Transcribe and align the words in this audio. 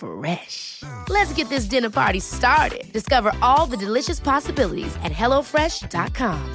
Fresh. 0.00 0.82
Let's 1.10 1.32
get 1.34 1.50
this 1.50 1.66
dinner 1.66 1.90
party 1.90 2.20
started. 2.20 2.90
Discover 2.92 3.32
all 3.42 3.66
the 3.66 3.76
delicious 3.76 4.18
possibilities 4.18 4.96
at 5.04 5.12
hellofresh.com. 5.12 6.54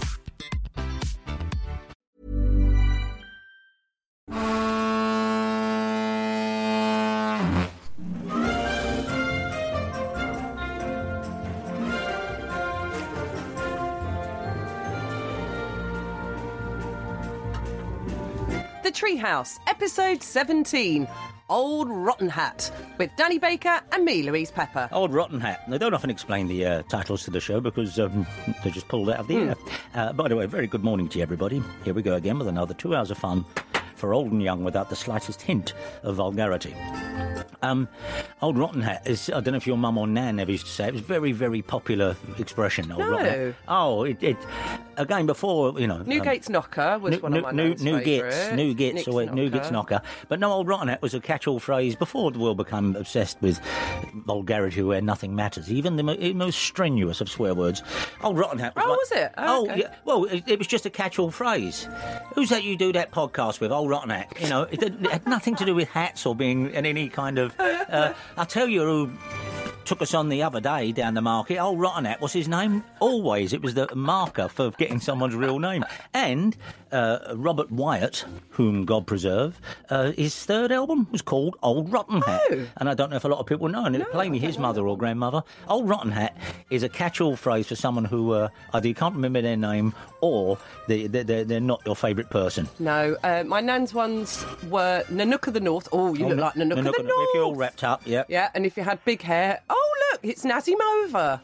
The 18.83 18.91
Treehouse, 18.91 19.59
episode 19.67 20.23
17. 20.23 21.07
Old 21.49 21.89
Rotten 21.89 22.27
Hat, 22.27 22.71
with 22.97 23.11
Danny 23.17 23.37
Baker 23.37 23.79
and 23.91 24.03
me, 24.03 24.23
Louise 24.23 24.49
Pepper. 24.49 24.89
Old 24.91 25.13
Rotten 25.13 25.39
Hat. 25.39 25.63
They 25.69 25.77
don't 25.77 25.93
often 25.93 26.09
explain 26.09 26.47
the 26.47 26.65
uh, 26.65 26.81
titles 26.83 27.23
to 27.25 27.31
the 27.31 27.39
show 27.39 27.61
because 27.61 27.99
um, 27.99 28.25
they're 28.63 28.71
just 28.71 28.87
pulled 28.87 29.09
out 29.11 29.19
of 29.19 29.27
the 29.27 29.35
air. 29.35 29.55
Uh, 29.93 30.11
by 30.13 30.27
the 30.27 30.35
way, 30.35 30.47
very 30.47 30.65
good 30.65 30.83
morning 30.83 31.07
to 31.09 31.19
you, 31.19 31.23
everybody. 31.23 31.61
Here 31.83 31.93
we 31.93 32.01
go 32.01 32.15
again 32.15 32.39
with 32.39 32.47
another 32.47 32.73
two 32.73 32.95
hours 32.95 33.11
of 33.11 33.19
fun 33.19 33.45
for 34.05 34.13
old 34.13 34.31
and 34.31 34.43
young 34.43 34.63
without 34.63 34.89
the 34.91 34.95
slightest 34.95 35.41
hint 35.41 35.73
of 36.03 36.17
vulgarity. 36.17 36.75
Um, 37.63 37.87
old 38.41 38.55
Rotten 38.55 38.81
Hat 38.81 39.01
is, 39.07 39.29
I 39.29 39.39
don't 39.39 39.53
know 39.53 39.57
if 39.57 39.65
your 39.65 39.77
mum 39.77 39.97
or 39.97 40.05
nan 40.05 40.39
ever 40.39 40.51
used 40.51 40.67
to 40.67 40.71
say 40.71 40.85
it, 40.85 40.89
it 40.89 40.93
was 40.93 41.01
a 41.01 41.05
very, 41.05 41.31
very 41.31 41.63
popular 41.63 42.15
expression. 42.37 42.91
Old 42.91 42.99
No. 42.99 43.09
Rotten 43.11 43.25
Hat. 43.25 43.55
Oh, 43.67 44.03
it, 44.03 44.21
it, 44.21 44.37
again, 44.97 45.25
before, 45.25 45.79
you 45.79 45.87
know. 45.87 45.95
um, 45.95 46.05
Newgate's 46.05 46.49
Knocker 46.49 46.99
was 46.99 47.13
New, 47.15 47.19
one 47.19 47.33
of 47.33 47.41
my 47.43 47.51
new, 47.51 47.69
nan's 47.69 47.83
new 47.83 47.99
Gits, 48.01 48.51
new 48.51 48.75
Gits, 48.75 48.95
Nick's 48.95 49.07
or 49.07 49.25
new 49.25 49.49
Gits 49.49 49.71
Knocker. 49.71 49.95
knocker. 49.95 50.07
But 50.29 50.39
no, 50.39 50.51
old 50.51 50.67
rotten 50.67 50.89
hat 50.89 51.01
was 51.01 51.15
a 51.15 51.19
catch-all 51.19 51.59
phrase 51.59 51.95
before 51.95 52.31
the 52.31 52.37
world 52.37 52.57
became 52.57 52.95
obsessed 52.95 53.41
with 53.41 53.59
vulgarity 54.13 54.83
where 54.83 55.01
nothing 55.01 55.35
matters. 55.35 55.71
Even 55.71 55.95
the 55.95 56.03
mo- 56.03 56.33
most 56.35 56.59
strenuous 56.59 57.19
of 57.21 57.29
swear 57.29 57.55
words. 57.55 57.81
Old 58.23 58.37
rotten 58.37 58.59
hat. 58.59 58.75
Was 58.75 58.85
Oh, 58.85 58.89
like- 58.89 58.99
was 58.99 59.11
it? 59.11 59.31
Oh, 59.39 59.63
okay. 59.71 59.79
yeah. 59.79 59.95
Well, 60.05 60.25
it, 60.25 60.43
it 60.47 60.59
was 60.59 60.67
just 60.67 60.85
a 60.85 60.91
catch-all 60.91 61.31
phrase. 61.31 61.87
Who's 62.35 62.49
that 62.49 62.63
you 62.63 62.77
do 62.77 62.93
that 62.93 63.11
podcast 63.11 63.59
with? 63.59 63.71
Old 63.71 63.89
rotten. 63.95 64.25
You 64.41 64.49
know, 64.49 64.63
it, 64.63 64.83
it 64.83 64.93
had 65.11 65.27
nothing 65.27 65.55
to 65.57 65.65
do 65.65 65.75
with 65.75 65.89
hats 65.89 66.25
or 66.25 66.35
being 66.35 66.71
in 66.71 66.85
any 66.85 67.09
kind 67.09 67.37
of. 67.37 67.55
Uh, 67.59 68.13
I'll 68.37 68.45
tell 68.45 68.67
you 68.67 68.81
who 68.81 69.11
took 69.85 70.01
us 70.01 70.13
on 70.13 70.29
the 70.29 70.43
other 70.43 70.59
day 70.59 70.91
down 70.91 71.13
the 71.13 71.21
market. 71.21 71.57
Old 71.57 71.79
Rotten 71.79 72.05
Hat, 72.05 72.21
what's 72.21 72.33
his 72.33 72.47
name? 72.47 72.83
Always, 72.99 73.53
it 73.53 73.61
was 73.61 73.73
the 73.73 73.93
marker 73.95 74.47
for 74.47 74.71
getting 74.71 74.99
someone's 74.99 75.35
real 75.35 75.59
name. 75.59 75.85
And 76.13 76.57
uh, 76.91 77.33
Robert 77.35 77.71
Wyatt, 77.71 78.25
whom 78.49 78.85
God 78.85 79.07
preserve, 79.07 79.59
uh, 79.89 80.11
his 80.11 80.35
third 80.45 80.71
album 80.71 81.07
was 81.11 81.21
called 81.21 81.55
Old 81.61 81.91
Rotten 81.91 82.21
Hat. 82.21 82.41
Oh. 82.51 82.65
And 82.77 82.89
I 82.89 82.93
don't 82.93 83.09
know 83.09 83.17
if 83.17 83.25
a 83.25 83.27
lot 83.27 83.39
of 83.39 83.45
people 83.45 83.67
know, 83.67 83.85
and 83.85 83.95
it 83.95 84.11
plainly 84.11 84.39
his 84.39 84.57
mother 84.57 84.87
or 84.87 84.97
grandmother. 84.97 85.43
Old 85.67 85.87
Rotten 85.87 86.11
Hat 86.11 86.35
is 86.69 86.83
a 86.83 86.89
catch-all 86.89 87.35
phrase 87.35 87.67
for 87.67 87.75
someone 87.75 88.05
who 88.05 88.31
uh, 88.31 88.49
either 88.73 88.87
you 88.87 88.95
can't 88.95 89.15
remember 89.15 89.41
their 89.41 89.57
name 89.57 89.93
or 90.21 90.57
they, 90.87 91.07
they, 91.07 91.23
they're, 91.23 91.43
they're 91.43 91.59
not 91.59 91.81
your 91.85 91.95
favourite 91.95 92.29
person. 92.29 92.67
No, 92.79 93.15
uh, 93.23 93.43
my 93.45 93.61
nan's 93.61 93.93
ones 93.93 94.45
were 94.69 95.03
Nanook 95.09 95.47
of 95.47 95.53
the 95.53 95.59
North. 95.59 95.87
Oh, 95.91 96.13
you 96.15 96.27
look 96.27 96.39
like 96.39 96.53
Nanook, 96.53 96.79
of 96.79 96.85
the 96.85 97.03
North. 97.03 97.27
If 97.27 97.35
you're 97.35 97.43
all 97.43 97.55
wrapped 97.55 97.83
up, 97.83 98.01
yeah. 98.05 98.23
Yeah, 98.27 98.49
and 98.55 98.65
if 98.65 98.77
you 98.77 98.83
had 98.83 99.03
big 99.05 99.21
hair, 99.21 99.61
oh 99.69 99.74
Oh, 99.77 99.95
look, 100.11 100.21
it's 100.23 100.43
Nazimova. 100.45 101.39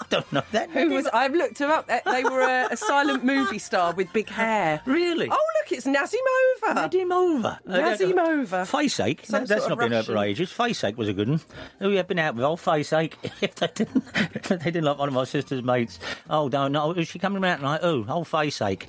Don't 0.14 0.32
know 0.32 0.42
that. 0.52 0.70
Who 0.70 0.90
was? 0.90 1.06
I've 1.08 1.34
looked 1.34 1.58
her 1.58 1.66
up. 1.68 1.88
They- 1.88 2.24
were 2.24 2.40
a, 2.40 2.68
a 2.72 2.76
silent 2.76 3.24
movie 3.24 3.58
star 3.58 3.92
with 3.94 4.12
big 4.12 4.28
hair. 4.28 4.80
Really? 4.86 5.28
Oh 5.30 5.46
look, 5.60 5.72
it's 5.72 5.86
Nazimova. 5.86 6.88
Nazimova. 6.88 7.58
Nazimova. 7.66 8.66
Face 8.66 9.00
ache. 9.00 9.22
That- 9.26 9.48
that's 9.48 9.62
sort 9.66 9.78
not 9.78 9.78
been 9.80 9.92
out 9.92 10.06
for 10.06 10.16
ages. 10.18 10.50
Face 10.50 10.82
ache 10.84 10.96
was 10.96 11.08
a 11.08 11.12
good 11.12 11.28
one. 11.28 11.40
Who 11.80 11.90
you 11.90 12.02
been 12.04 12.18
out 12.18 12.34
with? 12.36 12.44
Old 12.44 12.60
face 12.60 12.92
ache. 12.92 13.16
if 13.40 13.56
they 13.56 13.68
didn't, 13.74 14.04
if 14.34 14.42
they 14.48 14.56
didn't 14.56 14.84
like 14.84 14.98
one 14.98 15.08
of 15.08 15.14
my 15.14 15.24
sister's 15.24 15.62
mates. 15.62 15.98
Oh, 16.30 16.48
don't 16.48 16.72
know. 16.72 16.92
Is 16.92 17.08
she 17.08 17.18
coming 17.18 17.42
around 17.42 17.58
tonight? 17.58 17.80
Oh, 17.82 18.04
old 18.08 18.28
face 18.28 18.60
ache. 18.62 18.86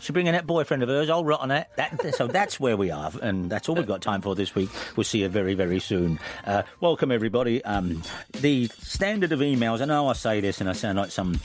She 0.00 0.12
bringing 0.12 0.32
that 0.32 0.46
boyfriend 0.46 0.82
of 0.82 0.88
hers, 0.88 1.10
old 1.10 1.26
rotten. 1.26 1.48
That, 1.48 2.14
so 2.14 2.26
that's 2.26 2.60
where 2.60 2.76
we 2.76 2.90
are, 2.90 3.10
and 3.22 3.50
that's 3.50 3.68
all 3.68 3.74
we've 3.74 3.86
got 3.86 4.02
time 4.02 4.20
for 4.20 4.34
this 4.34 4.54
week. 4.54 4.70
We'll 4.96 5.04
see 5.04 5.22
you 5.22 5.28
very, 5.28 5.54
very 5.54 5.80
soon. 5.80 6.18
Uh, 6.44 6.62
welcome 6.80 7.10
everybody. 7.10 7.64
Um, 7.64 8.02
the 8.32 8.66
standard 8.78 9.32
of 9.32 9.40
emails. 9.40 9.80
I 9.80 9.86
know 9.86 10.08
I 10.08 10.12
say 10.12 10.40
this, 10.40 10.60
and 10.66 10.70
I 10.70 10.72
sound 10.72 10.98
like 10.98 11.12
some 11.12 11.38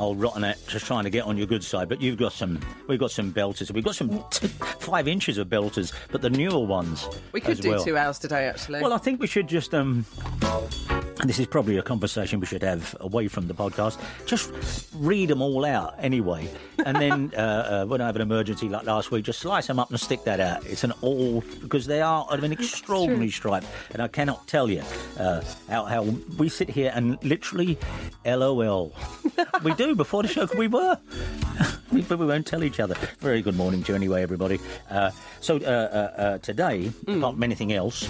old 0.00 0.20
rotten 0.20 0.42
at 0.42 0.58
just 0.66 0.86
trying 0.86 1.04
to 1.04 1.10
get 1.10 1.24
on 1.24 1.36
your 1.36 1.46
good 1.46 1.62
side, 1.62 1.88
but 1.88 2.00
you've 2.00 2.16
got 2.16 2.32
some. 2.32 2.58
We've 2.88 2.98
got 2.98 3.12
some 3.12 3.32
belters. 3.32 3.70
We've 3.70 3.84
got 3.84 3.94
some 3.94 4.24
t- 4.30 4.48
five 4.80 5.06
inches 5.06 5.38
of 5.38 5.46
belters, 5.48 5.92
but 6.10 6.20
the 6.20 6.30
newer 6.30 6.66
ones. 6.66 7.08
We 7.30 7.40
could 7.40 7.60
do 7.60 7.70
well. 7.70 7.84
two 7.84 7.96
hours 7.96 8.18
today, 8.18 8.46
actually. 8.48 8.82
Well, 8.82 8.92
I 8.92 8.98
think 8.98 9.20
we 9.20 9.28
should 9.28 9.46
just. 9.46 9.72
um 9.72 10.04
this 11.24 11.38
is 11.38 11.46
probably 11.46 11.78
a 11.78 11.82
conversation 11.82 12.38
we 12.38 12.46
should 12.46 12.62
have 12.62 12.94
away 13.00 13.28
from 13.28 13.48
the 13.48 13.54
podcast. 13.54 13.98
Just 14.26 14.52
read 14.94 15.30
them 15.30 15.40
all 15.40 15.64
out 15.64 15.94
anyway, 15.98 16.50
and 16.84 16.96
then 16.96 17.32
uh, 17.36 17.40
uh, 17.40 17.84
when 17.86 18.00
I 18.00 18.06
have 18.06 18.16
an 18.16 18.22
emergency 18.22 18.68
like 18.68 18.84
last 18.84 19.10
week, 19.10 19.24
just 19.24 19.38
slice 19.38 19.66
them 19.66 19.78
up 19.78 19.90
and 19.90 19.98
stick 19.98 20.24
that 20.24 20.40
out. 20.40 20.66
It's 20.66 20.84
an 20.84 20.92
all 21.00 21.42
because 21.62 21.86
they 21.86 22.02
are 22.02 22.26
of 22.28 22.44
an 22.44 22.52
extraordinary 22.52 23.30
stripe, 23.30 23.64
and 23.92 24.02
I 24.02 24.08
cannot 24.08 24.46
tell 24.46 24.68
you 24.68 24.82
uh, 25.18 25.42
how, 25.68 25.84
how 25.84 26.02
we 26.36 26.48
sit 26.48 26.68
here 26.68 26.92
and 26.94 27.22
literally, 27.24 27.78
LOL, 28.26 28.92
we 29.62 29.74
do 29.74 29.94
before 29.94 30.22
the 30.22 30.28
show. 30.28 30.48
We 30.56 30.68
were, 30.68 30.98
we, 31.92 32.02
but 32.02 32.18
we 32.18 32.26
won't 32.26 32.46
tell 32.46 32.64
each 32.64 32.80
other. 32.80 32.94
Very 33.20 33.42
good 33.42 33.56
morning 33.56 33.82
to 33.84 33.92
you 33.92 33.96
anyway, 33.96 34.22
everybody. 34.22 34.60
Uh, 34.90 35.10
so 35.40 35.56
uh, 35.56 35.58
uh, 35.58 36.20
uh, 36.20 36.38
today, 36.38 36.90
apart 37.06 37.34
from 37.34 37.42
anything 37.42 37.72
else, 37.72 38.08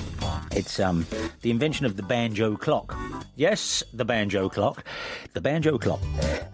it's 0.52 0.78
um, 0.80 1.06
the 1.42 1.50
invention 1.50 1.86
of 1.86 1.96
the 1.96 2.02
banjo 2.02 2.56
clock. 2.56 2.96
Yes, 3.36 3.82
the 3.92 4.04
banjo 4.04 4.48
clock. 4.48 4.84
The 5.32 5.40
banjo 5.40 5.78
clock. 5.78 6.00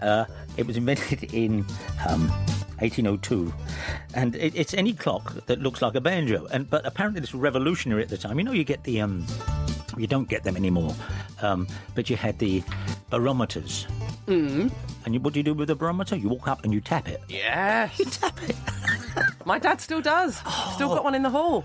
Uh, 0.00 0.24
it 0.56 0.66
was 0.66 0.76
invented 0.76 1.24
in 1.34 1.66
um, 2.08 2.28
1802, 2.80 3.52
and 4.14 4.34
it, 4.36 4.54
it's 4.56 4.74
any 4.74 4.92
clock 4.92 5.34
that 5.46 5.60
looks 5.60 5.82
like 5.82 5.94
a 5.94 6.00
banjo. 6.00 6.46
And 6.52 6.68
but 6.68 6.86
apparently 6.86 7.20
this 7.20 7.32
was 7.32 7.40
revolutionary 7.40 8.02
at 8.02 8.08
the 8.08 8.18
time. 8.18 8.38
You 8.38 8.44
know, 8.44 8.52
you 8.52 8.64
get 8.64 8.84
the 8.84 9.00
um, 9.00 9.26
you 9.96 10.06
don't 10.06 10.28
get 10.28 10.44
them 10.44 10.56
anymore, 10.56 10.94
um, 11.42 11.66
but 11.94 12.10
you 12.10 12.16
had 12.16 12.38
the 12.38 12.62
barometers. 13.10 13.86
Mm. 14.26 14.70
And 15.04 15.14
you, 15.14 15.20
what 15.20 15.32
do 15.32 15.40
you 15.40 15.44
do 15.44 15.54
with 15.54 15.70
a 15.70 15.74
barometer? 15.74 16.16
You 16.16 16.28
walk 16.28 16.46
up 16.48 16.64
and 16.64 16.72
you 16.72 16.80
tap 16.80 17.08
it. 17.08 17.20
yes. 17.28 17.98
You 17.98 18.04
tap 18.04 18.38
it. 18.48 18.56
My 19.44 19.58
dad 19.58 19.80
still 19.80 20.00
does. 20.00 20.36
Still 20.74 20.88
got 20.94 21.04
one 21.04 21.14
in 21.14 21.22
the 21.22 21.30
hall. 21.30 21.64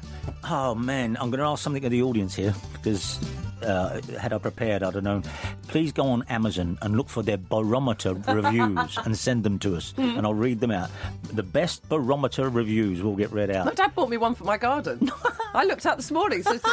Oh 0.50 0.74
man, 0.76 1.18
I'm 1.20 1.30
going 1.30 1.40
to 1.40 1.46
ask 1.46 1.64
something 1.64 1.84
of 1.84 1.92
the 1.92 2.02
audience 2.02 2.36
here 2.36 2.54
because 2.74 3.20
uh, 3.66 4.02
had 4.20 4.32
I 4.34 4.38
prepared, 4.38 4.84
I'd 4.84 4.94
have 4.96 5.04
known. 5.04 5.24
Please 5.68 5.92
go 5.92 6.06
on 6.08 6.24
Amazon 6.30 6.78
and 6.82 6.96
look 6.96 7.10
for 7.10 7.24
their 7.24 7.38
barometer 7.38 8.14
reviews 8.28 8.98
and 9.04 9.18
send 9.18 9.44
them 9.44 9.60
to 9.60 9.76
us, 9.76 9.92
Hmm. 9.94 10.18
and 10.18 10.26
I'll 10.26 10.34
read 10.34 10.60
them 10.60 10.72
out. 10.72 10.90
The 11.34 11.44
best 11.44 11.88
barometer 11.90 12.50
reviews 12.50 13.02
will 13.02 13.16
get 13.16 13.32
read 13.32 13.50
out. 13.50 13.66
My 13.66 13.74
dad 13.74 13.94
bought 13.96 14.10
me 14.10 14.18
one 14.18 14.36
for 14.36 14.44
my 14.44 14.58
garden. 14.58 15.12
I 15.54 15.64
looked 15.66 15.86
out 15.86 15.98
this 15.98 16.12
morning. 16.12 16.44
So 16.44 16.54
it's 16.54 16.66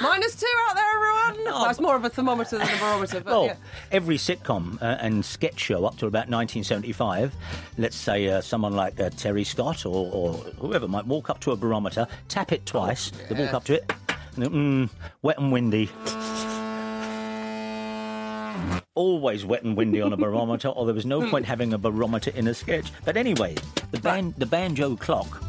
minus 0.00 0.34
two 0.34 0.46
out 0.68 0.74
there, 0.76 0.84
everyone. 0.94 1.70
It's 1.70 1.80
more 1.80 1.96
of 1.96 2.04
a 2.04 2.08
thermometer 2.10 2.58
than 2.58 2.68
a 2.68 2.78
barometer, 2.78 3.20
but 3.20 3.26
Well, 3.30 3.44
yeah. 3.46 3.56
every 3.92 4.16
sitcom 4.16 4.80
uh, 4.82 4.96
and 5.00 5.24
sketch 5.24 5.58
show 5.60 5.84
up 5.84 5.96
to 5.98 6.06
about 6.06 6.28
1975, 6.28 7.34
let's 7.78 7.96
say 7.96 8.28
uh, 8.28 8.40
someone 8.40 8.72
like 8.74 8.98
uh, 9.00 9.10
Terry 9.10 9.44
Scott 9.44 9.84
or, 9.86 10.10
or 10.12 10.32
whoever 10.58 10.88
might 10.88 11.06
walk 11.06 11.30
up 11.30 11.40
to 11.40 11.52
a 11.52 11.56
barometer, 11.56 12.06
tap 12.28 12.52
it 12.52 12.64
twice, 12.66 13.12
they 13.28 13.34
walk 13.44 13.54
up 13.54 13.64
to 13.64 13.74
it, 13.74 13.92
mm, 14.36 14.90
wet 15.22 15.38
and 15.38 15.52
windy. 15.52 15.90
always 18.96 19.44
wet 19.44 19.64
and 19.64 19.76
windy 19.76 20.00
on 20.00 20.12
a 20.12 20.16
barometer, 20.26 20.68
or 20.68 20.86
there 20.86 20.94
was 20.94 21.06
no 21.06 21.28
point 21.28 21.44
having 21.46 21.72
a 21.72 21.78
barometer 21.78 22.30
in 22.34 22.46
a 22.46 22.54
sketch. 22.54 22.92
But 23.04 23.16
anyway, 23.16 23.56
the 23.90 23.98
ban- 23.98 24.34
the 24.38 24.46
banjo 24.46 24.96
clock. 24.96 25.42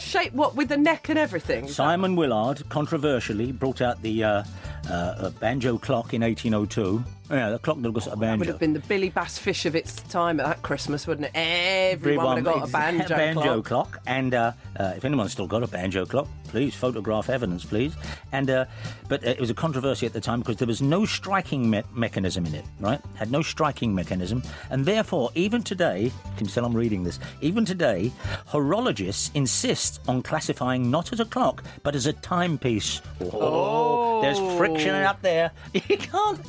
Shape 0.00 0.32
what 0.32 0.56
with 0.56 0.68
the 0.70 0.76
neck 0.78 1.10
and 1.10 1.18
everything. 1.18 1.68
Simon 1.68 2.16
Willard 2.16 2.66
controversially 2.70 3.52
brought 3.52 3.82
out 3.82 4.00
the 4.00 4.24
uh, 4.24 4.44
uh, 4.88 4.92
uh, 4.92 5.30
banjo 5.30 5.78
clock 5.78 6.14
in 6.14 6.22
1802. 6.22 7.04
Yeah, 7.28 7.50
the 7.50 7.58
clock 7.58 7.80
that 7.80 7.90
was 7.90 8.06
a 8.06 8.16
banjo. 8.16 8.38
would 8.38 8.46
have 8.48 8.60
been 8.60 8.72
the 8.72 8.78
Billy 8.80 9.08
Bass 9.08 9.36
fish 9.36 9.66
of 9.66 9.74
its 9.74 10.00
time 10.02 10.38
at 10.38 10.46
that 10.46 10.62
Christmas, 10.62 11.08
wouldn't 11.08 11.26
it? 11.26 11.32
Everyone, 11.34 12.26
would 12.26 12.36
have 12.36 12.44
got 12.44 12.58
a 12.58 12.62
ex- 12.62 12.72
banjo, 12.72 13.16
banjo 13.16 13.62
clock. 13.62 13.92
clock. 13.92 14.02
And 14.06 14.32
uh, 14.32 14.52
uh, 14.78 14.92
if 14.96 15.04
anyone's 15.04 15.32
still 15.32 15.48
got 15.48 15.64
a 15.64 15.66
banjo 15.66 16.06
clock, 16.06 16.28
please 16.44 16.72
photograph 16.72 17.28
evidence, 17.28 17.64
please. 17.64 17.94
And 18.30 18.48
uh, 18.48 18.66
but 19.08 19.26
uh, 19.26 19.30
it 19.30 19.40
was 19.40 19.50
a 19.50 19.54
controversy 19.54 20.06
at 20.06 20.12
the 20.12 20.20
time 20.20 20.38
because 20.38 20.56
there 20.58 20.68
was 20.68 20.80
no 20.80 21.04
striking 21.04 21.68
me- 21.68 21.82
mechanism 21.92 22.46
in 22.46 22.54
it, 22.54 22.64
right? 22.78 23.00
Had 23.16 23.32
no 23.32 23.42
striking 23.42 23.92
mechanism, 23.92 24.40
and 24.70 24.84
therefore, 24.84 25.30
even 25.34 25.64
today, 25.64 26.12
can 26.36 26.46
you 26.46 26.52
tell 26.52 26.64
I'm 26.64 26.74
reading 26.74 27.02
this? 27.02 27.18
Even 27.40 27.64
today, 27.64 28.12
horologists 28.48 29.32
insist 29.34 30.00
on 30.06 30.22
classifying 30.22 30.92
not 30.92 31.12
as 31.12 31.18
a 31.18 31.24
clock 31.24 31.64
but 31.82 31.96
as 31.96 32.06
a 32.06 32.12
timepiece. 32.12 33.02
Oh, 33.32 34.22
there's 34.22 34.38
friction 34.56 34.75
up 34.84 35.22
there. 35.22 35.50
You 35.88 35.96
can't. 35.98 36.40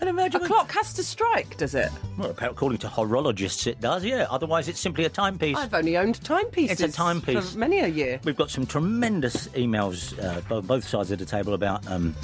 And 0.00 0.08
imagine 0.10 0.42
A 0.42 0.46
clock 0.46 0.70
has 0.72 0.92
to 0.94 1.02
strike, 1.04 1.56
does 1.56 1.74
it? 1.74 1.90
Well, 2.18 2.34
according 2.40 2.78
to 2.78 2.88
horologists, 2.88 3.66
it 3.66 3.80
does. 3.80 4.04
Yeah. 4.04 4.26
Otherwise, 4.30 4.68
it's 4.68 4.80
simply 4.80 5.04
a 5.04 5.08
timepiece. 5.08 5.56
I've 5.56 5.72
only 5.74 5.96
owned 5.96 6.22
timepieces. 6.22 6.80
It's 6.80 6.94
a 6.94 6.96
timepiece. 6.96 7.52
for 7.52 7.58
many 7.58 7.78
a 7.80 7.86
year. 7.88 8.20
We've 8.24 8.36
got 8.36 8.50
some 8.50 8.66
tremendous 8.66 9.48
emails, 9.48 10.12
uh, 10.22 10.60
both 10.60 10.86
sides 10.86 11.10
of 11.10 11.18
the 11.18 11.24
table, 11.24 11.54
about. 11.54 11.86
Um, 11.90 12.14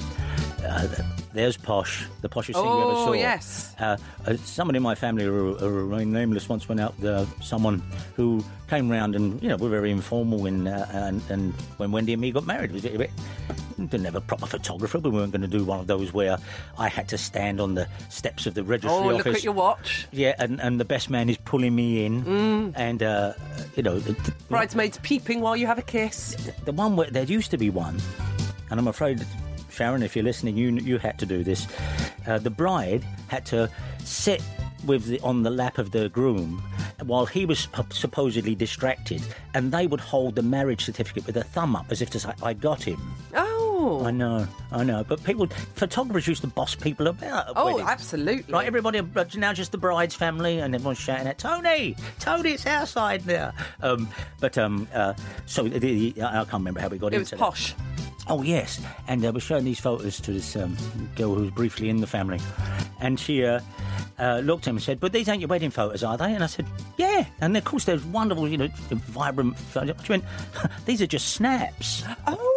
uh, 0.64 0.87
there's 1.32 1.56
Posh, 1.56 2.06
the 2.23 2.29
poshest 2.29 2.55
thing 2.55 2.64
you 2.64 2.81
ever 2.81 2.91
Oh, 2.91 3.06
saw. 3.06 3.12
yes. 3.12 3.75
Uh, 3.79 3.97
uh, 4.26 4.37
someone 4.44 4.75
in 4.75 4.82
my 4.82 4.94
family, 4.94 5.25
who 5.25 5.56
remain 5.56 6.12
nameless, 6.12 6.49
once 6.49 6.69
went 6.69 6.81
out 6.81 6.93
uh, 7.05 7.25
someone 7.41 7.82
who 8.17 8.44
came 8.69 8.91
round 8.91 9.14
and, 9.14 9.41
you 9.43 9.49
know, 9.49 9.56
we're 9.56 9.70
very 9.70 9.91
informal 9.91 10.47
in, 10.47 10.67
uh, 10.67 10.88
and, 10.93 11.23
and 11.31 11.55
when 11.79 11.93
Wendy 11.93 12.12
and 12.12 12.20
me 12.20 12.32
got 12.32 12.47
married, 12.47 12.70
a 12.85 12.99
bit, 12.99 13.11
didn't 13.79 14.05
have 14.05 14.17
a 14.17 14.20
proper 14.20 14.47
photographer. 14.47 14.99
We 14.99 15.11
going 15.30 15.40
to 15.42 15.46
do 15.48 15.64
one 15.64 15.80
of 15.80 15.86
those 15.86 16.12
where 16.12 16.38
I 16.78 16.88
had 16.88 17.08
to 17.08 17.18
stand 17.18 17.60
on 17.60 17.74
the 17.74 17.88
steps 18.08 18.46
of 18.46 18.54
the 18.54 18.62
registry 18.64 18.90
Oh, 18.96 19.14
office. 19.14 19.24
look 19.26 19.36
at 19.36 19.44
your 19.44 19.52
watch. 19.52 20.06
Yeah, 20.12 20.34
and, 20.38 20.60
and 20.60 20.78
the 20.80 20.84
best 20.84 21.10
man 21.10 21.28
is 21.28 21.36
pulling 21.38 21.74
me 21.74 22.04
in, 22.04 22.24
Mm. 22.24 22.72
and 22.76 23.02
uh, 23.02 23.32
you 23.76 23.82
know, 23.82 23.98
the, 23.98 24.12
the, 24.12 24.32
Bridesmaids 24.48 24.98
peeping 25.02 25.40
while 25.40 25.56
you 25.56 25.66
have 25.66 25.78
a 25.78 25.82
kiss. 25.82 26.36
the 26.64 26.72
one 26.72 26.96
where 26.96 27.10
there 27.10 27.24
used 27.24 27.50
to 27.52 27.58
be 27.58 27.70
one, 27.70 27.98
and 28.70 28.78
I'm 28.80 28.88
afraid, 28.88 29.24
Sharon, 29.70 30.02
if 30.02 30.14
you're 30.16 30.24
listening, 30.24 30.56
you 30.56 30.70
you 30.72 30.98
had 30.98 31.18
to 31.20 31.26
do 31.26 31.42
this. 31.44 31.66
Uh, 32.26 32.38
the 32.38 32.50
bride 32.50 33.02
had 33.28 33.46
to 33.46 33.70
sit 34.04 34.42
with 34.84 35.04
the, 35.06 35.20
on 35.20 35.42
the 35.42 35.50
lap 35.50 35.78
of 35.78 35.90
the 35.90 36.08
groom 36.08 36.62
while 37.04 37.24
he 37.26 37.46
was 37.46 37.68
supposedly 37.90 38.54
distracted, 38.54 39.22
and 39.54 39.72
they 39.72 39.86
would 39.86 40.00
hold 40.00 40.34
the 40.34 40.42
marriage 40.42 40.84
certificate 40.84 41.26
with 41.26 41.36
a 41.36 41.44
thumb 41.44 41.74
up 41.76 41.86
as 41.90 42.02
if 42.02 42.10
to 42.10 42.18
say, 42.20 42.32
"I 42.42 42.52
got 42.52 42.82
him." 42.82 43.00
Oh. 43.34 43.50
I 44.04 44.10
know, 44.10 44.46
I 44.72 44.84
know, 44.84 45.04
but 45.04 45.22
people, 45.24 45.46
photographers 45.74 46.26
used 46.26 46.42
to 46.42 46.48
boss 46.48 46.74
people 46.74 47.06
about. 47.06 47.48
At 47.48 47.52
Oh, 47.56 47.66
weddings. 47.66 47.88
absolutely. 47.88 48.52
Right, 48.52 48.66
everybody, 48.66 49.00
now 49.36 49.52
just 49.52 49.72
the 49.72 49.78
bride's 49.78 50.14
family, 50.14 50.58
and 50.60 50.74
everyone's 50.74 50.98
shouting 50.98 51.26
at 51.26 51.38
Tony, 51.38 51.96
Tony, 52.18 52.50
it's 52.52 52.66
our 52.66 52.86
side 52.86 53.26
now. 53.26 53.52
Um, 53.82 54.08
but 54.40 54.56
um, 54.58 54.86
uh, 54.94 55.14
so 55.46 55.64
the, 55.64 55.78
the, 55.78 56.22
I 56.22 56.30
can't 56.44 56.52
remember 56.52 56.80
how 56.80 56.88
we 56.88 56.98
got 56.98 57.08
It 57.08 57.16
into 57.16 57.20
was 57.20 57.30
that. 57.30 57.38
posh. 57.38 57.74
Oh 58.28 58.42
yes, 58.42 58.80
and 59.08 59.24
uh, 59.24 59.32
we're 59.32 59.40
showing 59.40 59.64
these 59.64 59.80
photos 59.80 60.20
to 60.20 60.30
this 60.32 60.54
um, 60.54 60.76
girl 61.16 61.34
who 61.34 61.40
was 61.42 61.50
briefly 61.50 61.88
in 61.88 62.00
the 62.00 62.06
family, 62.06 62.38
and 63.00 63.18
she 63.18 63.44
uh, 63.44 63.60
uh, 64.20 64.40
looked 64.44 64.64
at 64.66 64.70
him 64.70 64.76
and 64.76 64.82
said, 64.84 65.00
"But 65.00 65.12
these 65.12 65.28
ain't 65.28 65.40
your 65.40 65.48
wedding 65.48 65.70
photos, 65.70 66.04
are 66.04 66.16
they?" 66.18 66.32
And 66.34 66.44
I 66.44 66.46
said, 66.46 66.66
"Yeah." 66.96 67.24
And 67.40 67.56
of 67.56 67.64
course, 67.64 67.86
there's 67.86 68.04
wonderful, 68.04 68.46
you 68.46 68.58
know, 68.58 68.68
vibrant. 68.90 69.58
Photos. 69.58 69.96
She 70.04 70.12
went, 70.12 70.24
"These 70.86 71.02
are 71.02 71.06
just 71.08 71.28
snaps." 71.32 72.04
Oh. 72.26 72.50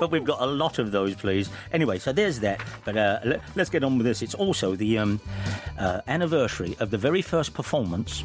But 0.00 0.10
we've 0.10 0.24
got 0.24 0.40
a 0.40 0.46
lot 0.46 0.78
of 0.78 0.90
those, 0.92 1.14
please. 1.14 1.48
Anyway, 1.72 1.98
so 1.98 2.12
there's 2.12 2.40
that. 2.40 2.60
But 2.84 2.96
uh, 2.96 3.20
let, 3.24 3.40
us 3.58 3.68
get 3.70 3.84
on 3.84 3.98
with 3.98 4.06
this. 4.06 4.22
It's 4.22 4.34
also 4.34 4.74
the 4.76 4.98
um, 4.98 5.20
uh, 5.78 6.00
anniversary 6.08 6.76
of 6.80 6.90
the 6.90 6.98
very 6.98 7.22
first 7.22 7.54
performance 7.54 8.22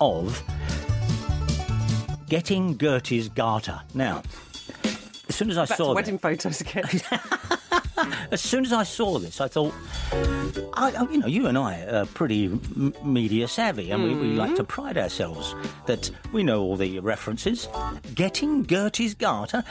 of 0.00 0.42
Getting 2.28 2.78
Gertie's 2.78 3.28
Garter. 3.28 3.80
Now, 3.94 4.22
as 5.28 5.34
soon 5.34 5.50
as 5.50 5.58
I 5.58 5.66
Back 5.66 5.76
saw 5.78 5.84
to 5.84 5.88
that, 5.90 5.94
wedding 5.94 6.18
photos 6.18 6.60
again. 6.60 6.84
as 8.30 8.40
soon 8.40 8.64
as 8.64 8.72
I 8.72 8.84
saw 8.84 9.18
this, 9.18 9.40
I 9.40 9.48
thought, 9.48 9.74
I, 10.74 10.92
I- 10.92 11.10
you 11.10 11.18
know, 11.18 11.26
you 11.26 11.46
and 11.46 11.58
I 11.58 11.82
are 11.86 12.06
pretty 12.06 12.44
m- 12.46 12.94
media 13.02 13.48
savvy, 13.48 13.90
and 13.90 14.04
we, 14.04 14.14
we 14.14 14.28
like 14.34 14.54
to 14.56 14.64
pride 14.64 14.96
ourselves 14.96 15.54
that 15.86 16.10
we 16.32 16.42
know 16.44 16.62
all 16.62 16.76
the 16.76 17.00
references. 17.00 17.68
Getting 18.14 18.64
Gertie's 18.66 19.14
Garter. 19.14 19.64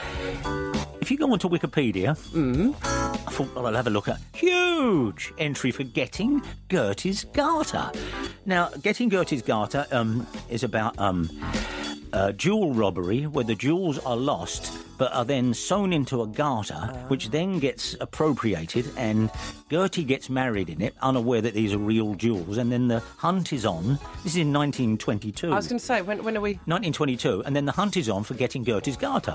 If 1.10 1.18
you 1.18 1.26
go 1.26 1.32
onto 1.32 1.48
Wikipedia, 1.48 2.10
I 2.10 3.30
thought, 3.32 3.52
well, 3.56 3.66
I'll 3.66 3.74
have 3.74 3.88
a 3.88 3.90
look 3.90 4.06
at 4.06 4.18
huge 4.32 5.32
entry 5.38 5.72
for 5.72 5.82
Getting 5.82 6.40
Gertie's 6.68 7.24
Garter. 7.24 7.90
Now, 8.46 8.68
Getting 8.80 9.10
Gertie's 9.10 9.42
Garter 9.42 9.88
um, 9.90 10.24
is 10.48 10.62
about 10.62 10.96
um, 11.00 11.28
uh, 12.12 12.30
jewel 12.30 12.74
robbery 12.74 13.26
where 13.26 13.42
the 13.42 13.56
jewels 13.56 13.98
are 13.98 14.16
lost 14.16 14.72
but 15.00 15.12
are 15.14 15.24
then 15.24 15.54
sewn 15.54 15.94
into 15.94 16.20
a 16.20 16.26
garter 16.26 16.74
which 17.08 17.30
then 17.30 17.58
gets 17.58 17.96
appropriated 18.02 18.86
and 18.98 19.30
Gertie 19.70 20.04
gets 20.04 20.28
married 20.28 20.68
in 20.68 20.82
it 20.82 20.94
unaware 21.00 21.40
that 21.40 21.54
these 21.54 21.72
are 21.72 21.78
real 21.78 22.14
jewels 22.14 22.58
and 22.58 22.70
then 22.70 22.86
the 22.88 23.00
hunt 23.16 23.50
is 23.54 23.64
on 23.64 23.98
this 24.22 24.34
is 24.34 24.36
in 24.36 24.52
1922 24.52 25.50
I 25.50 25.56
was 25.56 25.68
going 25.68 25.78
to 25.80 25.84
say, 25.84 26.02
when, 26.02 26.22
when 26.22 26.36
are 26.36 26.40
we? 26.42 26.52
1922 26.66 27.44
and 27.46 27.56
then 27.56 27.64
the 27.64 27.72
hunt 27.72 27.96
is 27.96 28.10
on 28.10 28.24
for 28.24 28.34
getting 28.34 28.62
Gertie's 28.62 28.98
garter 28.98 29.34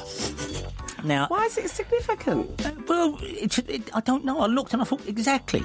now 1.04 1.26
Why 1.28 1.46
is 1.46 1.58
it 1.58 1.70
significant? 1.70 2.66
uh, 2.66 2.72
Well, 2.88 3.18
it's, 3.22 3.58
it, 3.60 3.90
I 3.96 4.02
don't 4.02 4.26
know. 4.26 4.40
I 4.40 4.48
looked 4.48 4.74
and 4.74 4.82
I 4.82 4.86
thought, 4.86 5.08
exactly. 5.08 5.64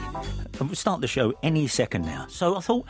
We'll 0.60 0.74
start 0.74 1.00
the 1.00 1.06
show 1.06 1.32
any 1.42 1.66
second 1.66 2.02
now. 2.04 2.26
So 2.28 2.56
I 2.56 2.60
thought, 2.60 2.86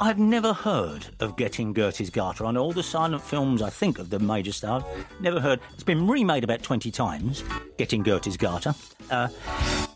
I've 0.00 0.18
never 0.18 0.52
heard 0.52 1.06
of 1.20 1.36
Getting 1.36 1.72
Gertie's 1.74 2.10
Garter. 2.10 2.44
I 2.44 2.50
know 2.50 2.62
all 2.62 2.72
the 2.72 2.82
silent 2.82 3.22
films, 3.22 3.62
I 3.62 3.70
think, 3.70 3.98
of 3.98 4.10
the 4.10 4.18
major 4.18 4.52
stars. 4.52 4.82
Never 5.20 5.40
heard. 5.40 5.60
It's 5.74 5.84
been 5.84 6.06
remade 6.08 6.35
about 6.44 6.62
20 6.62 6.90
times, 6.90 7.44
Getting 7.78 8.04
Gertie's 8.04 8.36
Garter. 8.36 8.74
Uh, 9.10 9.28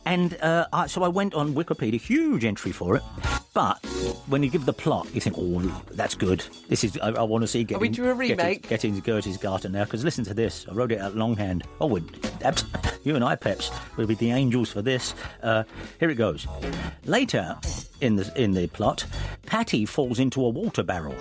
and 0.06 0.40
uh, 0.42 0.66
I, 0.72 0.86
so 0.86 1.02
I 1.02 1.08
went 1.08 1.34
on 1.34 1.54
Wikipedia, 1.54 2.00
huge 2.00 2.44
entry 2.44 2.72
for 2.72 2.96
it. 2.96 3.02
But 3.52 3.84
when 4.28 4.42
you 4.42 4.50
give 4.50 4.64
the 4.64 4.72
plot, 4.72 5.12
you 5.12 5.20
think, 5.20 5.36
oh, 5.38 5.60
that's 5.90 6.14
good. 6.14 6.44
This 6.68 6.84
is, 6.84 6.96
I, 6.98 7.10
I 7.10 7.22
want 7.22 7.42
to 7.42 7.48
see 7.48 7.64
getting. 7.64 7.80
we 7.80 8.08
a 8.08 8.14
remake? 8.14 8.68
Getting, 8.68 8.94
getting 8.94 9.02
Gertie's 9.02 9.36
Garter 9.36 9.68
now, 9.68 9.84
because 9.84 10.04
listen 10.04 10.24
to 10.24 10.34
this. 10.34 10.66
I 10.68 10.72
wrote 10.72 10.92
it 10.92 11.00
out 11.00 11.16
longhand. 11.16 11.64
Oh, 11.80 11.86
would 11.86 12.04
you 13.04 13.16
and 13.16 13.24
I, 13.24 13.34
Peps, 13.34 13.70
will 13.96 14.06
be 14.06 14.14
the 14.14 14.30
angels 14.30 14.70
for 14.70 14.82
this. 14.82 15.14
Uh, 15.42 15.64
here 15.98 16.10
it 16.10 16.14
goes. 16.14 16.46
Later 17.04 17.58
in 18.00 18.16
the 18.16 18.32
in 18.40 18.52
the 18.52 18.68
plot, 18.68 19.04
Patty 19.50 19.84
falls 19.84 20.20
into 20.20 20.44
a 20.44 20.48
water 20.48 20.84
barrel. 20.84 21.16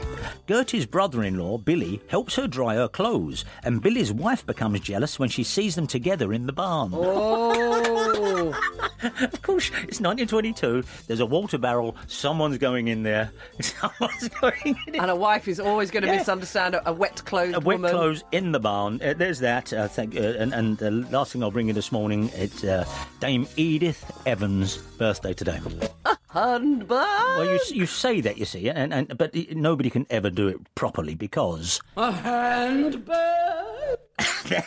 Gertie's 0.46 0.86
brother-in-law, 0.86 1.58
Billy, 1.58 2.00
helps 2.10 2.36
her 2.36 2.46
dry 2.48 2.76
her 2.76 2.88
clothes, 2.88 3.44
and 3.64 3.82
Billy's 3.82 4.14
wife 4.14 4.46
becomes 4.46 4.82
jealous 4.82 5.18
when 5.18 5.30
she 5.30 5.44
sees 5.44 5.74
them 5.74 5.88
together 5.88 6.32
in 6.32 6.46
the 6.46 6.54
barn. 6.54 6.92
Oh. 6.94 8.54
Of 9.22 9.42
course, 9.42 9.68
it's 9.88 10.00
1922. 10.02 10.84
There's 11.08 11.20
a 11.20 11.26
water 11.26 11.58
barrel. 11.58 11.96
Someone's 12.08 12.58
going 12.58 12.88
in 12.88 13.04
there. 13.04 13.32
Someone's 13.62 14.30
going 14.42 14.78
in. 14.88 14.96
and 15.00 15.10
a 15.12 15.16
wife 15.16 15.48
is 15.48 15.60
always 15.60 15.92
going 15.92 16.04
to 16.04 16.10
Yeah. 16.10 16.18
misunderstand 16.18 16.76
a, 16.76 16.90
a 16.90 16.94
wet 16.94 17.24
clothes. 17.26 17.54
A 17.56 17.60
wet 17.60 17.78
woman. 17.80 17.92
clothes 17.92 18.24
in 18.32 18.52
the 18.52 18.60
barn. 18.60 19.00
Uh, 19.02 19.14
there's 19.14 19.40
that. 19.40 19.72
I 19.74 19.88
think. 19.88 20.16
Uh, 20.16 20.20
and, 20.40 20.54
and 20.54 20.78
the 20.78 20.92
last 20.92 21.32
thing 21.32 21.44
I'll 21.44 21.52
bring 21.52 21.68
you 21.68 21.74
this 21.74 21.92
morning, 21.92 22.30
it's 22.34 22.64
uh, 22.64 22.86
Dame 23.20 23.48
Edith 23.56 24.04
Evans' 24.26 24.78
birthday 24.78 25.34
today. 25.34 25.60
A 26.06 26.18
handbag. 26.30 26.90
Well, 27.38 27.46
you 27.46 27.60
you 27.72 27.86
say 27.86 28.22
that, 28.22 28.38
you 28.38 28.46
see, 28.46 28.70
and, 28.70 28.94
and 28.94 29.18
but 29.18 29.34
nobody 29.52 29.90
can 29.90 30.06
ever 30.10 30.30
do 30.30 30.48
it 30.48 30.58
properly 30.76 31.16
because. 31.16 31.82
A 31.98 32.12
handbag. 32.12 33.98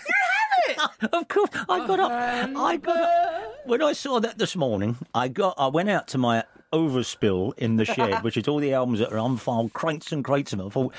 of 1.12 1.28
course, 1.28 1.50
I 1.68 1.86
got 1.86 2.00
up. 2.00 2.10
I 2.12 2.76
got 2.76 3.00
up. 3.00 3.66
When 3.66 3.82
I 3.82 3.92
saw 3.92 4.20
that 4.20 4.38
this 4.38 4.56
morning, 4.56 4.96
I 5.14 5.28
got. 5.28 5.54
I 5.58 5.68
went 5.68 5.90
out 5.90 6.08
to 6.08 6.18
my 6.18 6.44
overspill 6.72 7.56
in 7.58 7.76
the 7.76 7.84
shed, 7.84 8.22
which 8.22 8.36
is 8.36 8.48
all 8.48 8.58
the 8.58 8.72
albums 8.72 8.98
that 9.00 9.12
are 9.12 9.18
unfiled, 9.18 9.72
crates 9.72 10.12
and 10.12 10.24
crates 10.24 10.52
of 10.52 10.58
them. 10.58 10.66
I 10.68 10.70
thought. 10.70 10.94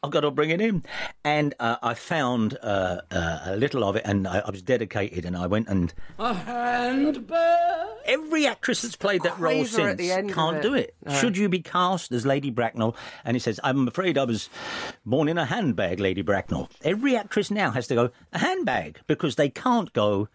I've 0.00 0.12
got 0.12 0.20
to 0.20 0.30
bring 0.30 0.50
it 0.50 0.60
in, 0.60 0.84
and 1.24 1.54
uh, 1.58 1.74
I 1.82 1.94
found 1.94 2.56
uh, 2.62 3.00
uh, 3.10 3.38
a 3.46 3.56
little 3.56 3.82
of 3.82 3.96
it, 3.96 4.02
and 4.04 4.28
I, 4.28 4.38
I 4.38 4.50
was 4.50 4.62
dedicated, 4.62 5.24
and 5.24 5.36
I 5.36 5.48
went 5.48 5.66
and 5.68 5.92
A 6.20 6.34
handbag. 6.34 7.88
every 8.06 8.46
actress 8.46 8.82
that's 8.82 8.94
played 8.94 9.24
that 9.24 9.36
role 9.40 9.64
since 9.64 9.98
the 9.98 10.12
end 10.12 10.30
of 10.30 10.36
can't 10.36 10.58
it. 10.58 10.62
do 10.62 10.74
it. 10.74 10.94
Should 11.18 11.36
you 11.36 11.48
be 11.48 11.58
cast 11.58 12.12
as 12.12 12.24
Lady 12.24 12.50
Bracknell? 12.50 12.94
And 13.24 13.34
he 13.34 13.40
says, 13.40 13.58
I'm 13.64 13.88
afraid 13.88 14.16
I 14.16 14.22
was 14.24 14.48
born 15.04 15.28
in 15.28 15.36
a 15.36 15.46
handbag, 15.46 15.98
Lady 15.98 16.22
Bracknell. 16.22 16.70
Every 16.84 17.16
actress 17.16 17.50
now 17.50 17.72
has 17.72 17.88
to 17.88 17.96
go, 17.96 18.10
a 18.32 18.38
handbag, 18.38 19.00
because 19.08 19.34
they 19.34 19.48
can't 19.48 19.92
go, 19.92 20.28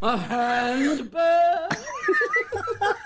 A 0.00 0.16
handbag. 0.16 1.76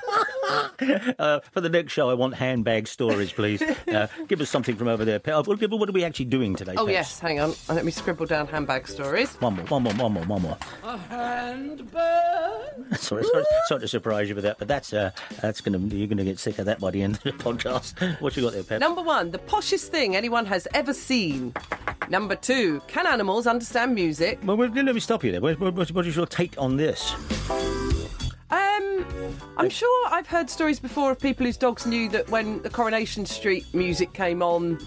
Uh, 1.19 1.41
for 1.53 1.61
the 1.61 1.69
next 1.69 1.93
show, 1.93 2.11
I 2.11 2.15
want 2.15 2.35
handbag 2.35 2.89
stories, 2.89 3.33
please. 3.33 3.63
Uh, 3.63 4.09
give 4.29 4.41
us 4.41 4.51
something 4.51 4.75
from 4.77 4.89
over 4.89 5.05
there. 5.05 5.19
Pep. 5.19 5.35
Uh, 5.35 5.43
What 5.45 5.61
what 5.71 5.89
are 5.89 5.93
we 5.93 6.05
actually 6.05 6.25
doing 6.27 6.57
today? 6.57 6.75
Oh 6.77 6.87
Peps? 6.87 6.93
yes, 6.93 7.21
hang 7.21 7.39
on. 7.41 7.55
Let 7.69 7.85
me 7.85 7.91
scribble 7.93 8.27
down 8.27 8.47
handbag 8.49 8.89
stories. 8.89 9.35
One 9.37 9.57
more, 9.57 9.65
one 9.67 9.83
more, 9.85 9.93
one 9.95 10.13
more, 10.13 10.25
one 10.25 10.43
more. 10.43 10.59
A 10.83 10.97
handbag. 10.99 12.63
Sorry, 12.99 13.23
sorry, 13.25 13.45
sorry 13.67 13.81
to 13.83 13.89
surprise 13.89 14.29
you 14.29 14.35
with 14.35 14.45
that, 14.45 14.59
but 14.59 14.67
that's 14.69 14.93
uh, 14.93 15.11
that's 15.41 15.61
gonna 15.61 15.79
you're 15.79 16.07
gonna 16.09 16.25
get 16.25 16.39
sick 16.39 16.59
of 16.59 16.67
that 16.67 16.81
by 16.81 16.91
the 16.91 17.03
end 17.03 17.17
of 17.17 17.23
the 17.23 17.33
podcast. 17.33 18.21
What 18.21 18.37
you 18.37 18.43
got 18.43 18.53
there, 18.55 18.63
Pep? 18.63 18.81
Number 18.81 19.03
one, 19.03 19.31
the 19.31 19.39
poshest 19.39 19.89
thing 19.89 20.17
anyone 20.17 20.47
has 20.47 20.67
ever 20.75 20.93
seen. 20.95 21.55
Number 22.09 22.35
two, 22.35 22.81
can 22.89 23.07
animals 23.07 23.47
understand 23.47 23.95
music? 23.95 24.39
Well, 24.45 24.57
well, 24.57 24.69
let 24.71 24.95
me 24.95 25.01
stop 25.01 25.23
you 25.25 25.33
there. 25.33 25.41
What, 25.41 25.59
what, 25.61 25.91
what 25.93 26.07
is 26.07 26.17
your 26.17 26.27
take 26.27 26.55
on 26.59 26.77
this? 26.77 27.15
I'm 29.57 29.69
sure 29.69 30.09
I've 30.11 30.27
heard 30.27 30.49
stories 30.49 30.81
before 30.81 31.11
of 31.11 31.21
people 31.21 31.47
whose 31.47 31.57
dogs 31.57 31.87
knew 31.87 32.09
that 32.11 32.29
when 32.31 32.63
the 32.63 32.71
Coronation 32.71 33.27
Street 33.27 33.67
music 33.75 34.13
came 34.13 34.43
on, 34.43 34.79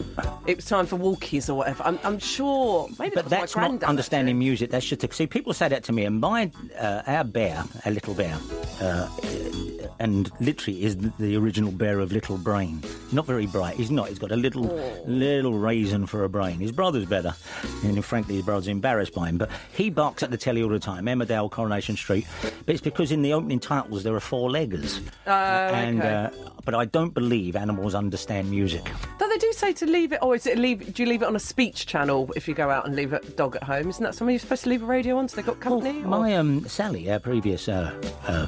it 0.48 0.56
was 0.56 0.66
time 0.66 0.86
for 0.86 0.98
walkies 0.98 1.50
or 1.50 1.56
whatever. 1.56 1.84
I'm, 1.84 2.00
I'm 2.04 2.20
sure. 2.20 2.88
Maybe 3.00 3.16
But 3.16 3.30
that 3.30 3.40
that's 3.40 3.56
not 3.56 3.84
understanding 3.84 4.40
music. 4.40 4.72
That's 4.72 4.86
just 4.86 5.14
see. 5.14 5.28
People 5.28 5.54
say 5.54 5.68
that 5.68 5.84
to 5.86 5.94
me, 5.94 6.06
and 6.06 6.20
my 6.20 6.52
uh, 6.78 7.04
our 7.06 7.24
bear, 7.24 7.64
our 7.86 7.92
little 7.92 8.14
bear, 8.14 8.38
uh, 8.82 9.08
and 10.00 10.32
literally 10.40 10.84
is 10.84 10.98
the, 11.20 11.36
original 11.38 11.72
bear 11.72 12.00
of 12.00 12.12
Little 12.12 12.38
Brain. 12.38 12.82
Not 13.12 13.26
very 13.26 13.46
bright. 13.46 13.76
He's 13.76 13.92
not. 13.92 14.10
He's 14.10 14.20
got 14.20 14.32
a 14.32 14.36
little 14.36 14.64
little 15.06 15.54
raisin 15.58 16.06
for 16.06 16.24
a 16.24 16.30
brain. 16.30 16.60
His 16.60 16.72
brother's 16.72 17.06
better, 17.06 17.34
and 17.84 18.04
frankly, 18.04 18.36
his 18.36 18.46
brother's 18.46 18.68
embarrassed 18.68 19.14
by 19.14 19.30
him. 19.30 19.38
But 19.38 19.50
he 19.74 19.90
barks 19.90 20.24
at 20.24 20.32
the 20.32 20.38
telly 20.38 20.62
all 20.64 20.70
the 20.70 20.80
time. 20.80 21.06
Emmerdale, 21.06 21.50
Coronation 21.52 21.96
Street. 21.96 22.26
But 22.66 22.74
it's 22.76 22.82
because 22.82 23.12
in 23.12 23.22
the 23.22 23.34
opening 23.34 23.60
titles 23.60 24.04
there 24.04 24.16
are 24.16 24.20
four 24.20 24.50
leggers. 24.50 25.02
Oh, 25.28 25.32
and 25.32 26.00
okay. 26.00 26.10
uh, 26.10 26.30
but 26.66 26.74
I 26.76 26.86
don't 26.86 27.14
believe 27.14 27.56
animals 27.56 27.94
understand 27.96 28.50
music. 28.50 28.90
Though 29.20 29.30
they 29.30 29.38
do 29.38 29.52
say 29.54 29.74
to 29.74 29.86
leave 29.86 30.12
it, 30.12 30.20
or 30.22 30.36
is 30.36 30.48
it 30.48 30.58
leave? 30.58 30.94
Do 30.94 31.04
you 31.04 31.10
leave 31.10 31.22
it 31.22 31.26
on 31.28 31.36
a 31.36 31.40
speech 31.40 31.86
channel 31.86 32.32
if 32.36 32.48
you 32.48 32.54
go 32.54 32.70
out 32.70 32.86
and 32.88 32.96
leave 32.96 33.14
a 33.14 33.20
dog 33.20 33.56
at 33.56 33.64
home? 33.64 33.90
Isn't 33.90 34.04
that 34.04 34.16
something 34.16 34.34
you're 34.34 34.40
supposed 34.40 34.64
to 34.64 34.70
leave 34.70 34.84
a 34.84 34.86
radio 34.86 35.18
on 35.18 35.28
so 35.28 35.36
they've 35.36 35.46
got 35.46 35.60
company? 35.60 36.02
or- 36.04 36.08
My 36.08 36.36
um, 36.36 36.68
Sally, 36.68 37.10
our 37.12 37.20
previous 37.20 37.68
uh, 37.70 37.94
uh, 38.28 38.48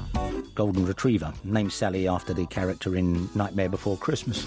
golden 0.55 0.85
retriever, 0.85 1.31
named 1.43 1.71
Sally 1.71 2.07
after 2.07 2.33
the 2.33 2.45
character 2.47 2.95
in 2.95 3.29
Nightmare 3.35 3.69
Before 3.69 3.97
Christmas. 3.97 4.45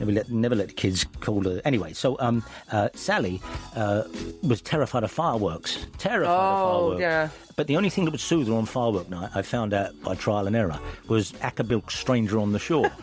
Never 0.00 0.12
let 0.12 0.30
never 0.30 0.54
let 0.54 0.68
the 0.68 0.74
kids 0.74 1.04
call 1.20 1.44
her. 1.44 1.60
Anyway, 1.64 1.92
so 1.92 2.16
um, 2.20 2.44
uh, 2.72 2.88
Sally 2.94 3.40
uh, 3.74 4.02
was 4.42 4.60
terrified 4.62 5.02
of 5.04 5.10
fireworks. 5.10 5.86
Terrified 5.98 6.30
of 6.32 6.58
Oh, 6.60 6.78
fireworks. 6.80 7.00
yeah. 7.00 7.28
But 7.56 7.66
the 7.68 7.76
only 7.76 7.88
thing 7.90 8.04
that 8.04 8.10
would 8.10 8.20
soothe 8.20 8.48
her 8.48 8.54
on 8.54 8.66
firework 8.66 9.08
night, 9.08 9.30
I 9.34 9.42
found 9.42 9.72
out 9.72 9.98
by 10.02 10.14
trial 10.14 10.46
and 10.46 10.54
error, 10.54 10.78
was 11.08 11.32
Acker 11.40 11.62
Bilk's 11.62 11.98
Stranger 11.98 12.38
on 12.38 12.52
the 12.52 12.58
Shore. 12.58 12.90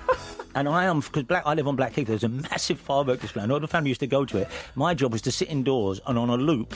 And 0.56 0.70
I 0.70 0.86
am 0.86 1.00
because 1.00 1.24
Black. 1.24 1.44
I 1.46 1.54
live 1.54 1.68
on 1.68 1.76
Blackheath. 1.76 2.08
There's 2.08 2.24
a 2.24 2.30
massive 2.30 2.80
firework 2.80 3.22
display. 3.22 3.44
I 3.44 3.46
know 3.46 3.60
the 3.60 3.68
family 3.68 3.90
used 3.90 4.02
to 4.02 4.08
go 4.08 4.26
to 4.26 4.38
it. 4.40 4.48
My 4.76 4.94
job 4.94 5.12
was 5.12 5.22
to 5.24 5.32
sit 5.32 5.50
indoors 5.50 6.00
and 6.06 6.18
on 6.18 6.30
a 6.30 6.38
loop. 6.38 6.74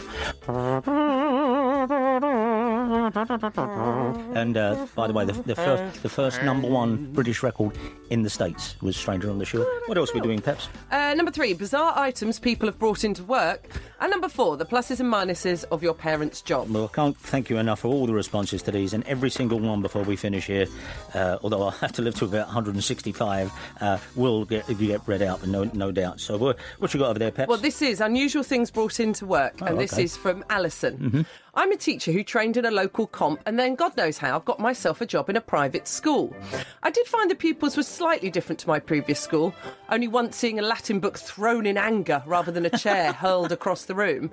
And 4.35 4.57
uh, 4.57 4.87
by 4.95 5.07
the 5.07 5.13
way, 5.13 5.25
the, 5.25 5.33
the 5.33 5.55
first 5.55 6.03
the 6.03 6.09
first 6.09 6.41
number 6.43 6.67
one 6.67 7.11
British 7.13 7.43
record 7.43 7.77
in 8.09 8.23
the 8.23 8.29
states 8.29 8.79
was 8.81 8.95
"Stranger 8.95 9.29
on 9.29 9.39
the 9.39 9.45
Shore." 9.45 9.65
What 9.85 9.97
else 9.97 10.11
are 10.11 10.15
we 10.15 10.21
doing, 10.21 10.41
Peps? 10.41 10.69
Uh, 10.91 11.13
number 11.15 11.31
three, 11.31 11.53
bizarre 11.53 11.93
items 11.97 12.39
people 12.39 12.67
have 12.67 12.79
brought 12.79 13.03
into 13.03 13.23
work. 13.23 13.69
And 13.99 14.11
number 14.11 14.29
four, 14.29 14.57
the 14.57 14.65
pluses 14.65 14.99
and 14.99 15.11
minuses 15.11 15.63
of 15.71 15.81
your 15.81 15.95
parents' 15.95 16.41
job. 16.41 16.69
Well, 16.69 16.85
I 16.85 16.95
can't 16.95 17.17
thank 17.17 17.49
you 17.49 17.57
enough 17.57 17.79
for 17.79 17.87
all 17.87 18.05
the 18.05 18.13
responses 18.13 18.61
to 18.63 18.71
these, 18.71 18.93
and 18.93 19.03
every 19.05 19.31
single 19.31 19.59
one 19.59 19.81
before 19.81 20.03
we 20.03 20.15
finish 20.15 20.45
here. 20.47 20.67
Uh, 21.13 21.37
although 21.41 21.63
I'll 21.63 21.71
have 21.71 21.93
to 21.93 22.01
live 22.01 22.15
to 22.15 22.25
about 22.25 22.45
165, 22.47 23.51
uh, 23.81 23.97
will 24.15 24.45
get 24.45 24.69
if 24.69 24.81
you 24.81 24.87
get 24.87 25.01
read 25.07 25.21
out, 25.21 25.45
no 25.45 25.63
no 25.73 25.91
doubt. 25.91 26.19
So, 26.19 26.37
what, 26.37 26.93
you 26.93 26.99
got 26.99 27.09
over 27.09 27.19
there, 27.19 27.31
Peps? 27.31 27.49
Well, 27.49 27.57
this 27.57 27.81
is 27.81 28.01
unusual 28.01 28.43
things 28.43 28.71
brought 28.71 28.99
into 28.99 29.25
work, 29.25 29.61
and 29.61 29.79
this 29.79 29.93
okay. 29.93 30.03
is 30.03 30.17
from 30.17 30.43
Alison. 30.49 31.25
I'm 31.57 31.71
a 31.71 31.75
teacher 31.75 32.11
who 32.11 32.23
trained 32.23 32.55
in 32.55 32.65
a 32.65 32.71
local 32.71 33.07
comp, 33.07 33.41
and 33.47 33.57
then 33.57 33.73
God 33.73 33.97
knows 33.97 34.19
how 34.19 34.35
I've 34.35 34.45
got 34.45 34.59
myself 34.59 35.01
a 35.01 35.07
job 35.07 35.27
in 35.27 35.37
a 35.37 35.41
private 35.41 35.87
school. 35.87 36.35
I 36.83 36.91
did 36.91 37.07
find 37.07 37.31
the 37.31 37.35
pupils 37.35 37.75
were 37.75 37.81
slightly 37.81 38.29
different 38.29 38.59
to 38.59 38.67
my 38.67 38.77
previous 38.77 39.19
school, 39.19 39.55
only 39.89 40.07
once 40.07 40.35
seeing 40.35 40.59
a 40.59 40.61
Latin 40.61 40.99
book 40.99 41.17
thrown 41.17 41.65
in 41.65 41.75
anger 41.75 42.21
rather 42.27 42.51
than 42.51 42.67
a 42.67 42.77
chair 42.77 43.11
hurled 43.23 43.51
across 43.51 43.85
the 43.85 43.95
room. 43.95 44.29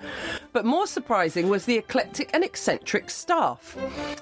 But 0.53 0.67
more 0.67 0.87
surprising 0.87 1.49
was 1.49 1.65
the 1.65 1.79
eclectic 1.79 2.29
and 2.35 2.45
eccentric 2.45 3.09
staff. 3.09 3.75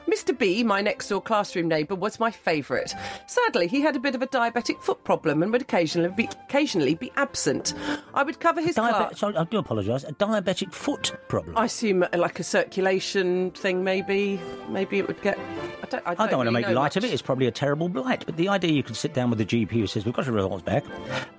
Mr. 0.07 0.39
B, 0.39 0.63
my 0.63 0.81
next 0.81 1.09
door 1.09 1.21
classroom 1.21 1.67
neighbour, 1.67 1.97
was 1.97 2.21
my 2.21 2.31
favourite. 2.31 2.95
Sadly, 3.27 3.67
he 3.67 3.81
had 3.81 3.97
a 3.97 4.01
bit 4.01 4.15
of 4.15 4.23
a 4.23 4.29
diabetic 4.29 4.81
foot 4.81 5.03
problem 5.03 5.43
and 5.43 5.51
would 5.51 5.63
occasionally 5.63 6.11
be, 6.11 6.29
occasionally 6.45 6.95
be 6.95 7.11
absent. 7.17 7.75
I 8.15 8.23
would 8.23 8.39
cover 8.39 8.61
his 8.61 8.77
class. 8.77 9.19
Sorry, 9.19 9.37
I 9.37 9.43
do 9.43 9.59
apologise. 9.59 10.05
A 10.05 10.13
diabetic 10.13 10.73
foot 10.73 11.17
problem. 11.27 11.59
I 11.59 11.65
assume 11.65 12.05
uh, 12.05 12.09
like 12.15 12.39
a 12.39 12.45
circulation 12.45 12.92
thing, 13.01 13.85
maybe. 13.85 14.41
Maybe 14.69 14.99
it 14.99 15.07
would 15.07 15.21
get. 15.23 15.39
I 15.39 15.87
don't. 15.87 16.07
I 16.07 16.15
don't, 16.15 16.21
I 16.21 16.27
don't 16.29 16.39
want 16.39 16.49
to 16.49 16.53
really 16.55 16.67
make 16.67 16.75
light 16.75 16.97
of 16.97 17.05
it. 17.05 17.13
It's 17.13 17.23
probably 17.23 17.47
a 17.47 17.51
terrible 17.51 17.89
blight. 17.89 18.25
But 18.27 18.37
the 18.37 18.49
idea 18.49 18.73
you 18.73 18.83
could 18.83 18.97
sit 18.97 19.15
down 19.15 19.31
with 19.31 19.39
the 19.39 19.47
GP 19.47 19.71
who 19.71 19.87
says, 19.87 20.05
We've 20.05 20.15
got 20.15 20.27
your 20.27 20.35
results 20.35 20.63
back. 20.63 20.85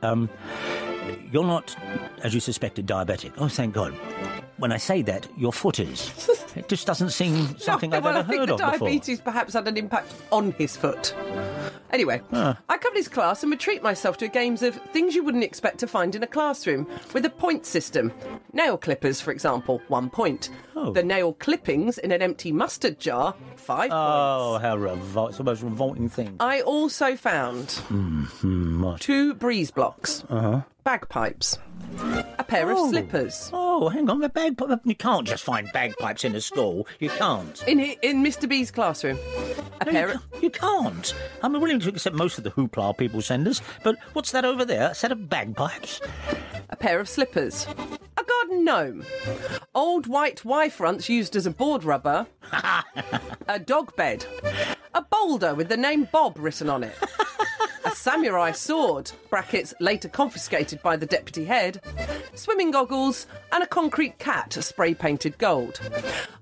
Um, 0.02 0.30
you're 1.32 1.44
not, 1.44 1.76
as 2.24 2.34
you 2.34 2.40
suspected, 2.40 2.86
diabetic. 2.86 3.34
Oh, 3.38 3.48
thank 3.48 3.74
God. 3.74 3.94
When 4.58 4.72
I 4.72 4.78
say 4.78 5.02
that, 5.04 5.28
your 5.38 5.52
foot 5.54 5.80
is. 5.80 6.30
It 6.56 6.70
just 6.70 6.86
doesn't 6.86 7.10
seem 7.10 7.58
something 7.58 7.90
no, 7.90 7.98
I've 7.98 8.04
well, 8.04 8.16
ever 8.18 8.20
I 8.28 8.30
think 8.30 8.40
heard 8.42 8.50
the 8.50 8.54
of 8.66 8.74
before. 8.74 8.88
diabetes 8.88 9.20
perhaps 9.20 9.56
had 9.56 9.68
an 9.68 9.76
impact 9.76 10.14
on 10.32 10.52
his 10.52 10.78
foot. 10.78 11.16
Anyway, 11.90 12.22
Ah. 12.32 12.60
I 12.70 12.78
covered 12.78 12.96
his 12.96 13.08
class 13.08 13.42
and 13.42 13.50
would 13.52 13.60
treat 13.60 13.82
myself 13.82 14.18
to 14.18 14.28
games 14.28 14.62
of 14.62 14.76
things 14.94 15.16
you 15.16 15.24
wouldn't 15.24 15.44
expect 15.44 15.80
to 15.80 15.88
find 15.88 16.14
in 16.14 16.22
a 16.22 16.28
classroom 16.28 16.88
with 17.12 17.26
a 17.26 17.32
point 17.32 17.66
system. 17.66 18.14
Nail 18.54 18.78
clippers, 18.78 19.20
for 19.20 19.32
example, 19.32 19.82
one 19.88 20.12
point. 20.12 20.52
Oh. 20.76 20.92
The 20.94 21.02
nail 21.02 21.34
clippings 21.34 21.98
in 21.98 22.12
an 22.12 22.22
empty 22.22 22.52
mustard 22.52 23.00
jar, 23.00 23.34
five 23.56 23.90
Oh, 23.92 24.60
points. 24.60 24.64
how 24.64 24.78
revol- 24.78 25.30
it's 25.30 25.40
the 25.40 25.44
most 25.44 25.64
revolting 25.64 26.08
thing. 26.08 26.36
I 26.40 26.62
also 26.62 27.16
found 27.16 27.72
Hmm, 27.90 28.94
two 29.00 29.34
breeze 29.34 29.72
blocks, 29.72 30.24
bagpipes, 30.84 31.58
a 32.40 32.44
pair 32.44 32.70
of. 32.72 32.78
Oh. 32.78 32.90
slippers. 32.90 33.50
Oh, 33.54 33.90
hang 33.90 34.10
on, 34.10 34.20
the 34.20 34.30
bagpipe. 34.30 34.80
You 34.84 34.96
can't 34.96 35.28
just 35.28 35.44
find 35.44 35.70
bagpipes 35.74 36.24
in 36.24 36.36
a 36.36 36.42
school. 36.42 36.88
You 37.00 37.10
can't. 37.10 37.64
In, 37.68 37.80
in 37.80 38.24
Mr. 38.24 38.48
B's 38.50 38.72
classroom. 38.72 39.18
A 39.82 39.86
No, 39.86 39.92
pair 39.92 40.08
you, 40.10 40.16
of, 40.16 40.32
can't. 40.32 40.44
you 40.44 40.50
can't. 40.50 41.14
I'm 41.42 41.54
willing 41.54 41.80
to 41.80 41.90
accept 41.90 42.16
most 42.16 42.38
of 42.38 42.44
the 42.44 42.52
hoopla 42.52 42.98
people 42.98 43.22
send 43.22 43.48
us, 43.48 43.62
but 43.84 43.96
what's 44.14 44.32
that 44.32 44.46
over 44.46 44.66
there? 44.66 44.92
A 44.92 44.96
set 44.96 45.12
of 45.12 45.30
bagpipes? 45.30 46.02
a 46.70 46.76
pair 46.76 47.00
of 47.00 47.08
slippers, 47.08 47.68
a 48.18 48.24
garden 48.24 48.64
gnome, 48.66 49.06
old 49.76 50.08
white 50.08 50.44
Y 50.44 50.70
fronts 50.70 51.08
used 51.08 51.36
as 51.36 51.46
a 51.46 51.52
board 51.52 51.84
rubber, 51.84 52.26
a 53.48 53.60
dog 53.60 53.96
bed, 53.96 54.26
a 54.96 55.02
boulder 55.04 55.54
with 55.54 55.70
the 55.70 55.78
name 55.78 56.08
Bob 56.12 56.38
written 56.40 56.70
on 56.70 56.84
it. 56.84 56.96
A 57.86 57.92
samurai 57.92 58.52
sword, 58.52 59.12
brackets 59.30 59.74
later 59.80 60.08
confiscated 60.08 60.82
by 60.82 60.96
the 60.96 61.06
deputy 61.06 61.44
head, 61.44 61.82
swimming 62.34 62.72
goggles, 62.72 63.28
and 63.52 63.62
a 63.64 63.68
concrete 63.68 64.18
cat 64.20 64.54
spray 64.54 64.94
painted 64.94 65.38
gold. 65.38 65.82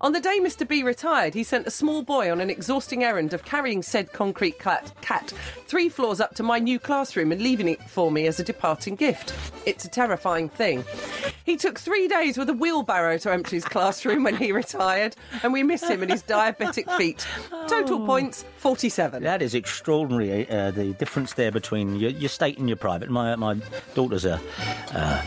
On 0.02 0.12
the 0.12 0.20
day 0.20 0.40
Mr. 0.40 0.68
B 0.68 0.84
retired, 0.84 1.34
he 1.34 1.44
sent 1.44 1.66
a 1.68 1.72
small 1.72 2.04
boy 2.04 2.32
on 2.32 2.42
an 2.42 2.50
exhausting 2.50 3.04
errand 3.04 3.34
of 3.34 3.44
carrying 3.44 3.82
said 3.82 4.12
concrete 4.14 4.60
cat, 4.60 4.92
cat 5.02 5.34
three 5.66 5.90
floors 5.90 6.20
up 6.20 6.36
to 6.36 6.44
my 6.44 6.60
new 6.60 6.78
classroom 6.78 7.32
and 7.32 7.42
leaving 7.42 7.68
it 7.68 7.82
for 7.90 8.12
me 8.12 8.28
as 8.28 8.40
a 8.40 8.44
departing 8.44 8.96
gift. 8.96 9.34
It's 9.66 9.86
a 9.86 9.90
terrifying 9.90 10.50
thing. 10.50 10.84
He 11.44 11.58
took 11.58 11.80
three 11.80 12.08
days 12.08 12.38
with 12.38 12.50
a 12.50 12.54
wheelbarrow 12.54 13.18
to 13.20 13.32
empty 13.32 13.58
his 13.58 13.66
classroom 13.66 14.24
when 14.24 14.36
he 14.36 14.52
retired, 14.52 15.16
and 15.44 15.54
we 15.54 15.64
miss 15.64 15.88
him 15.88 16.02
and 16.02 16.12
his 16.12 16.24
diabetic 16.24 16.90
feet. 16.98 17.26
Total 17.68 18.00
points 18.06 18.46
47. 18.58 19.24
That 19.24 19.42
is 19.42 19.56
extraordinary. 19.56 20.50
Uh, 20.50 20.72
the 20.72 20.94
difference 20.94 21.31
there 21.36 21.52
between 21.52 21.96
your, 21.96 22.12
your 22.12 22.30
state 22.30 22.58
and 22.58 22.68
your 22.70 22.78
private. 22.78 23.10
My 23.10 23.36
my 23.36 23.56
daughter's 23.94 24.26
a 24.26 24.40
uh, 24.94 25.22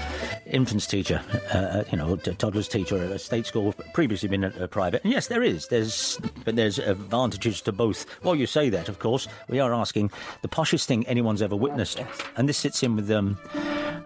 infants 0.46 0.86
teacher, 0.86 1.20
uh, 1.52 1.84
you 1.90 1.98
know, 1.98 2.16
toddlers 2.16 2.68
teacher 2.68 2.96
at 2.96 3.10
a 3.10 3.18
state 3.18 3.46
school. 3.46 3.72
Previously 3.92 4.28
been 4.28 4.44
at 4.44 4.60
a 4.60 4.68
private, 4.68 5.02
and 5.04 5.12
yes, 5.12 5.26
there 5.28 5.42
is. 5.42 5.68
There's 5.68 6.18
but 6.44 6.56
there's 6.56 6.78
advantages 6.78 7.60
to 7.62 7.72
both. 7.72 8.08
While 8.22 8.36
you 8.36 8.46
say 8.46 8.68
that, 8.70 8.88
of 8.88 8.98
course, 8.98 9.28
we 9.48 9.60
are 9.60 9.74
asking 9.74 10.10
the 10.42 10.48
poshest 10.48 10.86
thing 10.86 11.06
anyone's 11.06 11.42
ever 11.42 11.56
witnessed, 11.56 12.02
and 12.36 12.48
this 12.48 12.58
sits 12.58 12.82
in 12.82 12.96
with 12.96 13.10
um, 13.10 13.38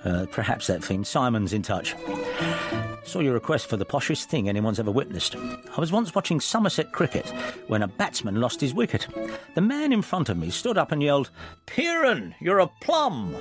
uh, 0.05 0.27
perhaps 0.31 0.67
that 0.69 0.83
thing. 0.85 1.05
Simon's 1.05 1.53
in 1.53 1.63
touch. 1.63 1.95
Saw 3.09 3.21
your 3.21 3.33
request 3.33 3.71
for 3.71 3.79
the 3.79 3.87
poshest 3.87 4.27
thing 4.27 4.51
anyone's 4.51 4.79
ever 4.79 4.91
witnessed. 4.91 5.35
I 5.35 5.81
was 5.81 5.91
once 5.91 6.15
watching 6.15 6.41
Somerset 6.41 6.93
cricket 6.93 7.27
when 7.67 7.81
a 7.81 7.89
batsman 7.89 8.39
lost 8.39 8.61
his 8.61 8.75
wicket. 8.75 9.07
The 9.55 9.63
man 9.63 9.95
in 9.95 10.03
front 10.03 10.29
of 10.29 10.37
me 10.37 10.51
stood 10.51 10.77
up 10.77 10.93
and 10.93 11.03
yelled, 11.03 11.31
Piran, 11.65 12.35
you're 12.39 12.59
a 12.59 12.67
plum! 12.83 13.35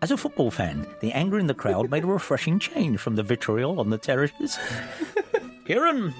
As 0.00 0.12
a 0.12 0.16
football 0.16 0.52
fan, 0.52 0.86
the 1.00 1.10
anger 1.10 1.40
in 1.40 1.48
the 1.48 1.52
crowd 1.52 1.90
made 1.90 2.04
a 2.04 2.06
refreshing 2.06 2.60
change 2.60 3.00
from 3.00 3.16
the 3.16 3.24
vitriol 3.24 3.80
on 3.80 3.90
the 3.90 3.98
terraces. 3.98 4.56
Kieran, 5.66 6.14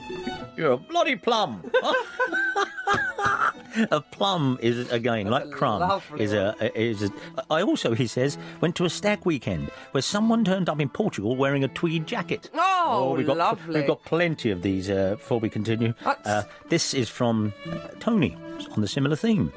you're 0.56 0.72
a 0.72 0.76
bloody 0.76 1.14
plum. 1.14 1.62
a 3.90 4.00
plum 4.00 4.58
is 4.60 4.90
again 4.90 5.26
like 5.28 5.50
crumb 5.50 6.02
is 6.18 6.32
a 6.32 6.54
is 6.78 7.02
a. 7.04 7.10
I 7.50 7.62
also 7.62 7.94
he 7.94 8.06
says 8.06 8.36
went 8.60 8.76
to 8.76 8.84
a 8.84 8.90
stag 8.90 9.24
weekend 9.24 9.70
where 9.92 10.02
someone 10.02 10.44
turned 10.44 10.68
up 10.68 10.80
in 10.80 10.88
Portugal 10.88 11.36
wearing 11.36 11.64
a 11.64 11.68
tweed 11.68 12.06
jacket. 12.06 12.50
Oh, 12.54 13.14
we've 13.16 13.26
got 13.26 13.36
lovely. 13.36 13.80
we've 13.80 13.86
got 13.86 14.04
plenty 14.04 14.50
of 14.50 14.62
these. 14.62 14.90
Uh, 14.90 15.10
before 15.12 15.40
we 15.40 15.48
continue, 15.48 15.94
uh, 16.04 16.42
this 16.68 16.92
is 16.94 17.08
from 17.08 17.52
uh, 17.70 17.78
Tony 18.00 18.36
on 18.72 18.80
the 18.80 18.88
similar 18.88 19.16
theme. 19.16 19.52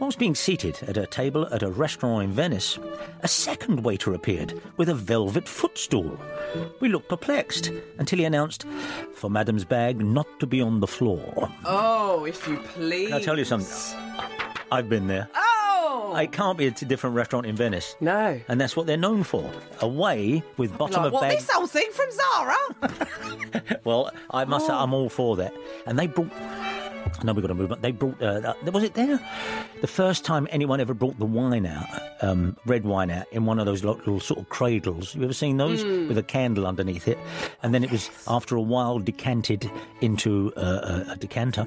Whilst 0.00 0.18
being 0.18 0.34
seated 0.34 0.78
at 0.86 0.96
a 0.96 1.06
table 1.06 1.46
at 1.52 1.62
a 1.62 1.70
restaurant 1.70 2.24
in 2.24 2.32
Venice, 2.32 2.78
a 3.22 3.28
second 3.28 3.82
waiter 3.82 4.14
appeared 4.14 4.60
with 4.76 4.88
a 4.88 4.94
velvet 4.94 5.48
footstool. 5.48 6.18
We 6.80 6.88
looked 6.88 7.08
perplexed 7.08 7.72
until 7.98 8.18
he 8.18 8.24
announced, 8.24 8.64
"For 9.14 9.28
Madame's 9.30 9.64
bag 9.64 10.00
not 10.00 10.26
to 10.40 10.46
be 10.46 10.60
on 10.60 10.80
the 10.80 10.86
floor." 10.86 11.50
Oh, 11.64 12.24
if 12.38 12.48
you 12.48 12.56
please. 12.58 13.08
Can 13.08 13.16
I 13.16 13.22
tell 13.22 13.38
you 13.38 13.44
something? 13.44 13.98
I've 14.70 14.88
been 14.88 15.06
there. 15.06 15.28
Oh! 15.34 16.14
It 16.16 16.32
can't 16.32 16.56
be 16.58 16.66
a 16.66 16.70
different 16.70 17.16
restaurant 17.16 17.46
in 17.46 17.56
Venice. 17.56 17.96
No. 18.00 18.40
And 18.48 18.60
that's 18.60 18.76
what 18.76 18.86
they're 18.86 18.96
known 18.96 19.22
for. 19.24 19.50
Away 19.80 20.42
with 20.56 20.76
bottom 20.76 20.96
Like, 21.02 21.06
of 21.08 21.12
what, 21.12 21.20
bag. 21.22 21.38
this 21.38 21.50
whole 21.50 21.66
thing 21.66 21.90
from 21.92 22.10
Zara? 22.10 22.56
Well, 23.84 24.10
I 24.30 24.44
must 24.44 24.66
say, 24.66 24.72
oh. 24.72 24.78
I'm 24.82 24.92
all 24.92 25.08
for 25.08 25.36
that. 25.36 25.54
And 25.86 25.98
they 25.98 26.06
brought. 26.06 26.30
Know 27.22 27.32
we've 27.32 27.42
got 27.42 27.48
to 27.48 27.54
move 27.54 27.72
on. 27.72 27.80
They 27.80 27.90
brought. 27.90 28.20
Uh, 28.22 28.54
uh, 28.66 28.70
was 28.70 28.84
it 28.84 28.94
there? 28.94 29.20
The 29.80 29.86
first 29.86 30.24
time 30.24 30.46
anyone 30.50 30.80
ever 30.80 30.94
brought 30.94 31.18
the 31.18 31.24
wine 31.24 31.66
out, 31.66 31.86
um, 32.22 32.56
red 32.66 32.84
wine 32.84 33.10
out, 33.10 33.26
in 33.32 33.44
one 33.44 33.58
of 33.58 33.66
those 33.66 33.84
little 33.84 34.20
sort 34.20 34.40
of 34.40 34.48
cradles. 34.48 35.14
You 35.14 35.24
ever 35.24 35.32
seen 35.32 35.56
those 35.56 35.84
with 35.84 36.18
a 36.18 36.22
candle 36.22 36.66
underneath 36.66 37.08
it? 37.08 37.18
And 37.62 37.74
then 37.74 37.84
it 37.84 37.90
was 37.90 38.10
after 38.26 38.56
a 38.56 38.62
while 38.62 38.98
decanted 38.98 39.70
into 40.00 40.52
uh, 40.56 41.04
a, 41.08 41.12
a 41.12 41.16
decanter, 41.16 41.66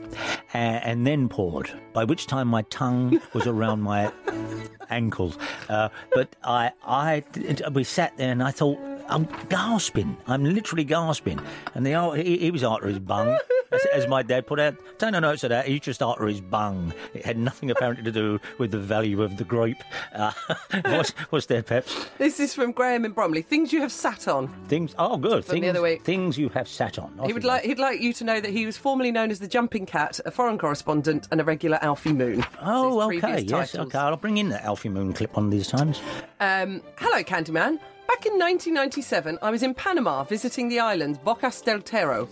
uh, 0.53 0.57
and 0.57 1.05
then 1.05 1.29
poured. 1.29 1.71
By 1.93 2.05
which 2.05 2.27
time 2.27 2.47
my 2.47 2.61
tongue 2.63 3.21
was 3.33 3.47
around 3.47 3.81
my 3.81 4.11
ankles. 4.89 5.37
Uh, 5.69 5.89
but 6.13 6.35
I, 6.43 6.71
I, 6.85 7.23
we 7.71 7.83
sat 7.83 8.15
there 8.17 8.31
and 8.31 8.41
I 8.43 8.51
thought, 8.51 8.77
I'm 9.07 9.27
gasping. 9.49 10.17
I'm 10.27 10.45
literally 10.45 10.85
gasping. 10.85 11.39
And 11.75 11.85
the 11.85 12.11
he, 12.15 12.37
he 12.37 12.51
was 12.51 12.63
after 12.63 12.87
his 12.87 12.99
bung, 12.99 13.37
as, 13.71 13.85
as 13.93 14.07
my 14.07 14.23
dad 14.23 14.45
put 14.47 14.59
out. 14.59 14.75
Take 14.97 15.11
no 15.11 15.19
notes 15.19 15.43
of 15.43 15.49
that. 15.49 15.67
He 15.67 15.79
just 15.79 16.01
after 16.01 16.27
his 16.27 16.41
bung. 16.41 16.93
It 17.13 17.25
had 17.25 17.37
nothing 17.37 17.71
apparently 17.71 18.03
to 18.05 18.11
do 18.11 18.39
with 18.57 18.71
the 18.71 18.79
value 18.79 19.21
of 19.21 19.37
the 19.37 19.43
grape. 19.43 19.83
Uh, 20.13 20.31
what's, 20.85 21.11
what's 21.29 21.45
there, 21.47 21.63
Peps? 21.63 22.07
this 22.17 22.39
is 22.39 22.53
from 22.53 22.71
Graham 22.71 23.05
in 23.05 23.11
Bromley. 23.11 23.41
Things 23.41 23.71
you 23.73 23.81
have 23.81 23.91
sat 23.91 24.27
on. 24.27 24.47
Things. 24.67 24.93
Oh, 24.97 25.17
good. 25.17 25.45
From 25.45 25.55
the 25.55 25.61
Things, 25.61 25.69
other 25.69 25.81
week. 25.81 26.03
things 26.03 26.37
you 26.37 26.49
have 26.49 26.67
sat 26.67 26.99
on. 26.99 27.17
Off 27.19 27.27
He 27.27 27.33
would 27.33 27.43
like 27.43 27.63
he'd 27.63 27.79
like 27.79 28.01
you 28.01 28.13
to 28.13 28.23
know 28.23 28.39
that 28.39 28.51
he 28.51 28.65
was 28.65 28.77
formerly 28.77 29.11
known 29.11 29.31
as 29.31 29.39
the 29.39 29.47
Jumping 29.47 29.85
Cat, 29.85 30.19
a 30.25 30.31
foreign 30.31 30.57
correspondent, 30.57 31.27
and 31.31 31.39
a 31.39 31.43
regular 31.43 31.77
Alfie 31.81 32.13
Moon. 32.13 32.45
Oh, 32.61 33.01
okay. 33.13 33.39
Yes, 33.41 33.71
titles. 33.71 33.87
okay. 33.87 33.97
I'll 33.97 34.17
bring 34.17 34.37
in 34.37 34.49
the 34.49 34.63
Alfie 34.63 34.89
Moon 34.89 35.13
clip 35.13 35.35
one 35.35 35.45
of 35.45 35.51
these 35.51 35.67
times. 35.67 35.99
Um, 36.39 36.81
hello, 36.97 37.23
Candyman. 37.23 37.79
Back 38.11 38.25
in 38.25 38.33
1997, 38.33 39.39
I 39.41 39.49
was 39.51 39.63
in 39.63 39.73
Panama 39.73 40.25
visiting 40.25 40.67
the 40.67 40.81
islands 40.81 41.17
Bocas 41.17 41.63
del 41.63 41.79
Toro. 41.79 42.25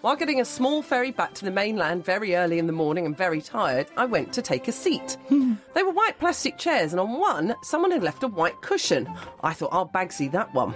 While 0.00 0.16
getting 0.16 0.40
a 0.40 0.46
small 0.46 0.80
ferry 0.80 1.10
back 1.10 1.34
to 1.34 1.44
the 1.44 1.50
mainland 1.50 2.06
very 2.06 2.34
early 2.34 2.58
in 2.58 2.66
the 2.66 2.72
morning 2.72 3.04
and 3.04 3.14
very 3.14 3.42
tired, 3.42 3.86
I 3.98 4.06
went 4.06 4.32
to 4.32 4.40
take 4.40 4.66
a 4.66 4.72
seat. 4.72 5.18
they 5.28 5.82
were 5.82 5.92
white 5.92 6.18
plastic 6.18 6.56
chairs, 6.56 6.94
and 6.94 7.00
on 7.00 7.20
one, 7.20 7.54
someone 7.62 7.90
had 7.90 8.02
left 8.02 8.22
a 8.22 8.28
white 8.28 8.58
cushion. 8.62 9.06
I 9.42 9.52
thought, 9.52 9.74
I'll 9.74 9.86
bagsy 9.86 10.32
that 10.32 10.54
one. 10.54 10.74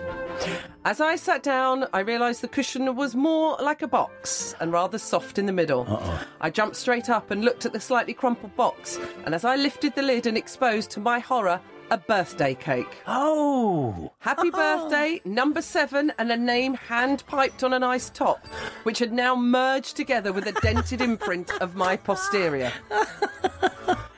As 0.85 1.01
I 1.01 1.17
sat 1.17 1.43
down, 1.43 1.87
I 1.95 2.01
realised 2.01 2.43
the 2.43 2.49
cushion 2.49 2.95
was 2.95 3.17
more 3.17 3.57
like 3.63 3.81
a 3.81 3.89
box 3.89 4.55
and 4.61 4.73
rather 4.73 4.99
soft 4.99 5.39
in 5.39 5.47
the 5.47 5.53
middle. 5.53 6.03
I 6.43 6.51
jumped 6.51 6.77
straight 6.77 7.09
up 7.09 7.31
and 7.31 7.47
looked 7.47 7.65
at 7.65 7.73
the 7.73 7.81
slightly 7.81 8.13
crumpled 8.13 8.55
box, 8.57 8.99
and 9.25 9.35
as 9.35 9.47
I 9.47 9.57
lifted 9.57 9.95
the 9.95 10.03
lid 10.03 10.27
and 10.27 10.37
exposed 10.37 10.91
to 10.91 11.01
my 11.01 11.19
horror, 11.19 11.63
a 11.91 11.99
birthday 11.99 12.55
cake. 12.55 12.87
Oh. 13.07 14.13
Happy 14.21 14.51
birthday, 14.51 15.21
number 15.25 15.63
seven, 15.63 16.13
and 16.19 16.31
a 16.31 16.37
name 16.37 16.75
hand 16.75 17.25
piped 17.27 17.65
on 17.65 17.73
an 17.73 17.83
ice 17.83 18.11
top, 18.11 18.47
which 18.85 18.99
had 18.99 19.13
now 19.13 19.35
merged 19.35 19.97
together 19.97 20.33
with 20.33 20.47
a 20.47 20.53
dented 20.61 21.01
imprint 21.01 21.51
of 21.61 21.75
my 21.77 21.97
posterior. 21.97 22.73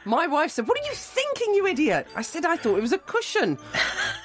My 0.04 0.26
wife 0.26 0.50
said, 0.50 0.66
What 0.66 0.78
are 0.78 0.84
you 0.84 0.94
thinking, 0.94 1.54
you 1.54 1.66
idiot? 1.66 2.08
I 2.16 2.22
said, 2.22 2.44
I 2.44 2.56
thought 2.56 2.76
it 2.76 2.82
was 2.82 2.92
a 2.92 2.98
cushion. 2.98 3.56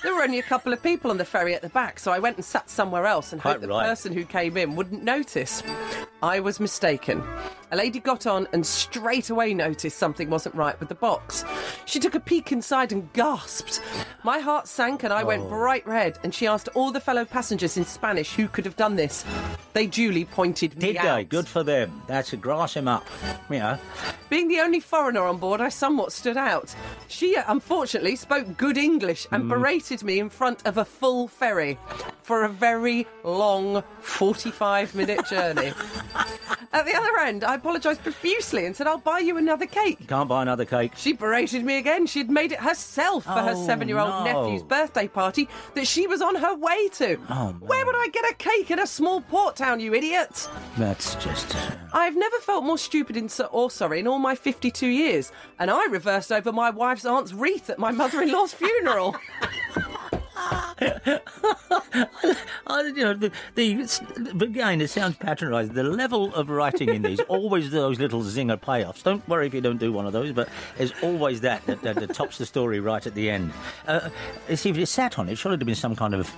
There 0.03 0.13
were 0.13 0.23
only 0.23 0.39
a 0.39 0.43
couple 0.43 0.73
of 0.73 0.81
people 0.81 1.11
on 1.11 1.17
the 1.17 1.25
ferry 1.25 1.53
at 1.53 1.61
the 1.61 1.69
back, 1.69 1.99
so 1.99 2.11
I 2.11 2.19
went 2.19 2.37
and 2.37 2.45
sat 2.45 2.69
somewhere 2.69 3.05
else 3.05 3.31
and 3.31 3.41
Quite 3.41 3.51
hoped 3.51 3.61
the 3.61 3.67
right. 3.67 3.85
person 3.85 4.11
who 4.11 4.25
came 4.25 4.57
in 4.57 4.75
wouldn't 4.75 5.03
notice. 5.03 5.61
I 6.23 6.39
was 6.39 6.59
mistaken. 6.59 7.23
A 7.71 7.75
lady 7.75 7.99
got 7.99 8.25
on 8.25 8.47
and 8.53 8.65
straight 8.65 9.29
away 9.29 9.53
noticed 9.53 9.97
something 9.97 10.29
wasn't 10.29 10.55
right 10.55 10.79
with 10.79 10.87
the 10.87 10.95
box. 10.95 11.43
She 11.83 11.99
took 11.99 12.15
a 12.15 12.19
peek 12.19 12.53
inside 12.53 12.93
and 12.93 13.11
gasped. 13.11 13.81
My 14.27 14.39
heart 14.39 14.67
sank 14.67 15.05
and 15.05 15.13
I 15.13 15.21
Oh. 15.21 15.27
went 15.27 15.47
bright 15.47 15.87
red, 15.87 16.19
and 16.21 16.35
she 16.35 16.47
asked 16.47 16.67
all 16.73 16.91
the 16.91 16.99
fellow 16.99 17.23
passengers 17.23 17.77
in 17.77 17.85
Spanish 17.85 18.33
who 18.35 18.49
could 18.49 18.65
have 18.65 18.75
done 18.75 18.97
this. 18.97 19.23
They 19.71 19.87
duly 19.87 20.25
pointed 20.25 20.75
me 20.75 20.87
Did 20.87 20.97
out. 20.97 21.15
they? 21.15 21.23
Good 21.23 21.47
for 21.47 21.63
them. 21.63 22.01
That's 22.07 22.33
a 22.33 22.35
grass 22.35 22.73
him 22.73 22.89
up. 22.89 23.07
You 23.49 23.59
know. 23.59 23.77
Being 24.29 24.49
the 24.49 24.59
only 24.59 24.81
foreigner 24.81 25.21
on 25.23 25.37
board, 25.37 25.61
I 25.61 25.69
somewhat 25.69 26.11
stood 26.11 26.35
out. 26.35 26.75
She, 27.07 27.37
uh, 27.37 27.43
unfortunately, 27.47 28.17
spoke 28.17 28.57
good 28.57 28.77
English 28.77 29.27
and 29.31 29.47
berated 29.47 30.03
me 30.03 30.19
in 30.19 30.29
front 30.29 30.67
of 30.67 30.77
a 30.77 30.83
full 30.83 31.29
ferry 31.29 31.77
for 32.21 32.43
a 32.43 32.49
very 32.49 33.07
long 33.23 33.81
45 34.01 34.93
minute 34.93 35.25
journey. 35.29 35.71
At 36.73 36.85
the 36.85 36.93
other 36.95 37.17
end, 37.19 37.45
I 37.45 37.55
apologised 37.55 38.03
profusely 38.03 38.65
and 38.65 38.75
said, 38.75 38.87
I'll 38.87 38.97
buy 38.97 39.19
you 39.19 39.37
another 39.37 39.65
cake. 39.67 40.05
Can't 40.09 40.27
buy 40.27 40.41
another 40.41 40.65
cake. 40.65 40.91
She 40.97 41.13
berated 41.13 41.63
me 41.63 41.77
again. 41.77 42.05
She'd 42.07 42.29
made 42.29 42.51
it 42.51 42.59
herself 42.59 43.23
for 43.23 43.29
her 43.31 43.53
Oh, 43.55 43.65
seven 43.65 43.87
year 43.87 43.99
old. 43.99 44.16
Nephew's 44.23 44.63
birthday 44.63 45.07
party 45.07 45.47
that 45.75 45.87
she 45.87 46.07
was 46.07 46.21
on 46.21 46.35
her 46.35 46.55
way 46.55 46.87
to. 46.89 47.17
Oh, 47.29 47.55
Where 47.59 47.85
would 47.85 47.95
I 47.95 48.07
get 48.07 48.29
a 48.29 48.35
cake 48.35 48.71
in 48.71 48.79
a 48.79 48.87
small 48.87 49.21
port 49.21 49.55
town, 49.55 49.79
you 49.79 49.93
idiot? 49.93 50.49
That's 50.77 51.15
just. 51.15 51.55
uh, 51.55 51.71
I've 51.93 52.15
never 52.15 52.37
felt 52.37 52.63
more 52.63 52.77
stupid 52.77 53.17
in, 53.17 53.29
so- 53.29 53.45
or 53.51 53.69
sorry 53.71 53.99
in 53.99 54.07
all 54.07 54.19
my 54.19 54.35
52 54.35 54.87
years, 54.87 55.31
and 55.59 55.69
I 55.71 55.85
reversed 55.85 56.31
over 56.31 56.51
my 56.51 56.69
wife's 56.69 57.05
aunt's 57.05 57.33
wreath 57.33 57.69
at 57.69 57.79
my 57.79 57.91
mother-in-law's 57.91 58.53
funeral. 58.53 59.15
I, 62.67 62.81
you 62.95 63.03
know, 63.03 63.13
the, 63.13 63.31
the 63.55 63.81
again, 64.41 64.81
it 64.81 64.89
sounds 64.89 65.15
patronising. 65.17 65.73
The 65.73 65.83
level 65.83 66.33
of 66.35 66.49
writing 66.49 66.89
in 66.89 67.01
these, 67.01 67.19
always 67.21 67.71
those 67.71 67.99
little 67.99 68.21
zinger 68.21 68.59
payoffs. 68.59 69.03
Don't 69.03 69.27
worry 69.27 69.47
if 69.47 69.53
you 69.53 69.61
don't 69.61 69.79
do 69.79 69.91
one 69.91 70.05
of 70.05 70.13
those, 70.13 70.31
but 70.31 70.49
there's 70.77 70.93
always 71.01 71.41
that 71.41 71.65
that, 71.65 71.81
that, 71.81 71.95
that 71.95 72.13
tops 72.13 72.37
the 72.37 72.45
story 72.45 72.79
right 72.79 73.05
at 73.05 73.15
the 73.15 73.29
end. 73.29 73.51
Uh, 73.87 74.09
see, 74.53 74.69
if 74.69 74.77
you 74.77 74.85
sat 74.85 75.17
on 75.17 75.29
it, 75.29 75.37
should 75.37 75.51
have 75.51 75.59
been 75.59 75.75
some 75.75 75.95
kind 75.95 76.13
of 76.13 76.31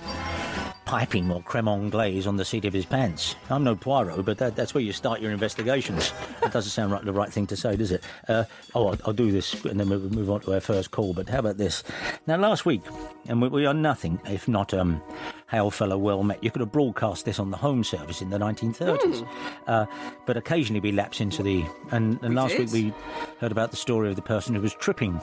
piping 0.90 1.30
or 1.30 1.40
creme 1.42 1.68
anglaise 1.68 2.26
on 2.26 2.36
the 2.36 2.44
seat 2.44 2.64
of 2.64 2.72
his 2.72 2.84
pants. 2.84 3.36
I'm 3.48 3.62
no 3.62 3.76
Poirot, 3.76 4.24
but 4.24 4.38
that, 4.38 4.56
that's 4.56 4.74
where 4.74 4.82
you 4.82 4.92
start 4.92 5.20
your 5.20 5.30
investigations. 5.30 6.12
That 6.40 6.52
doesn't 6.52 6.72
sound 6.72 6.90
right, 6.90 7.04
the 7.04 7.12
right 7.12 7.32
thing 7.32 7.46
to 7.46 7.56
say, 7.56 7.76
does 7.76 7.92
it? 7.92 8.02
Uh, 8.26 8.42
oh, 8.74 8.88
I'll, 8.88 8.98
I'll 9.06 9.12
do 9.12 9.30
this 9.30 9.54
and 9.66 9.78
then 9.78 9.88
we'll 9.88 10.00
move 10.00 10.28
on 10.28 10.40
to 10.40 10.54
our 10.54 10.60
first 10.60 10.90
call. 10.90 11.14
But 11.14 11.28
how 11.28 11.38
about 11.38 11.58
this? 11.58 11.84
Now, 12.26 12.38
last 12.38 12.66
week, 12.66 12.82
and 13.28 13.40
we, 13.40 13.46
we 13.46 13.66
are 13.66 13.72
nothing 13.72 14.20
if 14.24 14.48
not 14.48 14.74
um, 14.74 15.00
hail 15.50 15.70
fellow 15.70 15.98
well 15.98 16.22
met. 16.22 16.42
You 16.42 16.50
could 16.50 16.60
have 16.60 16.72
broadcast 16.72 17.24
this 17.24 17.38
on 17.38 17.50
the 17.50 17.56
home 17.56 17.84
service 17.84 18.22
in 18.22 18.30
the 18.30 18.38
1930s, 18.38 19.26
uh, 19.66 19.86
but 20.26 20.36
occasionally 20.36 20.80
we 20.80 20.92
lapse 20.92 21.20
into 21.20 21.42
the. 21.42 21.64
And, 21.90 22.22
and 22.22 22.34
last 22.34 22.56
did. 22.56 22.70
week 22.70 22.72
we 22.72 22.94
heard 23.40 23.52
about 23.52 23.70
the 23.70 23.76
story 23.76 24.08
of 24.08 24.16
the 24.16 24.22
person 24.22 24.54
who 24.54 24.60
was 24.60 24.74
tripping 24.74 25.20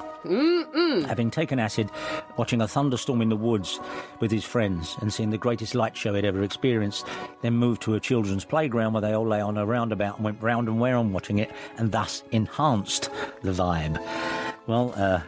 having 1.07 1.31
taken 1.31 1.59
acid, 1.59 1.89
watching 2.37 2.61
a 2.61 2.67
thunderstorm 2.67 3.21
in 3.21 3.29
the 3.29 3.35
woods 3.35 3.79
with 4.19 4.31
his 4.31 4.43
friends 4.43 4.95
and 5.01 5.13
seeing 5.13 5.29
the 5.29 5.37
greatest 5.37 5.75
light 5.75 5.95
show 5.95 6.13
he'd 6.13 6.25
ever 6.25 6.43
experienced, 6.43 7.05
then 7.41 7.53
moved 7.53 7.81
to 7.83 7.95
a 7.95 7.99
children's 7.99 8.45
playground 8.45 8.93
where 8.93 9.01
they 9.01 9.13
all 9.13 9.25
lay 9.27 9.41
on 9.41 9.57
a 9.57 9.65
roundabout 9.65 10.17
and 10.17 10.25
went 10.25 10.41
round 10.41 10.67
and 10.67 10.81
round 10.81 10.97
on 10.97 11.13
watching 11.13 11.39
it 11.39 11.51
and 11.77 11.91
thus 11.91 12.23
enhanced 12.31 13.09
the 13.41 13.51
vibe. 13.51 14.01
Well, 14.67 14.93
uh, 14.95 15.21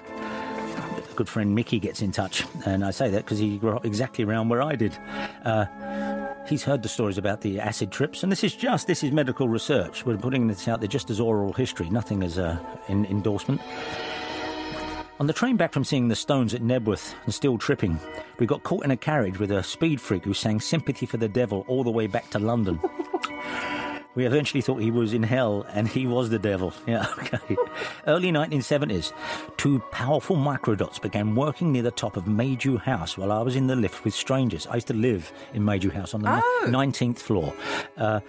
good 1.20 1.28
friend 1.28 1.54
Mickey 1.54 1.80
gets 1.80 2.02
in 2.02 2.14
touch, 2.14 2.46
and 2.66 2.86
I 2.86 2.92
say 2.92 3.10
that 3.10 3.26
because 3.26 3.40
he 3.40 3.58
grew 3.58 3.76
up 3.76 3.86
exactly 3.86 4.24
around 4.24 4.48
where 4.48 4.62
I 4.62 4.76
did. 4.76 4.98
Uh, 5.44 5.66
He's 6.48 6.64
heard 6.64 6.82
the 6.82 6.90
stories 6.90 7.18
about 7.18 7.42
the 7.42 7.60
acid 7.60 7.92
trips, 7.92 8.24
and 8.24 8.32
this 8.32 8.44
is 8.44 8.56
just 8.56 8.88
this 8.88 9.04
is 9.04 9.12
medical 9.12 9.50
research. 9.50 10.06
We're 10.06 10.18
putting 10.18 10.48
this 10.48 10.68
out 10.68 10.80
there 10.80 10.88
just 10.88 11.10
as 11.12 11.20
oral 11.20 11.52
history, 11.52 11.90
nothing 11.90 12.24
as 12.24 12.38
a 12.38 12.60
in, 12.88 13.06
endorsement. 13.06 13.62
On 15.20 15.28
the 15.28 15.34
train 15.34 15.58
back 15.58 15.74
from 15.74 15.84
seeing 15.84 16.08
the 16.08 16.16
Stones 16.16 16.54
at 16.54 16.62
Knebworth 16.62 17.14
and 17.26 17.34
still 17.34 17.58
tripping, 17.58 18.00
we 18.40 18.48
got 18.48 18.64
caught 18.64 18.86
in 18.86 18.92
a 18.92 18.98
carriage 18.98 19.38
with 19.38 19.52
a 19.52 19.62
speed 19.62 20.00
freak 20.00 20.24
who 20.24 20.34
sang 20.34 20.62
Sympathy 20.62 21.06
for 21.06 21.18
the 21.18 21.28
Devil 21.28 21.66
all 21.68 21.84
the 21.84 21.92
way 21.92 22.08
back 22.08 22.30
to 22.32 22.40
London. 22.40 22.80
we 24.16 24.26
eventually 24.26 24.62
thought 24.62 24.78
he 24.78 24.92
was 24.92 25.14
in 25.14 25.24
hell 25.24 25.66
and 25.74 25.88
he 25.88 26.06
was 26.08 26.30
the 26.30 26.40
devil. 26.40 26.74
Yeah, 26.88 27.06
okay. 27.20 27.56
Early 28.08 28.32
1970s, 28.32 29.14
two 29.58 29.80
powerful 29.92 30.36
microdots 30.36 31.00
began 31.02 31.36
working 31.36 31.72
near 31.72 31.84
the 31.84 31.92
top 31.92 32.18
of 32.18 32.24
Maydew 32.26 32.80
House 32.82 33.18
while 33.18 33.32
I 33.32 33.42
was 33.42 33.56
in 33.56 33.68
the 33.68 33.76
lift 33.76 34.04
with 34.04 34.14
strangers. 34.16 34.66
I 34.68 34.76
used 34.76 34.88
to 34.88 34.94
live 34.96 35.32
in 35.54 35.64
Maydew 35.64 35.92
House 35.94 36.14
on 36.16 36.22
the 36.24 36.30
Oh. 36.44 36.66
19th 36.68 37.20
floor. 37.20 37.54
Uh, 37.98 38.22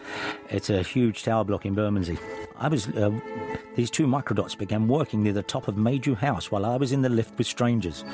it's 0.51 0.69
a 0.71 0.83
huge 0.83 1.23
tower 1.23 1.45
block 1.45 1.65
in 1.65 1.75
Bermondsey. 1.75 2.19
I 2.61 2.69
was. 2.69 2.89
Uh, 2.89 3.19
these 3.75 3.91
two 3.91 4.07
microdots 4.07 4.57
began 4.57 4.87
working 4.87 5.23
near 5.23 5.33
the 5.33 5.43
top 5.43 5.67
of 5.67 5.77
Maydew 5.77 6.15
House 6.17 6.51
while 6.51 6.67
I 6.67 6.77
was 6.77 6.93
in 6.93 7.01
the 7.01 7.09
lift 7.09 7.39
with 7.39 7.47
strangers. 7.47 8.05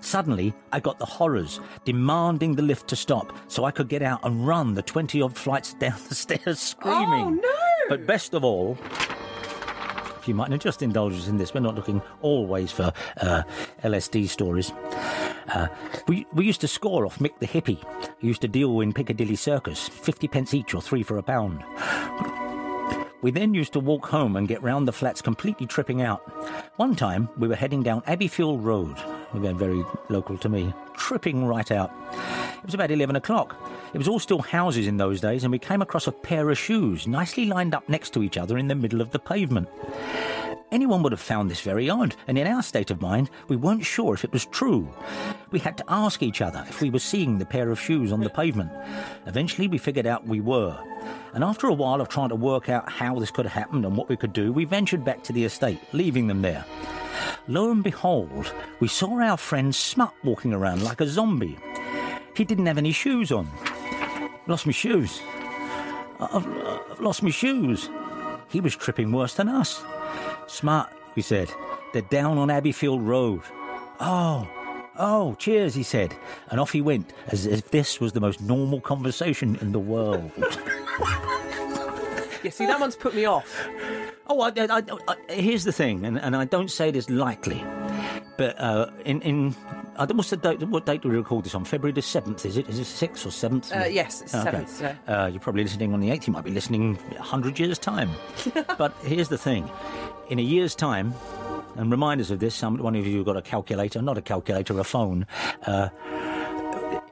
Suddenly, 0.00 0.54
I 0.70 0.78
got 0.78 1.00
the 1.00 1.06
horrors, 1.06 1.58
demanding 1.84 2.54
the 2.54 2.62
lift 2.62 2.86
to 2.88 2.96
stop 2.96 3.36
so 3.48 3.64
I 3.64 3.72
could 3.72 3.88
get 3.88 4.02
out 4.02 4.20
and 4.22 4.46
run 4.46 4.74
the 4.74 4.82
20 4.82 5.20
odd 5.22 5.36
flights 5.36 5.74
down 5.80 5.98
the 6.08 6.14
stairs 6.14 6.60
screaming. 6.60 7.00
Oh, 7.02 7.30
no! 7.30 7.88
But 7.88 8.06
best 8.06 8.34
of 8.34 8.44
all, 8.44 8.78
if 10.20 10.28
you 10.28 10.34
might 10.34 10.50
not 10.50 10.60
just 10.60 10.82
indulge 10.82 11.14
us 11.14 11.26
in 11.26 11.36
this, 11.36 11.52
we're 11.52 11.60
not 11.60 11.74
looking 11.74 12.00
always 12.22 12.70
for 12.70 12.92
uh, 13.20 13.42
LSD 13.82 14.28
stories. 14.28 14.72
Uh, 15.48 15.66
we, 16.06 16.26
we 16.32 16.44
used 16.44 16.60
to 16.60 16.68
score 16.68 17.06
off 17.06 17.18
Mick 17.18 17.38
the 17.40 17.46
Hippie, 17.46 17.82
who 18.20 18.28
used 18.28 18.42
to 18.42 18.48
deal 18.48 18.80
in 18.80 18.92
Piccadilly 18.92 19.36
Circus, 19.36 19.88
50 19.88 20.28
pence 20.28 20.54
each 20.54 20.74
or 20.74 20.82
three 20.82 21.02
for 21.02 21.18
a 21.18 21.22
pound. 21.22 21.64
We 23.22 23.30
then 23.30 23.54
used 23.54 23.72
to 23.72 23.80
walk 23.80 24.06
home 24.06 24.36
and 24.36 24.46
get 24.46 24.62
round 24.62 24.86
the 24.86 24.92
flats 24.92 25.22
completely 25.22 25.66
tripping 25.66 26.02
out. 26.02 26.20
One 26.76 26.94
time, 26.94 27.28
we 27.38 27.48
were 27.48 27.56
heading 27.56 27.82
down 27.82 28.02
Abbeyfield 28.02 28.62
Road, 28.62 28.96
again 29.32 29.56
very 29.56 29.82
local 30.10 30.36
to 30.38 30.48
me, 30.48 30.74
tripping 30.94 31.46
right 31.46 31.70
out. 31.70 31.90
It 32.58 32.66
was 32.66 32.74
about 32.74 32.90
11 32.90 33.16
o'clock. 33.16 33.56
It 33.94 33.98
was 33.98 34.08
all 34.08 34.18
still 34.18 34.42
houses 34.42 34.86
in 34.86 34.98
those 34.98 35.20
days, 35.20 35.44
and 35.44 35.50
we 35.50 35.58
came 35.58 35.80
across 35.80 36.06
a 36.06 36.12
pair 36.12 36.50
of 36.50 36.58
shoes 36.58 37.06
nicely 37.06 37.46
lined 37.46 37.74
up 37.74 37.88
next 37.88 38.10
to 38.10 38.22
each 38.22 38.36
other 38.36 38.58
in 38.58 38.68
the 38.68 38.74
middle 38.74 39.00
of 39.00 39.12
the 39.12 39.18
pavement. 39.18 39.68
Anyone 40.70 41.02
would 41.02 41.12
have 41.12 41.20
found 41.20 41.50
this 41.50 41.60
very 41.60 41.88
odd, 41.88 42.16
and 42.26 42.36
in 42.36 42.46
our 42.46 42.62
state 42.62 42.90
of 42.90 43.00
mind, 43.00 43.30
we 43.48 43.56
weren't 43.56 43.84
sure 43.84 44.12
if 44.14 44.24
it 44.24 44.32
was 44.32 44.44
true. 44.46 44.92
We 45.50 45.58
had 45.60 45.76
to 45.78 45.84
ask 45.88 46.22
each 46.22 46.42
other 46.42 46.64
if 46.68 46.80
we 46.80 46.90
were 46.90 46.98
seeing 46.98 47.38
the 47.38 47.46
pair 47.46 47.70
of 47.70 47.80
shoes 47.80 48.12
on 48.12 48.20
the 48.20 48.30
pavement. 48.30 48.72
Eventually, 49.26 49.68
we 49.68 49.78
figured 49.78 50.06
out 50.06 50.26
we 50.26 50.40
were. 50.40 50.76
And 51.34 51.44
after 51.44 51.68
a 51.68 51.72
while 51.72 52.00
of 52.00 52.08
trying 52.08 52.30
to 52.30 52.34
work 52.34 52.68
out 52.68 52.90
how 52.90 53.18
this 53.18 53.30
could 53.30 53.46
have 53.46 53.52
happened 53.52 53.84
and 53.84 53.96
what 53.96 54.08
we 54.08 54.16
could 54.16 54.32
do, 54.32 54.52
we 54.52 54.64
ventured 54.64 55.04
back 55.04 55.22
to 55.24 55.32
the 55.32 55.44
estate, 55.44 55.80
leaving 55.92 56.26
them 56.26 56.42
there. 56.42 56.64
Lo 57.46 57.70
and 57.70 57.84
behold, 57.84 58.52
we 58.80 58.88
saw 58.88 59.20
our 59.20 59.36
friend 59.36 59.74
Smut 59.74 60.12
walking 60.24 60.52
around 60.52 60.82
like 60.82 61.00
a 61.00 61.06
zombie. 61.06 61.56
He 62.34 62.44
didn't 62.44 62.66
have 62.66 62.78
any 62.78 62.92
shoes 62.92 63.30
on. 63.30 63.48
Lost 64.48 64.66
my 64.66 64.72
shoes. 64.72 65.20
I've, 66.18 66.46
I've 66.46 67.00
lost 67.00 67.22
my 67.22 67.30
shoes. 67.30 67.88
He 68.48 68.60
was 68.60 68.74
tripping 68.74 69.12
worse 69.12 69.34
than 69.34 69.48
us. 69.48 69.84
Smart, 70.46 70.88
we 71.14 71.22
said. 71.22 71.50
They're 71.92 72.02
down 72.02 72.38
on 72.38 72.48
Abbeyfield 72.48 73.06
Road. 73.06 73.42
Oh, 74.00 74.48
oh, 74.98 75.34
cheers, 75.34 75.74
he 75.74 75.82
said. 75.82 76.14
And 76.50 76.60
off 76.60 76.72
he 76.72 76.80
went, 76.80 77.12
as 77.28 77.46
if 77.46 77.70
this 77.70 78.00
was 78.00 78.12
the 78.12 78.20
most 78.20 78.40
normal 78.40 78.80
conversation 78.80 79.56
in 79.60 79.72
the 79.72 79.78
world. 79.78 80.30
Yeah, 82.42 82.50
see, 82.50 82.66
that 82.66 82.78
one's 82.78 82.94
put 82.94 83.14
me 83.14 83.24
off. 83.24 83.66
oh, 84.28 84.40
I, 84.40 84.52
I, 84.56 84.82
I, 85.08 85.32
here's 85.32 85.64
the 85.64 85.72
thing, 85.72 86.04
and, 86.04 86.16
and 86.20 86.36
I 86.36 86.44
don't 86.44 86.70
say 86.70 86.92
this 86.92 87.10
lightly, 87.10 87.64
but 88.36 88.60
uh, 88.60 88.90
in. 89.04 89.20
in 89.22 89.56
I 89.98 90.04
don't, 90.04 90.18
what's 90.18 90.30
the 90.30 90.36
date? 90.36 90.62
What 90.62 90.84
date 90.84 91.02
do 91.02 91.08
we 91.08 91.16
record 91.16 91.44
this 91.44 91.54
on? 91.54 91.64
February 91.64 91.92
the 91.92 92.02
seventh, 92.02 92.44
is 92.44 92.58
it? 92.58 92.68
Is 92.68 92.78
it 92.78 92.84
sixth 92.84 93.26
or 93.26 93.30
seventh? 93.30 93.72
Uh, 93.72 93.86
yes, 93.86 94.20
it's 94.20 94.32
seventh 94.32 94.76
today. 94.76 94.94
Uh, 95.08 95.26
you're 95.26 95.40
probably 95.40 95.62
listening 95.62 95.92
on 95.94 96.00
the 96.00 96.10
eighth. 96.10 96.26
You 96.26 96.34
might 96.34 96.44
be 96.44 96.50
listening 96.50 96.98
a 97.18 97.22
hundred 97.22 97.58
years' 97.58 97.78
time. 97.78 98.10
but 98.78 98.94
here's 99.02 99.28
the 99.28 99.38
thing: 99.38 99.68
in 100.28 100.38
a 100.38 100.42
year's 100.42 100.74
time, 100.74 101.14
and 101.76 101.90
remind 101.90 102.20
us 102.20 102.30
of 102.30 102.40
this. 102.40 102.54
Some 102.54 102.78
one 102.78 102.96
of 102.96 103.06
you 103.06 103.24
got 103.24 103.36
a 103.36 103.42
calculator, 103.42 104.00
not 104.02 104.18
a 104.18 104.22
calculator, 104.22 104.78
a 104.78 104.84
phone. 104.84 105.26
Uh, 105.66 105.88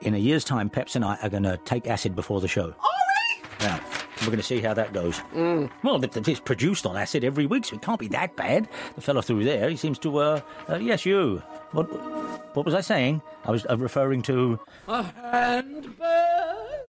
in 0.01 0.15
a 0.15 0.19
year's 0.19 0.45
time, 0.45 0.69
Peps 0.69 0.97
and 0.97 1.05
I 1.05 1.17
are 1.23 1.31
going 1.31 1.45
to 1.45 1.57
take 1.65 1.87
acid 1.87 2.15
before 2.15 2.41
the 2.41 2.49
show. 2.49 2.75
Oh, 2.79 2.91
really? 2.91 3.51
Yeah. 3.61 3.81
We're 4.21 4.27
going 4.27 4.39
to 4.39 4.43
see 4.43 4.61
how 4.61 4.75
that 4.75 4.93
goes. 4.93 5.21
Well, 5.35 6.03
it's 6.03 6.41
produced 6.41 6.87
on 6.87 6.97
acid 6.97 7.25
every 7.25 7.47
week, 7.47 7.65
so 7.67 7.77
it 7.77 7.83
can't 7.83 7.99
be 7.99 8.09
that 8.09 8.37
bad. 8.37 8.69
The 8.95 9.01
fellow 9.01 9.21
through 9.23 9.45
there, 9.45 9.69
he 9.69 9.77
seems 9.77 9.99
to. 10.01 10.17
Uh, 10.19 10.41
uh, 10.69 10.77
yes, 10.77 11.05
you. 11.05 11.43
What? 11.73 11.85
What 12.55 12.65
was 12.65 12.75
I 12.75 12.81
saying? 12.81 13.21
I 13.45 13.51
was 13.51 13.67
uh, 13.69 13.77
referring 13.77 14.23
to. 14.23 14.61
A 14.89 15.03
handbag. 15.03 16.85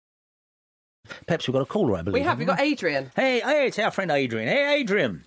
Peps, 1.28 1.48
we've 1.48 1.54
got 1.54 1.62
a 1.62 1.66
caller, 1.66 1.98
I 1.98 2.02
believe. 2.02 2.14
We 2.14 2.26
have. 2.26 2.38
We 2.38 2.46
haven't 2.46 2.58
got 2.58 2.66
Adrian. 2.66 3.12
Hey, 3.16 3.40
hey, 3.40 3.68
it's 3.68 3.80
our 3.80 3.92
friend 3.92 4.12
Adrian. 4.12 4.48
Hey, 4.48 4.80
Adrian. 4.82 5.24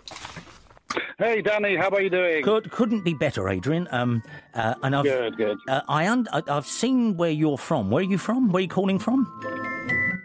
Hey, 1.19 1.43
Danny, 1.43 1.77
how 1.77 1.91
are 1.91 2.01
you 2.01 2.11
doing? 2.11 2.43
Could 2.45 2.71
couldn't 2.71 3.05
be 3.05 3.15
better, 3.15 3.49
Adrian. 3.49 3.89
Um, 3.91 4.23
uh, 4.55 4.75
and 4.83 4.95
I've 4.95 5.05
Good, 5.05 5.37
good. 5.37 5.59
Uh, 5.69 5.81
I 5.89 6.09
un- 6.09 6.29
I've 6.33 6.67
seen 6.67 7.17
where 7.17 7.31
you're 7.31 7.59
from. 7.59 7.91
Where 7.91 8.01
are 8.01 8.07
you 8.07 8.19
from? 8.19 8.51
Where 8.51 8.59
are 8.59 8.63
you 8.63 8.69
calling 8.69 8.99
from? 8.99 9.27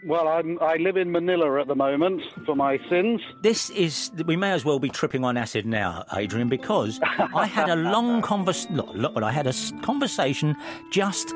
Well, 0.03 0.27
I'm, 0.27 0.57
I 0.61 0.77
live 0.77 0.97
in 0.97 1.11
Manila 1.11 1.59
at 1.61 1.67
the 1.67 1.75
moment 1.75 2.23
for 2.45 2.55
my 2.55 2.79
sins. 2.89 3.21
This 3.41 3.69
is. 3.69 4.11
We 4.25 4.35
may 4.35 4.51
as 4.51 4.65
well 4.65 4.79
be 4.79 4.89
tripping 4.89 5.23
on 5.23 5.37
acid 5.37 5.65
now, 5.65 6.03
Adrian, 6.13 6.49
because 6.49 6.99
I 7.03 7.45
had 7.45 7.69
a 7.69 7.75
long 7.75 8.21
convers. 8.31 8.67
Look, 8.71 8.89
look, 8.95 9.13
but 9.13 9.23
I 9.23 9.31
had 9.31 9.45
a 9.45 9.53
conversation 9.83 10.55
just 10.91 11.33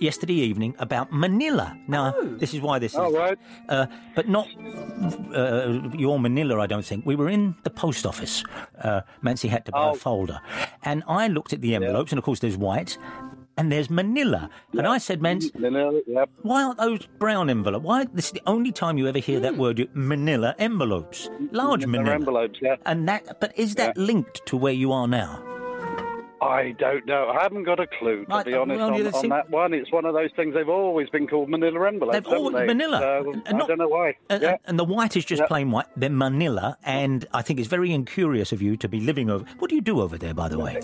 yesterday 0.00 0.34
evening 0.34 0.74
about 0.80 1.12
Manila. 1.12 1.76
Now, 1.86 2.12
this 2.22 2.54
is 2.54 2.60
why 2.60 2.80
this 2.80 2.92
is. 2.92 2.98
All 2.98 3.12
right. 3.12 3.38
Uh, 3.68 3.86
but 4.16 4.28
not 4.28 4.48
uh, 5.34 5.80
your 5.96 6.18
Manila, 6.18 6.58
I 6.60 6.66
don't 6.66 6.84
think. 6.84 7.06
We 7.06 7.14
were 7.14 7.28
in 7.28 7.54
the 7.62 7.70
post 7.70 8.04
office. 8.04 8.42
Uh, 8.82 9.02
Mancy 9.22 9.48
had 9.48 9.64
to 9.66 9.72
buy 9.72 9.88
a 9.88 9.90
Oh. 9.90 9.94
folder. 9.94 10.40
And 10.82 11.02
I 11.06 11.28
looked 11.28 11.52
at 11.52 11.60
the 11.60 11.74
envelopes, 11.74 12.12
and 12.12 12.18
of 12.18 12.24
course, 12.24 12.40
there's 12.40 12.56
white. 12.56 12.98
And 13.58 13.72
there's 13.72 13.90
Manila. 13.90 14.48
And 14.72 14.86
I 14.86 14.98
said, 14.98 15.20
Mans, 15.20 15.52
Manila, 15.54 16.00
yep. 16.06 16.30
why 16.42 16.62
aren't 16.62 16.78
those 16.78 17.06
brown 17.18 17.50
envelopes? 17.50 17.84
Why? 17.84 18.04
This 18.14 18.26
is 18.26 18.32
the 18.32 18.42
only 18.46 18.70
time 18.70 18.98
you 18.98 19.08
ever 19.08 19.18
hear 19.18 19.40
that 19.40 19.54
hmm. 19.54 19.60
word, 19.60 19.88
Manila 19.94 20.54
envelopes. 20.60 21.28
Large 21.50 21.80
They're 21.80 21.88
Manila. 21.88 22.14
envelopes, 22.14 22.58
yeah. 22.62 22.76
And 22.86 23.08
that, 23.08 23.40
but 23.40 23.58
is 23.58 23.74
that 23.74 23.96
linked 23.96 24.46
to 24.46 24.56
where 24.56 24.72
you 24.72 24.92
are 24.92 25.08
now? 25.08 25.42
I 26.40 26.70
don't 26.78 27.04
know. 27.04 27.28
I 27.28 27.42
haven't 27.42 27.64
got 27.64 27.80
a 27.80 27.86
clue, 27.98 28.24
to 28.26 28.44
be 28.44 28.54
uh, 28.54 28.60
honest, 28.60 28.78
well, 28.78 28.94
on, 28.94 29.14
on 29.14 29.28
that 29.30 29.50
one. 29.50 29.74
It's 29.74 29.90
one 29.90 30.04
of 30.04 30.14
those 30.14 30.30
things 30.36 30.54
they've 30.54 30.68
always 30.68 31.08
been 31.10 31.26
called 31.26 31.48
Manila 31.48 31.88
envelopes. 31.88 32.14
They've 32.14 32.32
haven't 32.32 32.52
they? 32.52 32.66
Manila. 32.66 32.98
So, 33.00 33.32
And 33.32 33.42
I 33.48 33.52
not- 33.58 33.68
don't 33.68 33.78
know 33.78 33.88
why. 33.88 34.14
And, 34.30 34.42
yeah. 34.42 34.56
and 34.66 34.78
the 34.78 34.84
white 34.84 35.16
is 35.16 35.24
just 35.24 35.40
Yeah. 35.40 35.46
plain 35.46 35.72
white. 35.72 35.86
They're 35.96 36.10
Manila, 36.10 36.78
and 36.84 37.26
I 37.34 37.42
think 37.42 37.58
it's 37.58 37.68
very 37.68 37.92
incurious 37.92 38.52
of 38.52 38.62
you 38.62 38.76
to 38.76 38.88
be 38.88 39.00
living 39.00 39.30
over. 39.30 39.44
What 39.58 39.68
do 39.68 39.74
you 39.74 39.80
do 39.80 40.00
over 40.00 40.16
there, 40.16 40.34
by 40.34 40.48
the 40.48 40.58
way? 40.60 40.80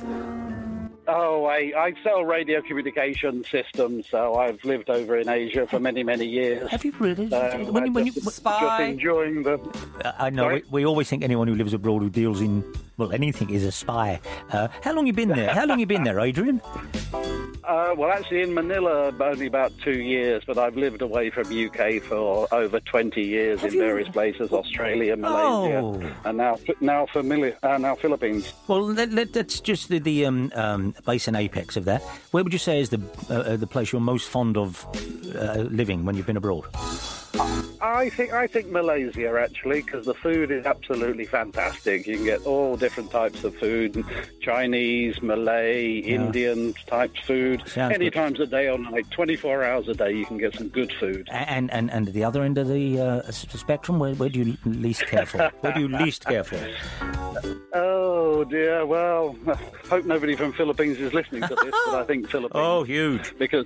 Oh, 1.06 1.44
I, 1.44 1.72
I 1.76 1.92
sell 2.02 2.24
radio 2.24 2.62
communication 2.62 3.44
systems, 3.50 4.06
so 4.10 4.36
I've 4.36 4.64
lived 4.64 4.88
over 4.88 5.18
in 5.18 5.28
Asia 5.28 5.66
for 5.66 5.78
many, 5.78 6.02
many 6.02 6.26
years. 6.26 6.68
Have 6.70 6.84
you 6.84 6.92
really? 6.98 7.28
So 7.28 7.64
when, 7.70 7.86
you- 7.86 7.92
when 7.92 8.06
you, 8.06 8.12
just, 8.12 8.24
just 8.24 8.36
Spy. 8.36 8.84
enjoying 8.84 9.42
the. 9.42 9.58
Uh, 10.04 10.12
I 10.18 10.30
know 10.30 10.48
we, 10.48 10.62
we 10.70 10.86
always 10.86 11.08
think 11.08 11.22
anyone 11.22 11.46
who 11.46 11.54
lives 11.54 11.74
abroad 11.74 12.00
who 12.00 12.08
deals 12.08 12.40
in 12.40 12.64
well 12.96 13.12
anything 13.12 13.50
is 13.50 13.64
a 13.64 13.72
spy. 13.72 14.20
Uh, 14.50 14.68
how 14.82 14.92
long 14.92 15.06
you 15.06 15.12
been 15.12 15.28
there? 15.28 15.52
How 15.52 15.66
long 15.66 15.78
you 15.80 15.86
been 15.86 16.04
there, 16.04 16.20
Adrian? 16.20 16.60
Uh, 17.66 17.94
well, 17.96 18.10
actually, 18.10 18.42
in 18.42 18.52
Manila, 18.52 19.10
only 19.20 19.46
about 19.46 19.72
two 19.82 20.02
years, 20.02 20.42
but 20.46 20.58
I've 20.58 20.76
lived 20.76 21.00
away 21.00 21.30
from 21.30 21.46
UK 21.46 22.02
for 22.02 22.46
over 22.52 22.78
20 22.78 23.22
years 23.22 23.60
Have 23.62 23.70
in 23.72 23.74
you? 23.76 23.80
various 23.80 24.08
places 24.10 24.52
Australia, 24.52 25.16
Malaysia, 25.16 25.78
Oh. 25.78 26.02
and 26.26 26.36
now 26.36 26.58
now, 26.82 27.06
familiar, 27.06 27.56
uh, 27.62 27.78
now 27.78 27.94
Philippines. 27.94 28.52
Well, 28.68 28.82
let, 28.82 29.12
let, 29.12 29.32
that's 29.32 29.60
just 29.60 29.88
the, 29.88 29.98
the 29.98 30.26
um, 30.26 30.52
um, 30.54 30.94
base 31.06 31.26
and 31.26 31.38
apex 31.38 31.76
of 31.78 31.86
that. 31.86 32.02
Where 32.32 32.44
would 32.44 32.52
you 32.52 32.58
say 32.58 32.80
is 32.80 32.90
the 32.90 33.00
uh, 33.30 33.34
uh, 33.34 33.56
the 33.56 33.66
place 33.66 33.92
you're 33.92 34.00
most 34.02 34.28
fond 34.28 34.58
of 34.58 34.86
uh, 35.34 35.64
living 35.70 36.04
when 36.04 36.16
you've 36.16 36.26
been 36.26 36.36
abroad? 36.36 36.64
I 37.80 38.08
think 38.10 38.32
I 38.32 38.46
think 38.46 38.70
Malaysia 38.70 39.38
actually 39.38 39.82
because 39.82 40.06
the 40.06 40.14
food 40.14 40.50
is 40.50 40.66
absolutely 40.66 41.24
fantastic. 41.24 42.06
You 42.06 42.16
can 42.16 42.24
get 42.24 42.46
all 42.46 42.76
different 42.84 43.10
types 43.10 43.44
of 43.44 43.52
food: 43.56 44.04
Chinese, 44.40 45.22
Malay, 45.22 45.98
Indian 45.98 46.74
type 46.86 47.14
food. 47.26 47.62
Sounds 47.66 47.94
Any 47.94 48.06
good. 48.06 48.14
times 48.20 48.40
a 48.40 48.46
day 48.46 48.68
or 48.68 48.78
night, 48.78 49.06
24 49.10 49.64
hours 49.64 49.88
a 49.88 49.94
day, 49.94 50.12
you 50.12 50.26
can 50.26 50.38
get 50.38 50.54
some 50.54 50.68
good 50.68 50.92
food. 51.00 51.28
And 51.30 51.70
and 51.72 51.90
and 51.90 52.08
the 52.08 52.24
other 52.24 52.42
end 52.42 52.58
of 52.58 52.68
the 52.68 53.00
uh, 53.00 53.30
spectrum, 53.30 53.98
where, 53.98 54.14
where 54.14 54.28
do 54.28 54.38
you 54.40 54.56
least 54.64 55.06
care 55.06 55.26
for? 55.26 55.38
Where 55.60 55.72
do 55.72 55.80
you 55.80 55.88
least 55.88 56.24
care 56.24 56.44
for? 56.44 56.60
Oh 58.34 58.42
dear. 58.42 58.84
Well, 58.84 59.36
hope 59.88 60.04
nobody 60.04 60.34
from 60.34 60.52
Philippines 60.52 60.98
is 60.98 61.14
listening 61.14 61.42
to 61.42 61.54
this, 61.54 61.74
but 61.86 61.94
I 61.94 62.04
think 62.04 62.28
Philippines. 62.34 62.52
Oh, 62.64 62.82
huge! 62.82 63.32
because 63.38 63.64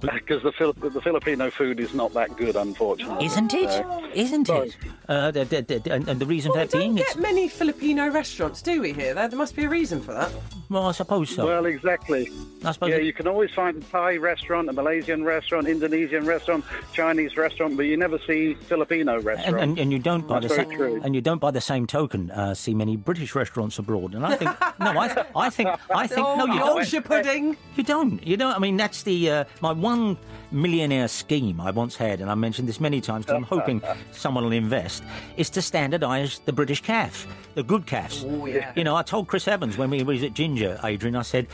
because 0.00 0.42
the 0.48 0.50
Phil- 0.52 0.72
the 0.72 1.00
Filipino 1.00 1.50
food 1.50 1.78
is 1.78 1.94
not 1.94 2.12
that 2.14 2.36
good, 2.36 2.56
unfortunately. 2.56 3.24
Isn't 3.26 3.54
it? 3.54 3.70
So- 3.70 4.04
Isn't 4.12 4.48
it? 4.48 4.76
Uh, 5.08 5.30
the, 5.30 5.44
the, 5.44 5.62
the, 5.62 5.92
and, 5.92 6.08
and 6.08 6.20
the 6.20 6.26
reason 6.26 6.50
for 6.52 6.58
We 6.58 6.64
that 6.64 6.72
being, 6.72 6.94
don't 6.96 7.04
it's 7.04 7.14
get 7.14 7.22
many 7.22 7.48
Filipino 7.48 8.08
restaurants, 8.10 8.60
do 8.62 8.80
we? 8.80 8.92
Here, 8.92 9.14
there, 9.14 9.28
there 9.28 9.38
must 9.38 9.54
be 9.54 9.64
a 9.64 9.68
reason 9.68 10.00
for 10.00 10.12
that. 10.14 10.30
well, 10.68 10.86
I 10.86 10.92
suppose 10.92 11.30
so. 11.30 11.44
Well, 11.46 11.66
exactly. 11.66 12.28
I 12.64 12.72
suppose 12.72 12.90
Yeah, 12.90 12.96
it- 12.96 13.04
you 13.04 13.12
can 13.12 13.28
always 13.28 13.50
find 13.52 13.76
a 13.76 13.80
Thai 13.80 14.16
restaurant, 14.16 14.68
a 14.68 14.72
Malaysian 14.72 15.22
restaurant, 15.24 15.68
Indonesian 15.68 16.24
restaurant, 16.26 16.64
Chinese 16.92 17.36
restaurant, 17.36 17.76
but 17.76 17.84
you 17.86 17.96
never 17.96 18.18
see 18.26 18.54
Filipino 18.54 19.16
and, 19.16 19.24
restaurant. 19.24 19.62
and, 19.62 19.78
and 19.78 19.92
you 19.92 19.98
don't 19.98 20.26
by 20.26 20.40
That's 20.40 20.54
the 20.56 20.62
very 20.62 20.68
same 20.70 20.78
true. 20.78 21.00
and 21.04 21.14
you 21.14 21.20
don't 21.20 21.40
by 21.40 21.50
the 21.50 21.60
same 21.60 21.86
token 21.86 22.30
uh, 22.30 22.54
see 22.54 22.74
many 22.74 22.96
British 22.96 23.34
restaurants 23.34 23.78
abroad. 23.78 23.91
Landlord, 23.92 24.14
and 24.14 24.26
I 24.26 24.36
think 24.36 24.50
no, 24.80 24.98
I, 24.98 25.24
I 25.46 25.50
think 25.50 25.68
I 25.90 26.06
think 26.06 26.26
oh, 26.26 26.36
no, 26.36 26.46
you 26.46 26.58
don't. 26.58 26.76
Yorkshire 26.76 27.02
pudding. 27.02 27.56
You 27.76 27.82
don't. 27.84 28.26
You 28.26 28.36
don't. 28.36 28.54
I 28.54 28.58
mean, 28.58 28.76
that's 28.76 29.02
the 29.02 29.30
uh, 29.30 29.44
my 29.60 29.72
one 29.72 30.16
millionaire 30.50 31.08
scheme 31.08 31.60
I 31.60 31.70
once 31.70 31.96
had, 31.96 32.20
and 32.20 32.30
I 32.30 32.34
mentioned 32.34 32.68
this 32.68 32.80
many 32.80 33.00
times 33.00 33.24
because 33.24 33.36
I'm 33.36 33.42
hoping 33.44 33.82
someone 34.12 34.44
will 34.44 34.52
invest. 34.52 35.02
Is 35.36 35.50
to 35.50 35.60
standardise 35.60 36.44
the 36.44 36.52
British 36.52 36.82
calf, 36.82 37.26
the 37.54 37.62
good 37.62 37.86
calves. 37.86 38.24
Oh, 38.26 38.46
yeah. 38.46 38.72
You 38.76 38.84
know, 38.84 38.94
I 38.96 39.02
told 39.02 39.28
Chris 39.28 39.48
Evans 39.48 39.78
when 39.78 39.90
we 39.90 40.02
was 40.02 40.22
at 40.22 40.34
Ginger, 40.34 40.78
Adrian. 40.84 41.16
I 41.16 41.22
said, 41.22 41.46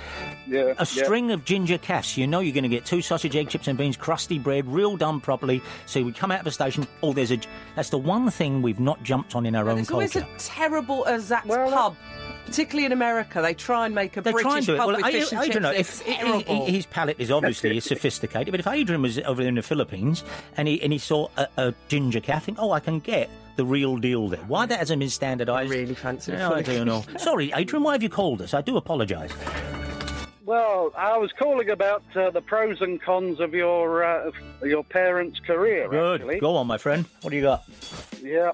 Yeah, 0.48 0.60
a 0.60 0.74
yeah. 0.78 0.84
string 0.84 1.30
of 1.30 1.44
ginger 1.44 1.78
calves. 1.78 2.16
You 2.16 2.26
know, 2.26 2.40
you're 2.40 2.54
going 2.54 2.62
to 2.64 2.68
get 2.68 2.84
two 2.84 3.02
sausage, 3.02 3.36
egg, 3.36 3.48
chips, 3.50 3.68
and 3.68 3.78
beans, 3.78 3.96
crusty 3.96 4.38
bread, 4.38 4.66
real 4.66 4.96
done 4.96 5.20
properly. 5.20 5.62
So 5.86 6.02
we 6.02 6.12
come 6.12 6.30
out 6.32 6.40
of 6.40 6.44
the 6.44 6.50
station. 6.50 6.86
Oh, 7.02 7.12
there's 7.12 7.30
a. 7.32 7.38
That's 7.76 7.90
the 7.90 7.98
one 7.98 8.30
thing 8.30 8.62
we've 8.62 8.80
not 8.80 9.02
jumped 9.04 9.34
on 9.36 9.46
in 9.46 9.54
our 9.54 9.68
own 9.68 9.76
There's 9.76 9.90
always 9.90 10.12
culture. 10.12 10.28
a 10.34 10.38
terrible 10.38 11.04
Azat's 11.06 11.46
Well, 11.46 11.70
pub. 11.70 11.96
Particularly 12.48 12.86
in 12.86 12.92
America, 12.92 13.42
they 13.42 13.52
try 13.54 13.84
and 13.86 13.94
make 13.94 14.16
a 14.16 14.22
They 14.22 14.32
British 14.32 14.50
try 14.50 14.60
do 14.60 14.76
pub 14.78 14.86
Well, 14.86 14.96
with 14.96 15.04
I, 15.04 15.12
fish 15.12 15.30
and 15.32 15.40
I 15.40 15.44
chips. 15.44 15.54
don't 15.54 15.62
know. 15.62 15.70
If 15.72 16.00
he- 16.00 16.14
terrible. 16.14 16.66
he- 16.66 16.72
his 16.72 16.86
palate 16.86 17.16
is 17.20 17.30
obviously 17.30 17.78
sophisticated, 17.80 18.50
but 18.52 18.58
if 18.60 18.66
Adrian 18.66 19.02
was 19.02 19.18
over 19.20 19.42
in 19.42 19.54
the 19.56 19.62
Philippines 19.62 20.24
and 20.56 20.66
he 20.66 20.80
and 20.82 20.92
he 20.92 20.98
saw 20.98 21.28
a, 21.36 21.46
a 21.58 21.74
ginger 21.88 22.20
calf, 22.20 22.44
think, 22.44 22.58
oh, 22.60 22.72
I 22.72 22.80
can 22.80 23.00
get 23.00 23.28
the 23.56 23.64
real 23.64 23.96
deal 23.98 24.28
there. 24.28 24.40
Why 24.46 24.64
that 24.66 24.78
hasn't 24.78 25.00
been 25.00 25.10
standardised? 25.10 25.70
I 25.70 25.74
really 25.74 25.94
fancy 25.94 26.32
I 26.32 26.62
don't 26.62 26.86
know. 26.86 27.04
Sorry, 27.18 27.52
Adrian, 27.54 27.82
why 27.82 27.92
have 27.92 28.02
you 28.02 28.08
called 28.08 28.40
us? 28.40 28.54
I 28.54 28.60
do 28.62 28.76
apologise. 28.76 29.32
Well, 30.48 30.94
I 30.96 31.18
was 31.18 31.30
calling 31.32 31.68
about 31.68 32.02
uh, 32.16 32.30
the 32.30 32.40
pros 32.40 32.80
and 32.80 32.98
cons 33.02 33.38
of 33.38 33.52
your 33.52 34.02
uh, 34.02 34.30
your 34.64 34.82
parents' 34.82 35.38
career. 35.40 35.90
Good. 35.90 36.22
Actually, 36.22 36.40
Go 36.40 36.56
on, 36.56 36.66
my 36.66 36.78
friend. 36.78 37.04
What 37.20 37.32
do 37.32 37.36
you 37.36 37.42
got? 37.42 37.64
yeah. 38.22 38.52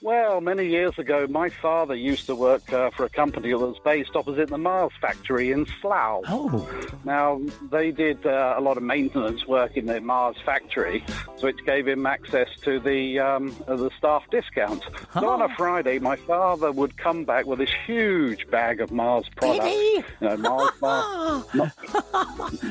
Well, 0.00 0.40
many 0.42 0.66
years 0.66 0.98
ago, 0.98 1.26
my 1.28 1.48
father 1.48 1.94
used 1.94 2.26
to 2.26 2.34
work 2.34 2.70
uh, 2.72 2.90
for 2.90 3.04
a 3.04 3.08
company 3.08 3.50
that 3.50 3.58
was 3.58 3.76
based 3.84 4.14
opposite 4.14 4.50
the 4.50 4.58
Mars 4.58 4.92
factory 5.00 5.50
in 5.50 5.66
Slough. 5.80 6.24
Oh, 6.28 6.68
Now, 7.04 7.40
they 7.70 7.90
did 7.90 8.26
uh, 8.26 8.54
a 8.56 8.60
lot 8.60 8.76
of 8.76 8.82
maintenance 8.82 9.46
work 9.46 9.76
in 9.78 9.86
their 9.86 10.02
Mars 10.02 10.36
factory, 10.44 11.00
which 11.40 11.56
gave 11.64 11.88
him 11.88 12.04
access 12.04 12.48
to 12.62 12.78
the 12.80 13.18
um, 13.18 13.56
uh, 13.66 13.76
the 13.76 13.90
staff 13.96 14.24
discount. 14.30 14.82
So 15.14 15.28
on 15.28 15.40
a 15.42 15.48
Friday, 15.56 15.98
my 15.98 16.16
father 16.16 16.70
would 16.70 16.96
come 16.98 17.24
back 17.24 17.46
with 17.46 17.58
this 17.58 17.72
huge 17.86 18.46
bag 18.50 18.80
of 18.82 18.92
Mars 18.92 19.26
products. 19.36 19.66
You 19.74 20.04
know, 20.20 20.36
Mars 20.36 20.70
bars, 20.80 21.33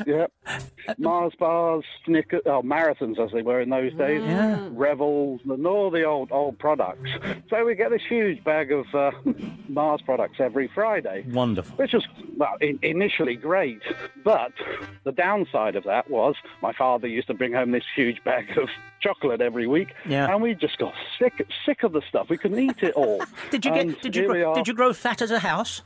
yep, 0.06 0.32
Mars 0.98 1.32
bars, 1.38 1.84
Snickers, 2.04 2.42
oh, 2.46 2.62
marathons 2.62 3.18
as 3.18 3.30
they 3.32 3.42
were 3.42 3.60
in 3.60 3.70
those 3.70 3.92
days, 3.94 4.22
Yeah. 4.24 4.68
Revels, 4.72 5.40
and 5.48 5.66
all 5.66 5.90
the 5.90 6.04
old 6.04 6.30
old 6.32 6.58
products. 6.58 7.10
So 7.50 7.64
we 7.64 7.74
get 7.74 7.90
this 7.90 8.02
huge 8.08 8.42
bag 8.44 8.72
of 8.72 8.86
uh, 8.94 9.10
Mars 9.68 10.00
products 10.04 10.36
every 10.40 10.68
Friday 10.74 11.24
wonderful. 11.30 11.76
which 11.76 11.92
was 11.92 12.06
well 12.36 12.56
in, 12.60 12.78
initially 12.82 13.36
great, 13.36 13.80
but 14.24 14.52
the 15.04 15.12
downside 15.12 15.76
of 15.76 15.84
that 15.84 16.10
was 16.10 16.34
my 16.62 16.72
father 16.72 17.06
used 17.06 17.26
to 17.28 17.34
bring 17.34 17.52
home 17.52 17.70
this 17.72 17.84
huge 17.94 18.22
bag 18.24 18.56
of 18.58 18.68
chocolate 19.00 19.40
every 19.42 19.66
week, 19.66 19.88
Yeah. 20.06 20.30
and 20.32 20.42
we 20.42 20.54
just 20.54 20.78
got 20.78 20.94
sick 21.18 21.46
sick 21.66 21.82
of 21.82 21.92
the 21.92 22.02
stuff. 22.08 22.28
We 22.30 22.38
couldn't 22.38 22.58
eat 22.58 22.82
it 22.82 22.94
all. 22.94 23.22
Did 23.50 23.64
you 23.64 23.72
And 23.72 23.92
get? 23.92 24.02
Did 24.02 24.16
you? 24.16 24.22
here 24.22 24.32
Grow, 24.44 24.54
did 24.54 24.66
you 24.68 24.74
grow 24.74 24.92
fat 24.94 25.20
as 25.22 25.30
a 25.30 25.38
house? 25.38 25.82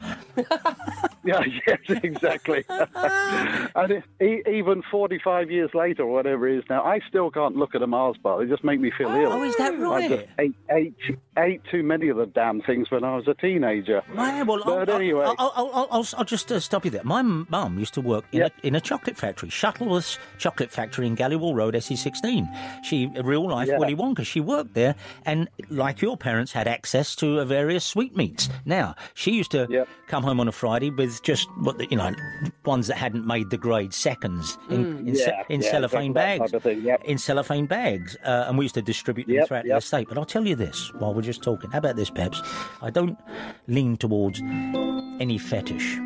Yeah, 1.24 1.42
yes, 1.66 1.78
exactly. 2.02 2.64
and 2.68 3.90
it, 3.92 4.04
e- 4.22 4.42
even 4.50 4.82
45 4.90 5.51
years 5.51 5.70
later, 5.74 6.03
or 6.03 6.12
whatever 6.12 6.48
it 6.48 6.59
is 6.59 6.64
now, 6.68 6.83
I 6.83 7.01
still 7.09 7.31
can't 7.31 7.57
look 7.57 7.74
at 7.74 7.83
a 7.83 7.87
Mars 7.87 8.16
bar. 8.22 8.42
They 8.44 8.51
just 8.51 8.64
make 8.64 8.81
me 8.81 8.90
feel 8.96 9.09
ill. 9.11 9.33
Oh, 9.33 9.42
is 9.42 9.57
that 9.57 9.79
right? 9.79 10.05
I 10.05 10.09
just 10.16 10.27
ate, 10.38 10.55
ate, 10.70 10.94
ate 11.38 11.61
too 11.70 11.83
many 11.83 12.09
of 12.09 12.16
the 12.16 12.27
damn 12.27 12.61
things 12.62 12.90
when 12.90 13.05
I 13.05 13.16
was 13.16 13.27
a 13.29 13.35
teenager. 13.35 14.03
Right, 14.14 14.42
well, 14.46 14.61
But 14.64 14.88
I'll, 14.90 14.96
anyway. 14.96 15.24
I'll, 15.27 15.53
I'll, 15.57 15.88
I'll, 15.90 16.07
I'll, 16.16 16.24
just 16.24 16.51
uh, 16.53 16.61
stop 16.61 16.85
you 16.85 16.90
there. 16.90 17.05
My 17.05 17.22
mum 17.22 17.79
used 17.79 17.94
to 17.94 18.01
work 18.01 18.24
in, 18.33 18.40
Yep. 18.40 18.53
a, 18.62 18.66
in 18.66 18.74
a 18.74 18.81
chocolate 18.81 19.16
factory, 19.16 19.48
Shuttleworth's 19.51 20.18
Chocolate 20.38 20.70
Factory 20.70 21.07
in 21.07 21.16
Galleywall 21.16 21.55
Road, 21.55 21.74
SE16. 21.74 22.85
She, 22.85 23.07
real 23.22 23.48
life 23.48 23.68
Yeah. 23.68 23.79
Willy 23.79 23.94
Wonka, 23.96 24.24
she 24.24 24.40
worked 24.40 24.74
there 24.74 24.94
and, 25.27 25.48
like 25.70 26.01
your 26.03 26.16
parents, 26.16 26.53
had 26.53 26.66
access 26.68 27.14
to 27.16 27.40
uh, 27.40 27.44
various 27.44 27.85
sweetmeats. 27.85 28.48
Now, 28.64 28.94
she 29.14 29.33
used 29.33 29.51
to 29.53 29.66
Yep. 29.68 29.88
come 30.07 30.22
home 30.22 30.40
on 30.40 30.48
a 30.48 30.53
Friday 30.53 30.90
with 30.90 31.22
just, 31.22 31.48
what 31.59 31.79
the, 31.79 31.87
you 31.90 31.96
know, 31.96 32.12
ones 32.64 32.87
that 32.88 32.96
hadn't 32.96 33.27
made 33.27 33.51
the 33.51 33.59
grade, 33.59 33.92
seconds, 33.92 34.57
in, 34.79 35.09
in, 35.09 35.14
Yeah, 35.14 35.43
in 35.49 35.61
yeah, 35.61 35.71
cellophane 35.71 36.12
bags. 36.12 36.51
thing, 36.62 36.83
yep. 36.83 37.03
In 37.05 37.19
cellophane 37.19 37.67
bags. 37.67 38.17
Uh, 38.25 38.45
and 38.49 38.59
we 38.59 38.64
used 38.64 38.75
to 38.75 38.83
distribute 38.83 39.27
them 39.27 39.37
Yep, 39.37 39.49
throughout 39.49 39.62
the 39.64 39.69
yep. 39.71 39.79
estate. 39.79 40.09
But 40.09 40.19
I'll 40.19 40.25
tell 40.25 40.47
you 40.47 40.57
this 40.57 40.93
while 40.95 41.14
we're 41.14 41.23
just 41.23 41.43
talking. 41.43 41.71
How 41.71 41.79
about 41.79 41.97
this, 41.97 42.11
Peps? 42.11 42.41
I 42.83 42.91
don't 42.91 43.19
lean 43.67 43.97
towards 43.97 44.41
any 45.21 45.38
fetish. 45.38 45.99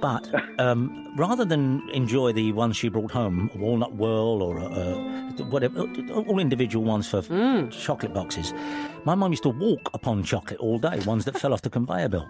But 0.00 0.28
um, 0.60 1.12
rather 1.16 1.44
than 1.44 1.88
enjoy 1.90 2.32
the 2.32 2.52
ones 2.52 2.76
she 2.76 2.88
brought 2.88 3.10
home, 3.10 3.50
a 3.54 3.58
walnut 3.58 3.94
whirl 3.96 4.42
or 4.42 4.58
a, 4.58 4.66
a, 4.66 5.44
whatever, 5.46 5.80
all 5.80 6.38
individual 6.38 6.84
ones 6.84 7.08
for 7.08 7.22
chocolate 7.70 8.14
boxes, 8.14 8.52
my 9.04 9.14
mum 9.16 9.32
used 9.32 9.42
to 9.44 9.48
walk 9.48 9.90
upon 9.94 10.22
chocolate 10.22 10.60
all 10.60 10.78
day, 10.78 11.00
ones 11.00 11.24
that 11.24 11.38
fell 11.38 11.52
off 11.52 11.62
the 11.62 11.70
conveyor 11.70 12.08
belt. 12.10 12.28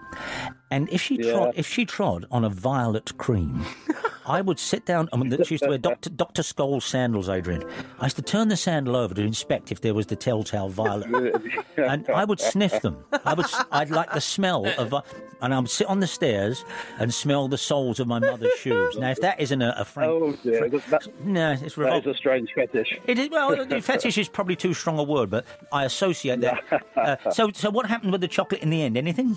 And 0.71 0.89
if 0.89 1.01
she 1.01 1.17
trod, 1.17 1.53
if 1.55 1.67
she 1.67 1.85
trod 1.85 2.25
on 2.31 2.43
a 2.43 2.49
violet 2.49 3.15
cream, 3.17 3.63
I 4.29 4.41
would 4.41 4.59
sit 4.59 4.85
down. 4.85 5.09
I 5.11 5.17
mean, 5.17 5.31
she 5.43 5.55
used 5.55 5.63
to 5.63 5.69
wear 5.69 5.79
Dr. 5.79 6.11
Dr. 6.11 6.43
Scholl's 6.43 6.85
sandals, 6.85 7.29
Adrian. 7.29 7.63
I 7.99 8.05
used 8.05 8.15
to 8.17 8.21
turn 8.21 8.47
the 8.47 8.55
sandal 8.55 8.95
over 8.95 9.15
to 9.15 9.21
inspect 9.23 9.71
if 9.71 9.81
there 9.81 9.95
was 9.95 10.05
the 10.05 10.15
telltale 10.15 10.69
violet, 10.69 11.35
and 11.77 12.07
I 12.09 12.25
would 12.25 12.39
sniff 12.39 12.79
them. 12.81 13.03
I 13.25 13.33
would, 13.33 13.47
I'd 13.71 13.89
like 13.89 14.13
the 14.13 14.21
smell 14.21 14.67
of, 14.77 14.93
and 15.41 15.53
I 15.53 15.59
would 15.59 15.69
sit 15.69 15.87
on 15.87 15.99
the 15.99 16.05
stairs 16.07 16.63
and 16.99 17.11
smell 17.11 17.47
the 17.47 17.57
soles 17.57 17.99
of 17.99 18.07
my 18.07 18.19
mother's 18.19 18.53
shoes. 18.59 18.95
Now, 18.97 19.09
if 19.09 19.19
that 19.21 19.39
isn't 19.39 19.61
a, 19.63 19.73
a 19.79 19.83
frank, 19.83 20.11
Oh 20.11 20.31
dear, 20.43 20.69
that, 20.69 21.07
no, 21.23 21.53
it's 21.53 21.75
revolting. 21.75 22.13
a 22.13 22.17
strange 22.17 22.51
fetish. 22.53 22.99
It 23.07 23.17
is 23.17 23.29
well, 23.31 23.65
fetish 23.81 24.19
is 24.19 24.29
probably 24.29 24.55
too 24.55 24.75
strong 24.75 24.99
a 24.99 25.03
word, 25.03 25.31
but 25.31 25.45
I 25.71 25.85
associate 25.85 26.41
that. 26.41 26.63
Uh, 26.99 27.15
so, 27.31 27.49
so 27.53 27.69
what 27.69 27.85
happened 27.85 28.11
with 28.11 28.19
the 28.19 28.27
chocolate 28.27 28.61
in 28.61 28.69
the 28.69 28.81
end? 28.81 28.97
Anything? 28.97 29.33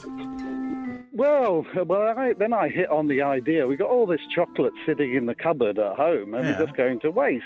Well, 1.14 1.66
well, 1.87 2.14
I, 2.16 2.33
then 2.38 2.55
I 2.55 2.68
hit 2.70 2.88
on 2.90 3.07
the 3.07 3.20
idea. 3.20 3.66
We 3.66 3.77
got 3.77 3.90
all 3.90 4.07
this 4.07 4.20
chocolate 4.35 4.72
sitting 4.87 5.14
in 5.14 5.27
the 5.27 5.35
cupboard 5.35 5.79
at 5.79 5.96
home, 5.96 6.33
and 6.33 6.44
Yeah. 6.46 6.59
we're 6.59 6.64
just 6.66 6.77
going 6.77 7.01
to 7.01 7.11
waste. 7.11 7.44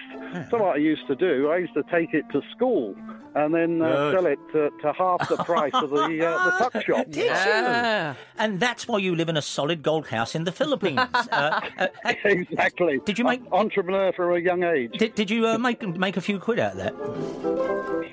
So 0.51 0.59
what 0.59 0.77
I 0.77 0.79
used 0.79 1.07
to 1.09 1.17
do, 1.17 1.51
I 1.51 1.57
used 1.59 1.75
to 1.75 1.83
take 1.91 2.15
it 2.15 2.25
to 2.31 2.43
school 2.55 2.95
and 3.35 3.53
then 3.53 3.83
uh, 3.83 4.13
sell 4.13 4.27
it 4.27 4.39
to, 4.53 4.71
to 4.83 4.93
half 4.93 5.29
the 5.29 5.37
price 5.39 5.73
of 5.75 5.91
the 5.91 6.25
uh, 6.27 6.45
the 6.45 6.51
tuck 6.71 6.85
shop. 6.87 7.07
Did 7.11 7.25
Yeah. 7.27 8.13
you? 8.13 8.17
And 8.39 8.61
that's 8.61 8.87
why 8.87 8.99
you 8.99 9.17
live 9.17 9.29
in 9.29 9.37
a 9.37 9.43
solid 9.43 9.83
gold 9.83 10.07
house 10.07 10.37
in 10.37 10.45
the 10.45 10.53
Philippines. 10.53 11.01
uh, 11.15 11.61
uh, 11.79 11.87
uh, 12.05 12.13
exactly. 12.25 13.01
Did 13.05 13.19
you 13.19 13.25
make- 13.25 13.41
En- 13.41 13.49
entrepreneur 13.53 14.13
from 14.13 14.33
a 14.33 14.39
young 14.39 14.63
age? 14.63 14.93
did, 14.97 15.15
did 15.17 15.29
you 15.29 15.45
uh, 15.49 15.59
make 15.59 15.83
make 15.99 16.17
a 16.17 16.21
few 16.21 16.39
quid 16.39 16.61
out 16.61 16.73
of 16.73 16.79
that? 16.79 16.95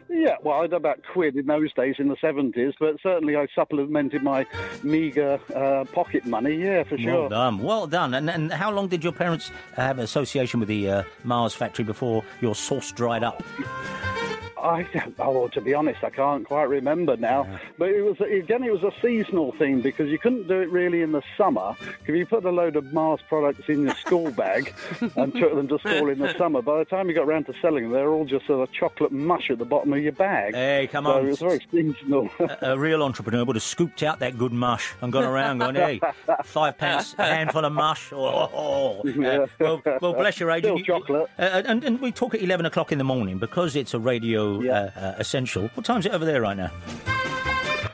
Yeah, 0.10 0.36
well, 0.42 0.60
I 0.60 0.62
had 0.64 0.74
about 0.74 1.00
quid 1.12 1.36
in 1.36 1.48
those 1.48 1.74
days 1.74 1.96
in 2.00 2.08
the 2.08 2.16
seventies, 2.22 2.74
but 2.80 2.96
certainly 3.04 3.36
I 3.36 3.48
supplemented 3.54 4.24
my 4.24 4.46
meagre 4.82 5.38
uh, 5.56 5.86
pocket 5.92 6.26
money. 6.26 6.56
Yeah, 6.56 6.84
for 6.84 6.98
sure. 6.98 7.22
Well 7.22 7.30
done, 7.30 7.60
well 7.60 7.88
done. 7.88 8.14
And, 8.14 8.30
and 8.30 8.52
how 8.52 8.72
long 8.72 8.88
did 8.88 9.04
your 9.04 9.14
parents 9.14 9.52
have 9.76 9.98
an 9.98 10.04
association 10.04 10.60
with 10.60 10.70
the 10.70 10.90
uh, 10.90 11.04
Mars 11.24 11.54
factory 11.54 11.86
before 11.86 12.24
your 12.42 12.56
sauce 12.56 12.92
dried 12.92 13.24
up? 13.24 13.44
I, 14.64 14.88
oh, 15.20 15.48
to 15.50 15.62
be 15.62 15.74
honest, 15.74 16.04
I 16.04 16.10
can't 16.10 16.46
quite 16.48 16.70
remember 16.70 17.18
now. 17.18 17.48
But 17.78 17.90
it 17.90 18.02
was 18.02 18.20
again, 18.22 18.64
it 18.64 18.72
was 18.72 18.84
a 18.84 18.92
seasonal 19.02 19.52
thing 19.54 19.82
because 19.82 20.10
you 20.10 20.18
couldn't 20.18 20.48
do 20.48 20.62
it 20.62 20.70
really 20.70 21.02
in 21.02 21.12
the 21.12 21.22
summer. 21.38 21.76
If 22.08 22.16
you 22.16 22.26
put 22.26 22.46
a 22.46 22.50
load 22.52 22.76
of 22.76 22.94
Mars 22.94 23.20
products 23.28 23.68
in 23.68 23.84
your 23.84 23.96
school 23.96 24.32
bag 24.32 24.74
and 25.16 25.34
took 25.34 25.54
them 25.56 25.68
to 25.68 25.80
school 25.80 26.10
in 26.10 26.20
the 26.20 26.34
summer, 26.38 26.62
by 26.62 26.80
the 26.80 26.86
time 26.86 27.10
you 27.10 27.16
got 27.16 27.28
around 27.28 27.46
to 27.48 27.54
selling 27.62 27.84
them, 27.84 27.92
they're 27.94 28.10
all 28.10 28.26
just 28.26 28.48
sort 28.48 28.68
of 28.68 28.74
chocolate 28.74 29.12
mush 29.12 29.50
at 29.50 29.58
the 29.58 29.66
bottom 29.66 29.92
of 29.94 30.00
your 30.00 30.12
bag. 30.14 30.54
Hey, 30.56 30.88
come 30.92 31.06
so 31.06 31.12
on. 31.12 31.26
it 31.26 31.30
was 31.30 31.40
very 31.40 31.60
seasonal. 31.72 32.30
A 32.62 32.78
real 32.78 33.04
entrepreneur 33.04 33.44
would 33.44 33.56
have 33.56 33.64
scooped 33.64 34.04
out 34.04 34.20
that 34.20 34.38
good 34.38 34.54
mush 34.54 34.94
and 35.02 35.12
gone 35.12 35.24
around 35.26 35.60
going, 35.60 35.76
hey, 35.76 36.00
five 36.46 36.78
pence, 36.78 37.16
a 37.18 37.24
handful 37.26 37.66
of 37.66 37.74
mush. 37.74 38.12
Oh, 38.14 38.50
oh, 38.54 39.02
oh. 39.06 39.24
Uh, 39.24 39.48
well, 39.60 39.82
well, 40.02 40.14
bless 40.14 40.40
your 40.40 40.52
age. 40.52 40.64
Still 40.64 40.78
You- 40.78 40.86
chocolate. 40.86 41.30
Uh, 41.38 41.62
and, 41.66 41.84
and 41.84 42.00
we 42.00 42.12
talk 42.12 42.34
at 42.34 42.42
11 42.42 42.66
o'clock 42.66 42.92
in 42.92 42.98
the 42.98 43.04
morning 43.04 43.38
because 43.38 43.76
it's 43.76 43.94
a 43.94 44.00
radio 44.00 44.53
Yeah. 44.62 44.92
uh, 44.96 45.00
uh, 45.00 45.16
essential. 45.20 45.70
What 45.76 45.86
time's 45.86 46.06
it 46.06 46.14
over 46.14 46.26
there 46.26 46.42
right 46.42 46.58
now? 46.58 46.72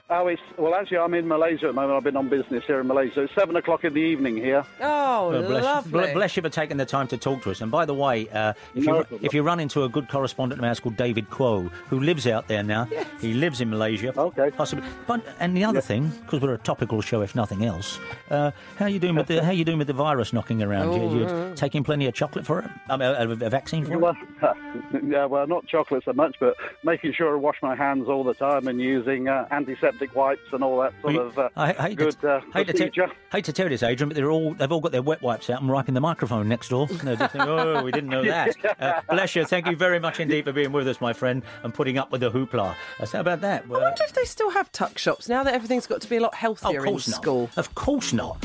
Oh, 0.09 0.27
it's 0.27 0.41
well, 0.57 0.75
actually, 0.75 0.97
I'm 0.97 1.13
in 1.13 1.27
Malaysia 1.27 1.65
at 1.67 1.69
the 1.69 1.73
moment. 1.73 1.97
I've 1.97 2.03
been 2.03 2.17
on 2.17 2.29
business 2.29 2.63
here 2.65 2.79
in 2.79 2.87
Malaysia. 2.87 3.21
It's 3.23 3.33
seven 3.35 3.55
o'clock 3.55 3.83
in 3.83 3.93
the 3.93 3.99
evening 4.01 4.37
here. 4.37 4.63
Oh, 4.81 5.29
Well, 5.31 5.43
bless, 5.43 5.63
lovely. 5.63 5.91
bl- 6.07 6.13
bless 6.13 6.35
you 6.35 6.41
for 6.43 6.49
taking 6.49 6.77
the 6.77 6.85
time 6.85 7.07
to 7.07 7.17
talk 7.17 7.41
to 7.43 7.51
us. 7.51 7.61
And 7.61 7.71
by 7.71 7.85
the 7.85 7.93
way, 7.93 8.27
uh, 8.29 8.53
if, 8.75 8.85
No 8.85 8.97
you, 8.99 9.03
problem. 9.03 9.19
if 9.23 9.33
you 9.33 9.43
run 9.43 9.59
into 9.59 9.83
a 9.83 9.89
good 9.89 10.09
correspondent 10.09 10.59
of 10.59 10.65
ours 10.65 10.79
called 10.79 10.97
David 10.97 11.29
Quo, 11.29 11.69
who 11.89 11.99
lives 11.99 12.27
out 12.27 12.47
there 12.47 12.63
now, 12.63 12.87
he 13.19 13.33
lives 13.33 13.61
in 13.61 13.69
Malaysia. 13.69 14.13
Okay. 14.17 14.51
Possibly. 14.51 14.83
But 15.07 15.21
and 15.39 15.55
the 15.55 15.63
other 15.63 15.81
thing, 15.81 16.09
because 16.25 16.41
we're 16.41 16.53
a 16.53 16.57
topical 16.57 17.01
show, 17.01 17.21
if 17.21 17.35
nothing 17.35 17.65
else, 17.65 17.99
uh, 18.31 18.51
how 18.77 18.85
you 18.87 18.99
doing 18.99 19.15
with 19.15 19.27
the 19.27 19.43
how 19.43 19.51
you 19.51 19.65
doing 19.65 19.77
with 19.77 19.87
the 19.87 19.93
virus 19.93 20.33
knocking 20.33 20.61
around? 20.63 20.93
you, 20.93 21.19
you 21.19 21.53
taking 21.55 21.83
plenty 21.83 22.05
of 22.07 22.13
chocolate 22.13 22.45
for 22.45 22.59
it? 22.59 22.69
I 22.89 22.97
mean, 22.97 23.09
a, 23.09 23.45
a 23.45 23.49
vaccine 23.49 23.85
for 23.85 23.93
it? 23.93 23.99
Well, 23.99 24.15
yeah, 25.03 25.25
well, 25.25 25.45
not 25.47 25.67
chocolate 25.67 26.03
so 26.05 26.13
much, 26.13 26.35
but 26.39 26.55
making 26.83 27.13
sure 27.13 27.33
I 27.33 27.35
wash 27.39 27.57
my 27.61 27.75
hands 27.75 28.07
all 28.07 28.23
the 28.23 28.33
time 28.33 28.67
and 28.67 28.79
using 28.79 29.27
uh, 29.27 29.45
antiseptic 29.51 29.98
antiseptic 29.99 30.15
wipes 30.15 30.41
and 30.53 30.63
all 30.63 30.79
that 30.81 30.93
sort 31.01 31.13
We- 31.13 31.19
of 31.19 31.37
uh, 31.37 31.49
I 31.55 31.73
hate 31.73 31.97
good 31.97 32.19
to, 32.21 32.31
uh, 32.35 32.41
hate, 32.53 32.67
to 32.67 32.73
procedure. 32.73 33.07
tell, 33.07 33.15
hate 33.31 33.45
to 33.45 33.53
tell 33.53 33.65
you 33.65 33.69
this, 33.71 33.83
Adrian, 33.83 34.09
but 34.09 34.15
they're 34.15 34.31
all 34.31 34.53
they've 34.53 34.71
all 34.71 34.79
got 34.81 34.91
their 34.91 35.01
wet 35.01 35.21
wipes 35.21 35.49
out 35.49 35.61
and 35.61 35.69
wiping 35.69 35.93
the 35.93 36.01
microphone 36.01 36.47
next 36.47 36.69
door. 36.69 36.87
No, 37.03 37.15
just 37.15 37.31
think, 37.33 37.45
oh, 37.45 37.83
we 37.83 37.91
didn't 37.91 38.09
know 38.09 38.23
that. 38.23 38.55
Uh, 38.79 39.01
bless 39.09 39.35
you. 39.35 39.43
Thank 39.45 39.67
you 39.67 39.75
very 39.75 39.99
much 39.99 40.19
indeed 40.19 40.45
for 40.45 40.53
being 40.53 40.71
with 40.71 40.87
us, 40.87 41.01
my 41.01 41.11
friend, 41.11 41.43
and 41.63 41.73
putting 41.73 41.97
up 41.97 42.11
with 42.11 42.21
the 42.21 42.31
hoopla. 42.31 42.75
Uh, 42.99 43.05
so 43.05 43.17
how 43.17 43.21
about 43.21 43.41
that? 43.41 43.63
I 43.65 43.67
wonder 43.67 44.03
if 44.03 44.13
they 44.13 44.23
still 44.23 44.49
have 44.51 44.71
tuck 44.71 44.97
shops 44.97 45.27
now 45.27 45.43
that 45.43 45.53
everything's 45.53 45.85
got 45.87 46.01
to 46.01 46.09
be 46.09 46.17
a 46.17 46.21
lot 46.21 46.31
oh, 46.33 46.37
healthier 46.37 46.79
of 46.79 46.85
course 46.85 47.07
in 47.07 47.11
not. 47.11 47.21
school. 47.21 47.49
Of 47.57 47.75
course 47.75 48.13
not. 48.13 48.43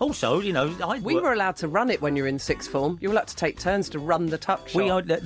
Also, 0.00 0.40
you 0.40 0.52
know, 0.52 0.74
I 0.82 1.00
We 1.00 1.16
were 1.20 1.32
allowed 1.32 1.56
to 1.56 1.68
run 1.68 1.90
it 1.90 2.00
when 2.00 2.16
you're 2.16 2.26
in 2.26 2.38
sixth 2.38 2.70
form. 2.70 2.98
You 3.00 3.08
were 3.10 3.14
allowed 3.14 3.28
to 3.28 3.36
take 3.36 3.58
turns 3.58 3.88
to 3.90 3.98
run 3.98 4.26
the 4.26 4.38
tuck 4.38 4.68
shop. 4.68 4.76
We 4.82 4.88
are. 4.90 5.00
uh, 5.00 5.16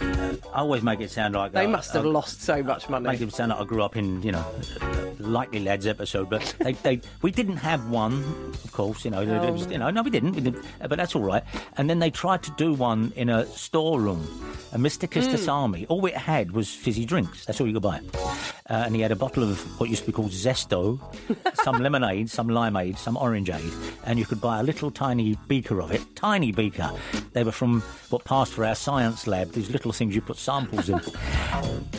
I 0.00 0.60
always 0.60 0.82
make 0.82 1.00
it 1.00 1.10
sound 1.10 1.34
like 1.34 1.52
they 1.52 1.66
uh, 1.66 1.68
must 1.68 1.92
have 1.92 2.04
uh, 2.04 2.08
lost 2.08 2.42
so 2.42 2.62
much 2.62 2.88
money. 2.88 3.06
Make 3.06 3.20
it 3.20 3.32
sound 3.32 3.50
like 3.50 3.60
I 3.60 3.64
grew 3.64 3.82
up 3.82 3.96
in, 3.96 4.22
you 4.22 4.32
know, 4.32 4.44
a 4.80 5.22
Likely 5.22 5.60
Lads 5.60 5.86
episode, 5.86 6.28
but 6.28 6.54
they, 6.58 6.72
they, 6.72 7.00
we 7.22 7.30
didn't 7.30 7.58
have 7.58 7.88
one, 7.88 8.22
of 8.64 8.72
course, 8.72 9.04
you 9.04 9.10
know, 9.10 9.22
it 9.22 9.52
was, 9.52 9.66
you 9.66 9.78
know, 9.78 9.90
no, 9.90 10.02
we 10.02 10.10
didn't, 10.10 10.32
we 10.32 10.40
didn't, 10.40 10.64
but 10.80 10.96
that's 10.96 11.14
all 11.14 11.22
right. 11.22 11.44
And 11.76 11.88
then 11.88 11.98
they 11.98 12.10
tried 12.10 12.42
to 12.44 12.50
do 12.52 12.72
one 12.72 13.12
in 13.16 13.28
a 13.28 13.46
storeroom, 13.46 14.26
a 14.72 14.78
Mr. 14.78 15.08
Kistis 15.08 15.50
Army. 15.50 15.86
All 15.86 16.04
it 16.06 16.16
had 16.16 16.52
was 16.52 16.68
fizzy 16.74 17.04
drinks. 17.04 17.44
That's 17.46 17.60
all 17.60 17.66
you 17.66 17.74
could 17.74 17.82
buy. 17.82 18.00
Uh, 18.70 18.84
and 18.86 18.94
he 18.94 19.02
had 19.02 19.10
a 19.10 19.16
bottle 19.16 19.42
of 19.42 19.58
what 19.80 19.90
used 19.90 20.02
to 20.02 20.06
be 20.06 20.12
called 20.12 20.30
Zesto, 20.30 21.00
some 21.64 21.78
lemonade, 21.82 22.30
some 22.30 22.48
limeade, 22.48 22.96
some 22.96 23.16
orangeade, 23.16 23.72
and 24.04 24.16
you 24.16 24.24
could 24.24 24.40
buy 24.40 24.60
a 24.60 24.62
little 24.62 24.92
tiny 24.92 25.36
beaker 25.48 25.80
of 25.80 25.90
it, 25.90 26.00
tiny 26.14 26.52
beaker. 26.52 26.90
They 27.32 27.42
were 27.42 27.52
from 27.52 27.80
what 28.10 28.24
passed 28.24 28.52
for 28.52 28.64
our 28.64 28.76
science 28.76 29.26
lab, 29.26 29.52
these 29.52 29.70
little 29.70 29.92
things 29.92 30.14
you 30.14 30.20
put 30.20 30.36
samples 30.36 30.88
in. 30.88 30.98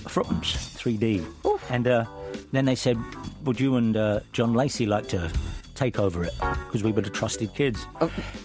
Fruttums, 0.07 0.55
3D. 0.77 1.25
And 1.69 1.87
uh, 1.87 2.05
then 2.53 2.65
they 2.65 2.75
said, 2.75 2.97
Would 3.43 3.59
you 3.59 3.75
and 3.75 3.97
uh, 3.97 4.21
John 4.31 4.53
Lacey 4.53 4.85
like 4.85 5.09
to 5.09 5.29
take 5.75 5.99
over 5.99 6.23
it? 6.23 6.33
Because 6.39 6.83
we 6.83 6.91
were 6.91 7.01
the 7.01 7.09
trusted 7.09 7.53
kids. 7.53 7.85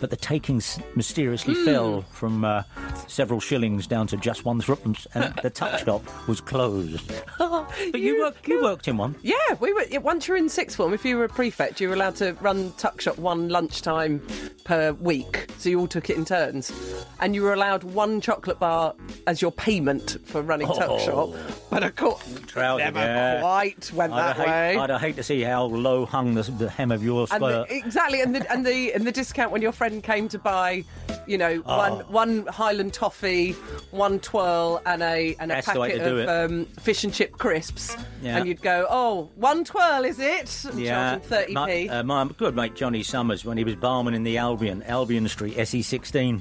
But 0.00 0.10
the 0.10 0.16
takings 0.16 0.78
mysteriously 0.94 1.54
fell 1.64 2.02
from 2.12 2.44
uh, 2.44 2.62
several 3.08 3.40
shillings 3.40 3.86
down 3.86 4.06
to 4.08 4.16
just 4.16 4.44
one 4.44 4.60
threepence, 4.60 5.06
and 5.14 5.34
the 5.42 5.50
tuck 5.50 5.78
shop 5.80 6.02
was 6.28 6.40
closed. 6.40 7.12
but 7.38 8.00
you, 8.00 8.20
worked, 8.20 8.46
you 8.48 8.62
worked 8.62 8.88
in 8.88 8.96
one. 8.96 9.14
Yeah, 9.22 9.34
we 9.60 9.72
were. 9.72 9.84
Once 10.00 10.28
you're 10.28 10.36
in 10.36 10.48
sixth 10.48 10.76
form, 10.76 10.92
if 10.92 11.04
you 11.04 11.16
were 11.16 11.24
a 11.24 11.28
prefect, 11.28 11.80
you 11.80 11.88
were 11.88 11.94
allowed 11.94 12.16
to 12.16 12.32
run 12.40 12.72
tuck 12.78 13.00
shop 13.00 13.18
one 13.18 13.48
lunchtime 13.48 14.20
per 14.64 14.92
week. 14.92 15.46
So 15.58 15.68
you 15.68 15.80
all 15.80 15.86
took 15.86 16.10
it 16.10 16.16
in 16.16 16.24
turns, 16.24 16.72
and 17.20 17.34
you 17.34 17.42
were 17.42 17.52
allowed 17.52 17.82
one 17.84 18.20
chocolate 18.20 18.58
bar 18.58 18.94
as 19.26 19.40
your 19.42 19.52
payment 19.52 20.18
for 20.24 20.42
running 20.42 20.66
tuck 20.66 20.86
Oh. 20.88 20.98
shop. 20.98 21.30
But 21.70 21.82
of 21.82 21.96
course, 21.96 22.22
Trouser, 22.46 22.84
never 22.84 22.98
yeah. 23.00 23.40
quite 23.40 23.92
went 23.92 24.12
I'd 24.12 24.18
that 24.18 24.36
hate, 24.36 24.46
way. 24.46 24.76
I'd 24.78 25.00
hate 25.00 25.16
to 25.16 25.22
see 25.22 25.42
how 25.42 25.64
low 25.64 26.06
hung 26.06 26.34
the, 26.34 26.42
the 26.42 26.70
hem 26.70 26.90
of 26.90 27.02
your 27.04 27.15
and 27.32 27.42
the, 27.42 27.66
exactly, 27.70 28.20
and 28.20 28.34
the 28.34 28.52
and 28.52 28.66
the 28.66 28.92
and 28.92 29.06
the 29.06 29.12
discount 29.12 29.50
when 29.52 29.62
your 29.62 29.72
friend 29.72 30.02
came 30.02 30.28
to 30.28 30.38
buy, 30.38 30.84
you 31.26 31.38
know, 31.38 31.62
Oh. 31.66 31.76
one 31.78 31.92
one 32.12 32.46
Highland 32.46 32.92
toffee, 32.94 33.52
one 33.90 34.20
twirl, 34.20 34.80
and 34.86 35.02
a 35.02 35.36
and 35.40 35.50
a 35.50 35.54
That's 35.56 35.66
packet 35.66 36.00
of 36.00 36.28
um, 36.28 36.66
fish 36.80 37.04
and 37.04 37.12
chip 37.12 37.32
crisps, 37.38 37.96
Yeah. 38.22 38.38
and 38.38 38.46
you'd 38.48 38.62
go, 38.62 38.86
oh, 38.90 39.30
one 39.36 39.64
twirl 39.64 40.04
is 40.04 40.18
it? 40.18 40.64
And 40.70 40.78
them 40.86 41.20
thirty 41.20 41.52
my, 41.54 41.66
p. 41.66 41.88
uh, 41.88 42.02
my 42.02 42.28
good 42.36 42.54
mate 42.56 42.74
Johnny 42.74 43.02
Summers, 43.02 43.44
when 43.44 43.56
he 43.58 43.64
was 43.64 43.76
barman 43.76 44.14
in 44.14 44.22
the 44.22 44.38
Albion, 44.38 44.82
Albion 44.84 45.28
Street, 45.28 45.56
SE16, 45.56 46.40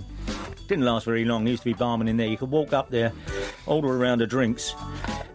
didn't 0.67 0.85
last 0.85 1.05
very 1.05 1.25
long. 1.25 1.45
He 1.45 1.51
used 1.51 1.63
to 1.63 1.69
be 1.69 1.73
barman 1.73 2.07
in 2.07 2.17
there. 2.17 2.27
You 2.27 2.38
could 2.38 2.51
walk 2.51 2.73
up 2.73 2.89
there, 2.89 3.11
order 3.65 3.93
a 3.93 3.97
round 3.97 4.21
of 4.21 4.29
drinks, 4.29 4.73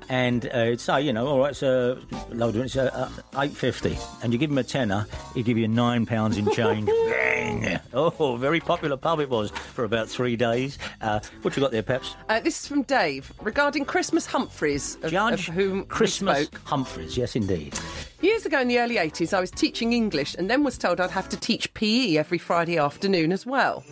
and 0.09 0.46
uh, 0.46 0.59
it'd 0.59 0.81
say, 0.81 1.03
you 1.03 1.12
know, 1.12 1.26
all 1.26 1.38
right, 1.38 1.50
it's 1.50 1.62
a 1.62 1.98
load 2.31 2.48
of 2.48 2.55
drinks, 2.55 2.76
uh, 2.76 2.90
uh, 2.92 3.40
eight 3.40 3.53
fifty, 3.53 3.96
and 4.22 4.33
you 4.33 4.38
give 4.38 4.50
him 4.50 4.59
a 4.59 4.64
tenner, 4.64 5.07
he'd 5.35 5.44
give 5.44 5.57
you 5.59 5.68
nine 5.68 6.07
pounds 6.07 6.37
in 6.37 6.50
change. 6.53 6.87
Bang! 7.11 7.81
Oh, 7.92 8.37
very 8.37 8.61
popular 8.61 8.96
pub 8.96 9.20
it 9.20 9.31
was 9.31 9.50
for 9.50 9.85
about 9.85 10.09
three 10.09 10.37
days. 10.37 10.79
Uh, 11.00 11.20
what 11.42 11.57
you 11.57 11.61
got 11.62 11.70
there, 11.70 11.83
Peps? 11.83 12.16
Uh, 12.29 12.40
this 12.40 12.61
is 12.61 12.66
from 12.66 12.83
Dave 12.83 13.33
regarding 13.40 13.85
Christmas 13.85 14.26
Humphreys, 14.26 14.96
of, 15.03 15.11
Judge 15.11 15.48
of 15.48 15.55
whom 15.55 15.79
we 15.81 15.85
Christmas 15.85 16.46
spoke. 16.46 16.61
Humphreys. 16.64 17.16
Yes, 17.16 17.37
indeed. 17.37 17.79
Years 18.22 18.44
ago 18.44 18.61
in 18.61 18.68
the 18.68 18.78
early 18.78 18.96
80s, 18.96 19.33
I 19.33 19.40
was 19.40 19.50
teaching 19.50 19.94
English 19.94 20.35
and 20.35 20.50
then 20.50 20.62
was 20.62 20.76
told 20.76 21.00
I'd 21.00 21.11
have 21.11 21.30
to 21.30 21.38
teach 21.38 21.72
PE 21.72 22.18
every 22.18 22.37
Friday 22.37 22.76
afternoon 22.76 23.33
as 23.33 23.46
well. 23.46 23.83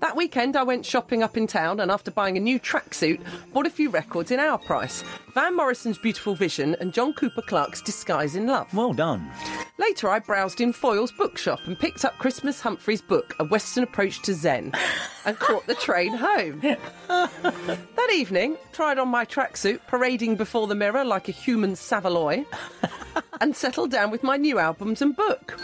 That 0.00 0.16
weekend, 0.16 0.56
I 0.56 0.64
went 0.64 0.84
shopping 0.84 1.22
up 1.22 1.36
in 1.36 1.46
town 1.46 1.78
and 1.78 1.88
after 1.88 2.10
buying 2.10 2.36
a 2.36 2.40
new 2.40 2.58
tracksuit, 2.58 3.20
bought 3.52 3.66
a 3.66 3.70
few 3.70 3.88
records 3.88 4.32
in 4.32 4.40
our 4.40 4.58
price 4.58 5.04
Van 5.32 5.54
Morrison's 5.56 5.96
Beautiful 5.98 6.34
Vision 6.34 6.74
and 6.80 6.92
John 6.92 7.12
Cooper 7.12 7.42
Clarke's 7.42 7.80
Disguise 7.80 8.34
in 8.34 8.48
Love. 8.48 8.72
Well 8.74 8.92
done. 8.92 9.30
Later, 9.78 10.08
I 10.08 10.18
browsed 10.18 10.60
in 10.60 10.72
Foyle's 10.72 11.12
bookshop 11.12 11.60
and 11.66 11.78
picked 11.78 12.04
up 12.04 12.18
Christmas 12.18 12.60
Humphrey's 12.60 13.00
book, 13.00 13.36
A 13.38 13.44
Western 13.44 13.84
Approach 13.84 14.20
to 14.22 14.34
Zen, 14.34 14.72
and 15.24 15.38
caught 15.38 15.68
the 15.68 15.76
train 15.76 16.14
home. 16.14 16.60
that 17.08 18.10
evening, 18.12 18.56
tried 18.78 18.96
on 19.00 19.08
my 19.08 19.24
tracksuit, 19.24 19.80
parading 19.88 20.36
before 20.36 20.68
the 20.68 20.74
mirror 20.76 21.04
like 21.04 21.28
a 21.28 21.32
human 21.32 21.74
Saveloy, 21.74 22.44
and 23.40 23.56
settled 23.56 23.90
down 23.90 24.12
with 24.12 24.22
my 24.22 24.36
new 24.36 24.56
albums 24.60 25.02
and 25.02 25.16
book. 25.16 25.58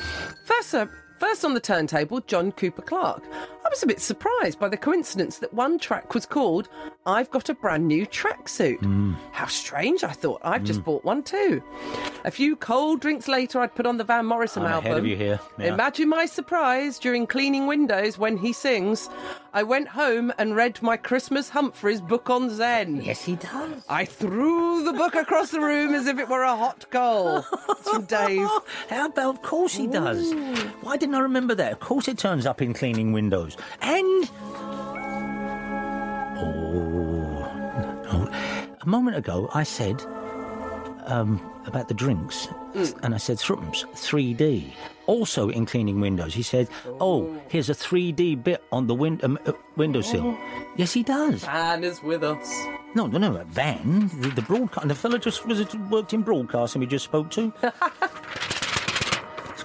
First, 0.46 0.74
uh, 0.74 0.86
first 1.20 1.44
on 1.44 1.54
the 1.54 1.60
turntable, 1.60 2.22
John 2.22 2.50
Cooper 2.50 2.82
Clarke. 2.82 3.22
I 3.32 3.68
was 3.70 3.84
a 3.84 3.86
bit 3.86 4.00
surprised 4.00 4.58
by 4.58 4.68
the 4.68 4.76
coincidence 4.76 5.38
that 5.38 5.54
one 5.54 5.78
track 5.78 6.12
was 6.12 6.26
called 6.26 6.68
I've 7.06 7.30
Got 7.30 7.48
a 7.48 7.54
Brand 7.54 7.86
New 7.86 8.04
Tracksuit. 8.04 9.16
How 9.30 9.46
strange, 9.46 10.02
I 10.02 10.10
thought. 10.10 10.40
I've 10.42 10.64
just 10.64 10.82
bought 10.82 11.04
one 11.04 11.22
too. 11.22 11.62
A 12.24 12.32
few 12.32 12.56
cold 12.56 13.00
drinks 13.00 13.28
later, 13.28 13.60
I'd 13.60 13.76
put 13.76 13.86
on 13.86 13.96
the 13.96 14.04
Van 14.04 14.26
Morrison 14.26 14.64
I'm 14.64 14.72
album. 14.72 14.86
ahead 14.90 14.98
of 14.98 15.06
you 15.06 15.16
here, 15.16 15.38
yeah. 15.56 15.72
Imagine 15.72 16.08
my 16.08 16.26
surprise 16.26 16.98
during 16.98 17.28
cleaning 17.28 17.68
windows 17.68 18.18
when 18.18 18.36
he 18.36 18.52
sings. 18.52 19.08
I 19.54 19.62
went 19.62 19.86
home 19.86 20.32
and 20.36 20.56
read 20.56 20.82
my 20.82 20.96
Christmas 20.96 21.50
Humphreys 21.50 22.00
book 22.00 22.28
on 22.28 22.50
Zen. 22.50 23.02
Yes, 23.02 23.22
he 23.22 23.36
does. 23.36 23.84
I 23.88 24.04
threw 24.04 24.82
the 24.82 24.92
book 24.92 25.14
across 25.14 25.52
the 25.52 25.60
room 25.60 25.94
as 25.94 26.08
if 26.08 26.18
it 26.18 26.28
were 26.28 26.42
a 26.42 26.56
hot 26.56 26.90
coal. 26.90 27.44
It's 27.68 27.88
from 27.88 28.04
Dave. 28.06 28.48
How 28.90 29.06
about? 29.06 29.36
Of 29.36 29.42
course 29.42 29.72
he 29.72 29.86
does. 29.86 30.34
Why 30.80 30.96
didn't 30.96 31.14
I 31.14 31.20
remember 31.20 31.54
that? 31.54 31.70
Of 31.70 31.78
course 31.78 32.08
it 32.08 32.18
turns 32.18 32.46
up 32.46 32.60
in 32.60 32.74
cleaning 32.74 33.12
windows. 33.12 33.56
And 33.80 34.28
oh, 36.36 37.48
oh. 38.10 38.76
a 38.80 38.86
moment 38.88 39.16
ago 39.16 39.48
I 39.54 39.62
said 39.62 40.04
um, 41.06 41.40
about 41.66 41.88
the 41.88 41.94
drinks, 41.94 42.48
and 43.02 43.14
I 43.14 43.18
said 43.18 43.38
Thruppence 43.38 43.84
3D. 43.94 44.72
Also 45.06 45.50
in 45.50 45.66
cleaning 45.66 46.00
windows, 46.00 46.32
he 46.34 46.42
said, 46.42 46.68
"Oh, 47.00 47.34
here's 47.48 47.68
a 47.68 47.74
3D 47.74 48.42
bit 48.42 48.62
on 48.72 48.86
the 48.86 48.94
win- 48.94 49.20
um, 49.22 49.38
uh, 49.46 49.52
windowsill." 49.76 50.36
Yes, 50.76 50.92
he 50.92 51.02
does. 51.02 51.44
Van 51.44 51.84
is 51.84 52.02
with 52.02 52.24
us. 52.24 52.48
No, 52.94 53.06
no, 53.06 53.18
no, 53.18 53.42
Van, 53.48 54.08
the, 54.20 54.28
the 54.30 54.42
broadcast, 54.42 54.88
the 54.88 54.94
fella 54.94 55.18
just 55.18 55.44
was 55.46 55.74
worked 55.90 56.12
in 56.14 56.22
broadcasting 56.22 56.80
we 56.80 56.86
just 56.86 57.04
spoke 57.04 57.30
to. 57.32 57.52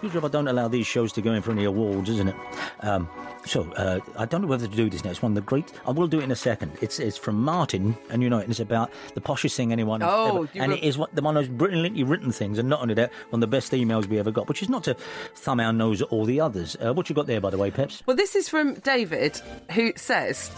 It's 0.01 0.05
a 0.05 0.07
good 0.07 0.13
job 0.21 0.25
I 0.25 0.29
don't 0.29 0.47
allow 0.47 0.69
these 0.69 0.88
shows 0.88 1.12
to 1.13 1.21
go 1.21 1.33
in 1.33 1.41
for 1.41 1.51
any 1.51 1.65
awards, 1.65 2.09
isn't 2.09 2.29
it? 2.29 2.35
Um, 2.79 3.09
so, 3.45 3.69
uh, 3.73 3.99
I 4.17 4.23
don't 4.25 4.41
know 4.41 4.47
whether 4.47 4.65
to 4.65 4.73
do 4.73 4.89
this 4.89 5.03
now. 5.03 5.12
It's 5.12 5.21
one 5.21 5.31
of 5.33 5.35
the 5.35 5.41
great. 5.41 5.73
I 5.85 5.91
will 5.91 6.07
do 6.07 6.21
it 6.21 6.23
in 6.23 6.31
a 6.31 6.35
second. 6.38 6.71
It's 6.81 6.99
it's 6.99 7.17
from 7.17 7.35
Martin, 7.43 7.97
and 8.09 8.23
you 8.23 8.29
know 8.29 8.38
it. 8.38 8.43
And 8.43 8.51
it's 8.51 8.62
about 8.62 8.91
the 9.13 9.19
poshest 9.19 9.55
thing 9.55 9.73
anyone 9.73 10.01
Oh, 10.01 10.43
ever. 10.43 10.49
And 10.55 10.71
were- 10.71 10.77
it 10.77 10.83
is 10.85 10.97
one, 10.97 11.09
the 11.13 11.21
one 11.21 11.35
of 11.35 11.43
those 11.45 11.53
brilliantly 11.53 12.03
written 12.03 12.31
things, 12.31 12.59
and 12.59 12.69
not 12.69 12.81
only 12.81 12.93
that, 12.93 13.12
one 13.29 13.39
of 13.43 13.49
the 13.49 13.53
best 13.57 13.73
emails 13.73 14.07
we 14.07 14.19
ever 14.19 14.31
got, 14.31 14.47
which 14.47 14.62
is 14.63 14.69
not 14.69 14.85
to 14.85 14.93
thumb 15.35 15.59
our 15.59 15.73
nose 15.73 16.01
at 16.01 16.07
all 16.09 16.23
the 16.23 16.39
others. 16.39 16.77
Uh, 16.79 16.93
what 16.93 17.09
you 17.09 17.15
got 17.15 17.27
there, 17.27 17.41
by 17.41 17.49
the 17.49 17.57
way, 17.57 17.69
Peps? 17.69 18.01
Well, 18.05 18.15
this 18.15 18.35
is 18.38 18.47
from 18.47 18.75
David, 18.75 19.41
who 19.71 19.91
says. 19.97 20.49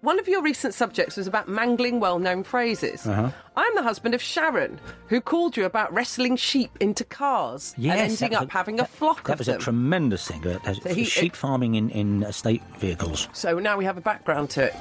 One 0.00 0.20
of 0.20 0.28
your 0.28 0.42
recent 0.42 0.74
subjects 0.74 1.16
was 1.16 1.26
about 1.26 1.48
mangling 1.48 1.98
well 1.98 2.20
known 2.20 2.44
phrases. 2.44 3.04
Uh-huh. 3.04 3.32
I'm 3.56 3.74
the 3.74 3.82
husband 3.82 4.14
of 4.14 4.22
Sharon, 4.22 4.78
who 5.08 5.20
called 5.20 5.56
you 5.56 5.64
about 5.64 5.92
wrestling 5.92 6.36
sheep 6.36 6.70
into 6.78 7.02
cars 7.02 7.74
and 7.76 7.86
ending 7.86 8.30
that 8.30 8.42
up 8.42 8.48
a- 8.48 8.52
having 8.52 8.76
a 8.76 8.82
that- 8.82 8.90
flock 8.90 9.24
That 9.26 9.32
of 9.32 9.38
was 9.40 9.48
a 9.48 9.58
tremendous 9.58 10.28
thing. 10.28 10.46
Uh, 10.46 10.60
uh, 10.64 10.94
he- 10.94 11.02
sheep 11.04 11.34
farming 11.34 11.74
in, 11.74 11.90
in 11.90 12.22
estate 12.22 12.62
vehicles. 12.78 13.28
So 13.32 13.58
now 13.58 13.76
we 13.76 13.84
have 13.86 13.98
a 13.98 14.00
background 14.00 14.50
to 14.50 14.66
it. 14.66 14.74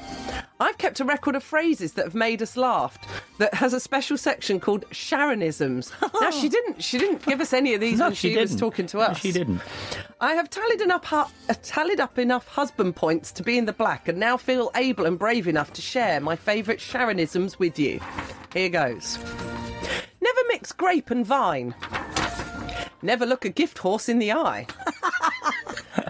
I've 0.60 0.78
kept 0.78 1.00
a 1.00 1.06
record 1.06 1.36
of 1.36 1.44
phrases 1.44 1.94
that 1.94 2.06
have 2.06 2.16
made 2.16 2.44
us 2.44 2.56
laugh 2.56 2.98
that 3.40 3.56
has 3.56 3.74
a 3.74 3.80
special 3.80 4.18
section 4.18 4.60
called 4.60 4.86
Sharonisms. 4.92 5.92
now 6.22 6.30
she 6.30 6.48
didn't 6.50 6.84
she 6.84 7.00
didn't 7.00 7.24
give 7.26 7.42
us 7.42 7.54
any 7.54 7.74
of 7.74 7.82
these 7.82 7.98
No, 7.98 8.06
when 8.08 8.14
she 8.16 8.34
she, 8.34 8.38
was 8.38 8.56
talking 8.56 8.86
to 8.88 8.98
No, 8.98 9.04
us. 9.04 9.18
she 9.20 9.32
didn't. 9.32 9.62
I 10.22 10.34
have 10.34 10.50
tallied 10.50 10.82
enough 10.82 11.12
uh, 11.12 11.26
tallied 11.64 12.00
up 12.00 12.20
enough 12.20 12.48
husband 12.48 12.96
points 12.96 13.32
to 13.34 13.44
be 13.44 13.58
in 13.58 13.66
the 13.66 13.74
black 13.74 14.08
and 14.08 14.20
now 14.20 14.38
feel 14.38 14.70
able 14.76 15.06
and 15.08 15.18
brave 15.18 15.48
enough 15.48 15.74
to 15.74 15.82
share 15.82 16.20
my 16.20 16.36
favourite 16.36 16.80
Sharonisms 16.80 17.58
with 17.58 17.80
you. 17.80 18.00
Here 18.54 18.70
goes. 18.70 19.18
Never 20.22 20.40
mix 20.50 20.72
grape 20.72 21.10
and 21.10 21.26
vine. 21.26 21.74
Never 23.02 23.26
look 23.26 23.46
a 23.46 23.50
gift 23.50 23.80
horse 23.80 24.10
in 24.10 24.20
the 24.20 24.34
eye. 24.34 24.68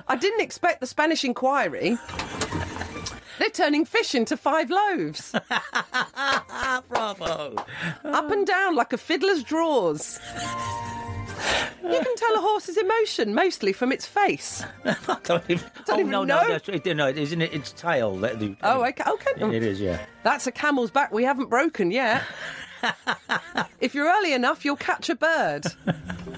I 0.07 0.15
didn't 0.15 0.41
expect 0.41 0.81
the 0.81 0.87
Spanish 0.87 1.23
inquiry. 1.23 1.97
They're 3.39 3.49
turning 3.49 3.85
fish 3.85 4.15
into 4.15 4.35
five 4.35 4.69
loaves. 4.69 5.31
Bravo. 6.89 7.55
Up 8.03 8.31
and 8.31 8.47
down 8.47 8.75
like 8.75 8.93
a 8.93 8.97
fiddler's 8.97 9.43
drawers. 9.43 10.19
You 11.83 11.99
can 11.99 12.15
tell 12.15 12.35
a 12.35 12.39
horse's 12.39 12.77
emotion 12.77 13.33
mostly 13.33 13.71
from 13.73 13.91
its 13.91 14.05
face. 14.05 14.63
I 14.85 15.17
don't 15.23 15.43
even, 15.47 15.65
Don't 15.85 15.97
oh, 15.97 15.99
even 15.99 16.11
no, 16.11 16.23
know. 16.23 16.41
no, 16.41 16.47
that's, 16.49 16.69
it, 16.69 16.85
no, 16.97 17.07
isn't 17.07 17.41
it? 17.41 17.53
It's 17.53 17.71
tail. 17.71 18.15
That 18.17 18.39
do, 18.39 18.55
Oh, 18.63 18.83
okay. 18.85 19.03
okay. 19.09 19.55
It 19.55 19.63
is, 19.63 19.79
yeah. 19.79 20.05
That's 20.23 20.47
a 20.47 20.51
camel's 20.51 20.91
back 20.91 21.11
we 21.11 21.23
haven't 21.23 21.49
broken 21.49 21.91
yet. 21.91 22.23
if 23.79 23.95
you're 23.95 24.07
early 24.07 24.33
enough, 24.33 24.65
you'll 24.65 24.75
catch 24.75 25.09
a 25.09 25.15
bird. 25.15 25.65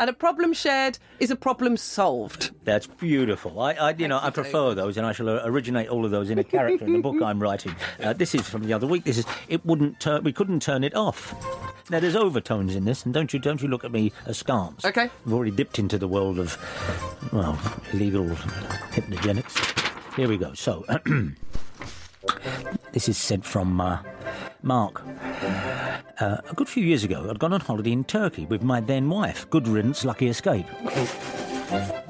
And 0.00 0.08
a 0.08 0.14
problem 0.14 0.54
shared 0.54 0.98
is 1.18 1.30
a 1.30 1.36
problem 1.36 1.76
solved. 1.76 2.52
That's 2.64 2.86
beautiful. 2.86 3.60
I, 3.60 3.74
I 3.74 3.90
you 3.90 4.08
know, 4.08 4.18
I 4.20 4.30
prefer 4.30 4.72
those, 4.72 4.96
and 4.96 5.06
I 5.06 5.12
shall 5.12 5.28
uh, 5.28 5.42
originate 5.44 5.90
all 5.90 6.06
of 6.06 6.10
those 6.10 6.30
in 6.30 6.38
a 6.38 6.44
character 6.44 6.86
in 6.86 6.94
the 6.94 7.00
book 7.00 7.20
I'm 7.20 7.38
writing. 7.38 7.76
Uh, 8.02 8.14
this 8.14 8.34
is 8.34 8.48
from 8.48 8.64
the 8.64 8.72
other 8.72 8.86
week. 8.86 9.04
This 9.04 9.18
is 9.18 9.26
it 9.48 9.64
wouldn't 9.66 10.00
turn. 10.00 10.24
We 10.24 10.32
couldn't 10.32 10.62
turn 10.62 10.84
it 10.84 10.94
off. 10.94 11.34
Now 11.90 12.00
there's 12.00 12.16
overtones 12.16 12.74
in 12.74 12.86
this, 12.86 13.04
and 13.04 13.12
don't 13.12 13.30
you 13.34 13.38
don't 13.38 13.60
you 13.60 13.68
look 13.68 13.84
at 13.84 13.92
me 13.92 14.10
askance. 14.24 14.86
Okay. 14.86 15.10
We've 15.26 15.34
already 15.34 15.50
dipped 15.50 15.78
into 15.78 15.98
the 15.98 16.08
world 16.08 16.38
of 16.38 16.56
well 17.30 17.60
illegal 17.92 18.24
hypnogenics. 18.24 20.16
Here 20.16 20.28
we 20.28 20.38
go. 20.38 20.54
So. 20.54 20.86
This 22.92 23.08
is 23.08 23.16
sent 23.16 23.44
from 23.44 23.80
uh, 23.80 23.98
Mark. 24.62 25.02
Uh, 26.20 26.36
a 26.48 26.54
good 26.54 26.68
few 26.68 26.84
years 26.84 27.04
ago, 27.04 27.28
I'd 27.30 27.38
gone 27.38 27.52
on 27.52 27.60
holiday 27.60 27.92
in 27.92 28.04
Turkey 28.04 28.46
with 28.46 28.62
my 28.62 28.80
then 28.80 29.08
wife. 29.08 29.48
Good 29.50 29.66
riddance, 29.66 30.04
lucky 30.04 30.28
escape. 30.28 30.66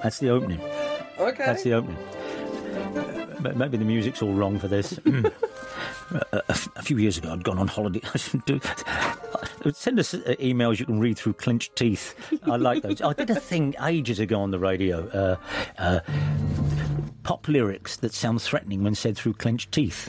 That's 0.03 0.19
the 0.19 0.31
opening. 0.31 0.61
Okay. 1.19 1.45
That's 1.45 1.63
the 1.63 1.75
opening. 1.75 1.99
Maybe 3.41 3.77
the 3.77 3.85
music's 3.85 4.23
all 4.23 4.33
wrong 4.35 4.59
for 4.59 4.69
this. 4.69 4.99
a, 5.07 6.23
a- 6.33 6.43
a 6.49 6.83
few 6.83 6.99
years 6.99 7.19
ago, 7.19 7.33
I'd 7.33 7.45
gone 7.45 7.59
on 7.59 7.69
holiday. 7.69 8.01
I 8.15 8.19
should 8.19 8.45
do. 8.45 8.61
Send 9.73 9.99
us 10.01 10.15
uh, 10.15 10.19
emails 10.41 10.79
you 10.79 10.87
can 10.87 11.01
read 11.01 11.19
through 11.19 11.35
clenched 11.35 11.77
teeth. 11.77 12.15
I 12.45 12.57
like 12.57 12.83
those. 12.83 13.01
I 13.03 13.13
did 13.13 13.31
a 13.31 13.35
thing 13.39 13.75
ages 13.83 14.19
ago 14.19 14.41
on 14.41 14.51
the 14.51 14.59
radio. 14.59 15.07
Uh, 15.09 15.37
uh, 15.79 16.01
pop 17.23 17.47
lyrics 17.49 17.97
that 17.99 18.15
sound 18.15 18.41
threatening 18.41 18.83
when 18.83 18.95
said 18.95 19.17
through 19.17 19.35
clenched 19.35 19.71
teeth. 19.73 20.09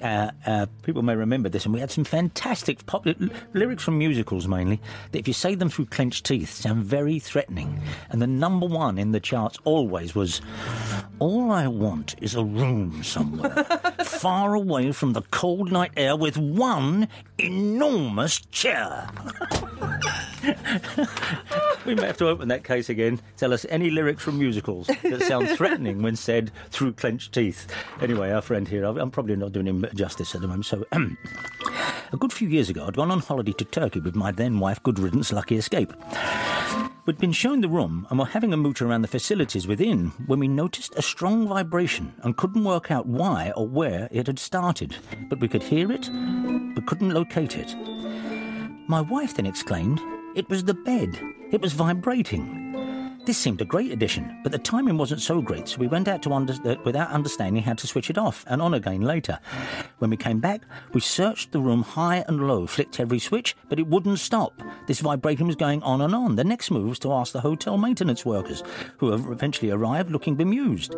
Uh, 0.00 0.30
uh, 0.46 0.66
people 0.82 1.02
may 1.02 1.16
remember 1.16 1.48
this, 1.48 1.64
and 1.64 1.74
we 1.74 1.80
had 1.80 1.90
some 1.90 2.04
fantastic 2.04 2.86
pop 2.86 3.04
li- 3.04 3.16
lyrics 3.52 3.82
from 3.82 3.98
musicals 3.98 4.46
mainly 4.46 4.80
that, 5.10 5.18
if 5.18 5.26
you 5.26 5.34
say 5.34 5.56
them 5.56 5.68
through 5.68 5.86
clenched 5.86 6.24
teeth, 6.24 6.50
sound 6.52 6.84
very 6.84 7.18
threatening. 7.18 7.82
And 8.10 8.22
the 8.22 8.26
number 8.28 8.66
one 8.66 8.96
in 8.98 9.10
the 9.10 9.20
charts 9.20 9.58
always 9.64 10.14
was 10.14 10.40
All 11.18 11.50
I 11.50 11.66
want 11.66 12.14
is 12.22 12.36
a 12.36 12.44
room 12.64 13.02
somewhere, 13.02 13.64
far 14.04 14.54
away 14.54 14.92
from 14.92 15.12
the 15.12 15.22
cold 15.30 15.70
night 15.70 15.92
air, 15.96 16.16
with 16.16 16.36
one 16.36 17.08
enormous 17.38 18.40
chair. 18.50 19.08
We 21.84 21.94
may 21.94 22.06
have 22.06 22.16
to 22.18 22.28
open 22.28 22.48
that 22.48 22.64
case 22.64 22.88
again. 22.88 23.20
Tell 23.36 23.52
us 23.52 23.66
any 23.68 23.90
lyrics 23.90 24.22
from 24.22 24.38
musicals 24.38 24.86
that 24.86 25.22
sound 25.22 25.48
threatening 25.56 26.02
when 26.02 26.16
said 26.16 26.50
through 26.70 26.94
clenched 26.94 27.34
teeth. 27.34 27.66
Anyway, 28.00 28.30
our 28.30 28.40
friend 28.40 28.66
here, 28.66 28.84
I'm 28.84 29.10
probably 29.10 29.36
not 29.36 29.52
doing 29.52 29.66
him 29.66 29.84
justice 29.94 30.34
at 30.34 30.40
the 30.40 30.48
moment. 30.48 30.64
So, 30.64 30.86
a 30.92 32.16
good 32.16 32.32
few 32.32 32.48
years 32.48 32.70
ago, 32.70 32.86
I'd 32.86 32.96
gone 32.96 33.10
on 33.10 33.20
holiday 33.20 33.52
to 33.52 33.64
Turkey 33.66 34.00
with 34.00 34.14
my 34.14 34.32
then 34.32 34.60
wife, 34.60 34.82
Good 34.82 34.98
Riddance, 34.98 35.30
Lucky 35.30 35.56
Escape. 35.56 35.92
We'd 37.06 37.18
been 37.18 37.32
shown 37.32 37.60
the 37.60 37.68
room 37.68 38.06
and 38.08 38.18
were 38.18 38.24
having 38.24 38.54
a 38.54 38.56
mooch 38.56 38.80
around 38.80 39.02
the 39.02 39.08
facilities 39.08 39.66
within 39.66 40.08
when 40.26 40.38
we 40.38 40.48
noticed 40.48 40.94
a 40.96 41.02
strong 41.02 41.46
vibration 41.46 42.14
and 42.22 42.34
couldn't 42.34 42.64
work 42.64 42.90
out 42.90 43.04
why 43.04 43.52
or 43.54 43.68
where 43.68 44.08
it 44.10 44.26
had 44.26 44.38
started. 44.38 44.96
But 45.28 45.38
we 45.38 45.48
could 45.48 45.62
hear 45.62 45.92
it, 45.92 46.08
but 46.74 46.86
couldn't 46.86 47.12
locate 47.12 47.58
it. 47.58 47.74
My 48.88 49.02
wife 49.02 49.34
then 49.34 49.44
exclaimed, 49.44 50.00
It 50.34 50.48
was 50.48 50.64
the 50.64 50.72
bed. 50.72 51.20
It 51.50 51.60
was 51.60 51.74
vibrating. 51.74 52.73
This 53.24 53.38
seemed 53.38 53.62
a 53.62 53.64
great 53.64 53.90
addition, 53.90 54.38
but 54.42 54.52
the 54.52 54.58
timing 54.58 54.98
wasn't 54.98 55.22
so 55.22 55.40
great, 55.40 55.66
so 55.66 55.78
we 55.78 55.86
went 55.86 56.08
out 56.08 56.22
to 56.24 56.32
under- 56.34 56.52
uh, 56.68 56.76
without 56.84 57.08
understanding 57.08 57.62
how 57.62 57.72
to 57.72 57.86
switch 57.86 58.10
it 58.10 58.18
off 58.18 58.44
and 58.46 58.60
on 58.60 58.74
again 58.74 59.00
later. 59.00 59.38
When 59.98 60.10
we 60.10 60.18
came 60.18 60.40
back, 60.40 60.60
we 60.92 61.00
searched 61.00 61.52
the 61.52 61.60
room 61.60 61.84
high 61.84 62.22
and 62.28 62.46
low, 62.46 62.66
flicked 62.66 63.00
every 63.00 63.18
switch, 63.18 63.56
but 63.70 63.78
it 63.78 63.86
wouldn't 63.86 64.18
stop. 64.18 64.60
This 64.86 65.00
vibrating 65.00 65.46
was 65.46 65.56
going 65.56 65.82
on 65.82 66.02
and 66.02 66.14
on. 66.14 66.36
The 66.36 66.44
next 66.44 66.70
move 66.70 66.86
was 66.86 66.98
to 66.98 67.14
ask 67.14 67.32
the 67.32 67.40
hotel 67.40 67.78
maintenance 67.78 68.26
workers, 68.26 68.62
who 68.98 69.10
eventually 69.14 69.70
arrived 69.70 70.10
looking 70.10 70.34
bemused. 70.34 70.94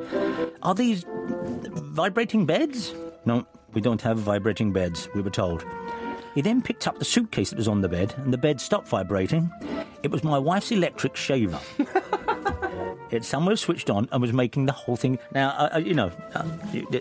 Are 0.65 0.75
these 0.75 1.05
vibrating 1.09 2.45
beds? 2.45 2.93
No, 3.25 3.47
we 3.73 3.81
don't 3.81 4.03
have 4.03 4.19
vibrating 4.19 4.73
beds, 4.73 5.09
we 5.15 5.21
were 5.21 5.31
told. 5.31 5.65
He 6.37 6.43
then 6.43 6.61
picked 6.61 6.87
up 6.87 6.99
the 6.99 7.05
suitcase 7.07 7.49
that 7.49 7.57
was 7.57 7.67
on 7.67 7.81
the 7.81 7.89
bed, 7.89 8.13
and 8.19 8.31
the 8.31 8.37
bed 8.37 8.61
stopped 8.61 8.89
vibrating. 8.89 9.51
It 10.03 10.11
was 10.11 10.23
my 10.23 10.39
wife's 10.39 10.71
electric 10.71 11.17
shaver. 11.17 11.59
It 13.11 13.25
somewhere 13.25 13.57
switched 13.57 13.89
on 13.91 14.09
and 14.13 14.21
was 14.21 14.33
making 14.33 14.67
the 14.67 14.73
whole 14.73 14.97
thing. 14.97 15.19
Now, 15.33 15.51
uh, 15.73 15.79
you 15.79 15.95
know, 15.95 16.11
uh, 16.35 16.43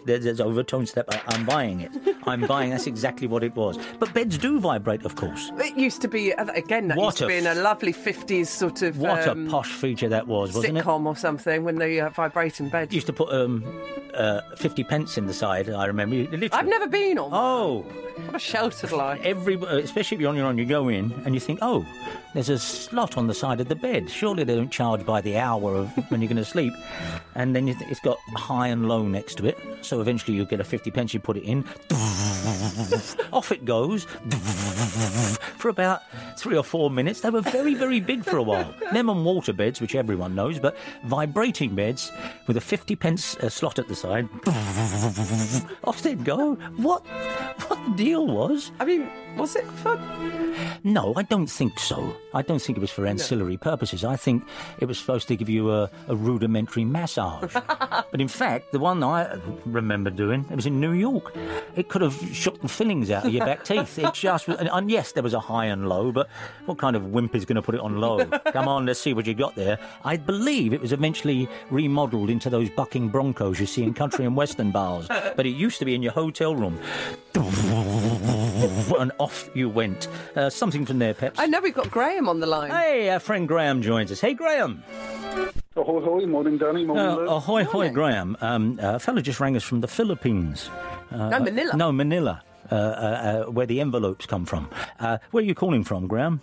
there's 0.05 0.39
overtones 0.39 0.93
that 0.93 1.05
I- 1.13 1.21
I'm 1.33 1.45
buying 1.45 1.81
it. 1.81 1.91
I'm 2.27 2.41
buying. 2.47 2.69
That's 2.71 2.87
exactly 2.87 3.27
what 3.27 3.43
it 3.43 3.55
was. 3.55 3.77
But 3.99 4.13
beds 4.13 4.37
do 4.37 4.59
vibrate, 4.59 5.03
of 5.05 5.15
course. 5.15 5.51
It 5.57 5.75
used 5.77 6.01
to 6.01 6.07
be, 6.07 6.33
uh, 6.33 6.45
again, 6.53 6.87
that 6.89 6.97
What 6.97 7.05
used 7.05 7.17
to 7.19 7.25
a 7.25 7.27
be 7.27 7.37
in 7.37 7.47
a 7.47 7.55
lovely 7.55 7.93
50s 7.93 8.47
sort 8.49 8.81
of 8.81 8.97
What 8.99 9.27
um, 9.27 9.47
a 9.47 9.49
posh 9.49 9.71
feature 9.71 10.09
that 10.09 10.27
was, 10.27 10.53
wasn't 10.53 10.77
it? 10.77 10.83
sitcom 10.85 11.05
or 11.05 11.15
something 11.15 11.63
when 11.63 11.77
they 11.77 11.99
uh, 11.99 12.09
vibrating 12.09 12.69
beds. 12.69 12.93
Used 12.93 13.07
to 13.07 13.13
put 13.13 13.31
um, 13.33 13.63
uh, 14.13 14.41
fifty 14.57 14.83
pence 14.83 15.17
in 15.17 15.25
the 15.27 15.33
side. 15.33 15.69
I 15.69 15.85
remember. 15.85 16.15
Literally- 16.15 16.49
I've 16.51 16.67
never 16.67 16.87
been 16.87 17.17
on. 17.17 17.29
Oh, 17.33 17.85
What 18.25 18.35
a 18.35 18.39
sheltered 18.39 18.91
life. 18.91 19.21
every 19.23 19.55
uh, 19.57 19.77
especially 19.77 20.15
if 20.15 20.21
you're 20.21 20.29
on 20.29 20.35
your 20.35 20.45
own, 20.47 20.57
you 20.57 20.65
go 20.65 20.87
in 20.87 21.11
and 21.25 21.33
you 21.33 21.39
think, 21.41 21.59
oh, 21.61 21.85
there's 22.35 22.49
a 22.49 22.59
slot 22.59 23.17
on 23.17 23.27
the 23.27 23.33
side 23.33 23.61
of 23.61 23.69
the 23.69 23.75
bed. 23.75 24.09
Surely 24.09 24.43
they 24.43 24.55
don't 24.55 24.69
charge 24.69 25.05
by 25.05 25.21
the 25.21 25.37
hour 25.37 25.73
of 25.73 25.89
when 26.09 26.21
you're 26.21 26.27
going 26.27 26.35
to 26.35 26.43
sleep. 26.43 26.73
And 27.33 27.55
then 27.55 27.65
you 27.65 27.73
th- 27.73 27.89
it's 27.89 28.01
got 28.01 28.17
high 28.35 28.67
and 28.67 28.89
low 28.89 29.03
next 29.03 29.35
to 29.35 29.45
it. 29.45 29.57
So 29.81 30.01
eventually 30.01 30.35
you 30.35 30.45
get 30.45 30.59
a 30.59 30.65
50 30.65 30.91
pence, 30.91 31.13
you 31.13 31.21
put 31.21 31.37
it 31.37 31.43
in. 31.43 31.63
Off 33.31 33.53
it 33.53 33.63
goes. 33.63 34.03
For 35.57 35.69
about 35.69 36.01
three 36.37 36.57
or 36.57 36.63
four 36.63 36.89
minutes. 36.89 37.21
They 37.21 37.29
were 37.29 37.41
very, 37.41 37.73
very 37.73 37.99
big 37.99 38.23
for 38.23 38.37
a 38.37 38.43
while. 38.43 38.73
Them 38.93 39.09
on 39.09 39.23
water 39.23 39.53
beds, 39.53 39.81
which 39.81 39.95
everyone 39.95 40.35
knows, 40.35 40.59
but 40.59 40.77
vibrating 41.05 41.75
beds 41.75 42.11
with 42.47 42.57
a 42.57 42.61
50 42.61 42.95
pence 42.95 43.35
uh, 43.37 43.49
slot 43.49 43.79
at 43.79 43.87
the 43.87 43.95
side. 43.95 44.27
Off 45.83 46.01
they'd 46.01 46.23
go. 46.23 46.55
What, 46.77 47.05
what 47.67 47.79
the 47.85 47.95
deal 47.95 48.27
was? 48.27 48.71
I 48.79 48.85
mean, 48.85 49.09
was 49.37 49.55
it 49.55 49.65
for. 49.65 49.99
No, 50.83 51.13
I 51.15 51.23
don't 51.23 51.47
think 51.47 51.79
so. 51.79 52.15
I 52.33 52.41
don't 52.41 52.61
think 52.61 52.77
it 52.77 52.81
was 52.81 52.91
for 52.91 53.05
ancillary 53.05 53.57
purposes. 53.57 54.03
I 54.03 54.15
think 54.15 54.43
it 54.79 54.85
was 54.85 54.97
supposed 54.97 55.27
to 55.27 55.35
give 55.35 55.49
you 55.49 55.71
a, 55.71 55.89
a 56.07 56.15
rudimentary 56.15 56.85
massage. 56.85 57.53
but 57.53 58.21
in 58.21 58.27
fact, 58.27 58.71
the 58.71 58.79
one 58.79 59.03
I 59.03 59.39
remember 59.65 60.09
doing, 60.09 60.45
it 60.49 60.55
was 60.55 60.65
in 60.65 60.79
New 60.79 60.91
York. 60.91 61.35
It 61.75 61.89
could 61.89 62.01
have 62.01 62.15
shook 62.33 62.61
the 62.61 62.67
fillings 62.67 63.11
out 63.11 63.25
of 63.25 63.33
your 63.33 63.45
back 63.45 63.63
teeth. 63.63 63.97
It 63.99 64.13
just 64.13 64.47
and, 64.47 64.69
and 64.71 64.89
yes, 64.89 65.11
there 65.11 65.23
was 65.23 65.33
a 65.33 65.39
high 65.39 65.65
and 65.65 65.89
low, 65.89 66.11
but 66.11 66.24
what 66.65 66.77
kind 66.77 66.95
of 66.95 67.05
wimp 67.07 67.35
is 67.35 67.45
going 67.45 67.55
to 67.55 67.61
put 67.61 67.75
it 67.75 67.81
on 67.81 67.99
low? 67.99 68.25
Come 68.51 68.67
on, 68.67 68.85
let's 68.85 68.99
see 68.99 69.13
what 69.13 69.25
you 69.27 69.33
got 69.33 69.55
there. 69.55 69.77
I 70.03 70.17
believe 70.17 70.73
it 70.73 70.81
was 70.81 70.91
eventually 70.91 71.47
remodeled 71.69 72.29
into 72.29 72.49
those 72.49 72.69
bucking 72.69 73.09
broncos 73.09 73.59
you 73.59 73.65
see 73.65 73.83
in 73.83 73.93
country 73.93 74.25
and 74.25 74.35
western 74.35 74.71
bars. 74.71 75.07
But 75.07 75.45
it 75.45 75.49
used 75.49 75.79
to 75.79 75.85
be 75.85 75.95
in 75.95 76.01
your 76.03 76.13
hotel 76.13 76.55
room. 76.55 76.79
and 78.99 79.11
off 79.19 79.49
you 79.53 79.69
went. 79.69 80.07
Uh, 80.35 80.49
something 80.49 80.85
from 80.85 80.99
there, 80.99 81.13
Peps. 81.13 81.39
I 81.39 81.45
know 81.47 81.59
we've 81.59 81.73
got 81.73 81.91
Graham 81.91 82.27
on 82.29 82.39
the 82.39 82.47
line. 82.47 82.71
Hey, 82.71 83.09
our 83.09 83.19
friend 83.19 83.47
Graham 83.47 83.81
joins 83.81 84.11
us. 84.11 84.21
Hey, 84.21 84.33
Graham. 84.33 84.83
Ahoy, 85.75 85.97
ahoy, 85.97 86.25
morning, 86.25 86.57
Danny, 86.57 86.85
morning, 86.85 87.05
Uh, 87.05 87.15
Lou. 87.15 87.25
ahoy, 87.27 87.61
ahoy, 87.63 87.89
Graham. 87.89 88.37
Um, 88.39 88.79
a 88.81 88.97
fella 88.99 89.21
just 89.21 89.39
rang 89.41 89.55
us 89.57 89.63
from 89.63 89.81
the 89.81 89.87
Philippines. 89.87 90.69
no, 91.11 91.39
Manila. 91.39 91.75
No, 91.75 91.91
Manila, 91.91 92.31
uh, 92.31 92.37
uh, 92.37 92.41
uh, 92.41 92.54
where 92.69 93.65
the 93.65 93.81
envelopes 93.81 94.25
come 94.25 94.45
from. 94.45 94.69
Uh, 94.99 95.17
where 95.31 95.43
are 95.43 95.45
you 95.45 95.55
calling 95.55 95.83
from, 95.83 96.07
Graham? 96.07 96.41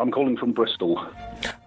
I'm 0.00 0.12
calling 0.12 0.36
from 0.36 0.52
Bristol. 0.52 1.04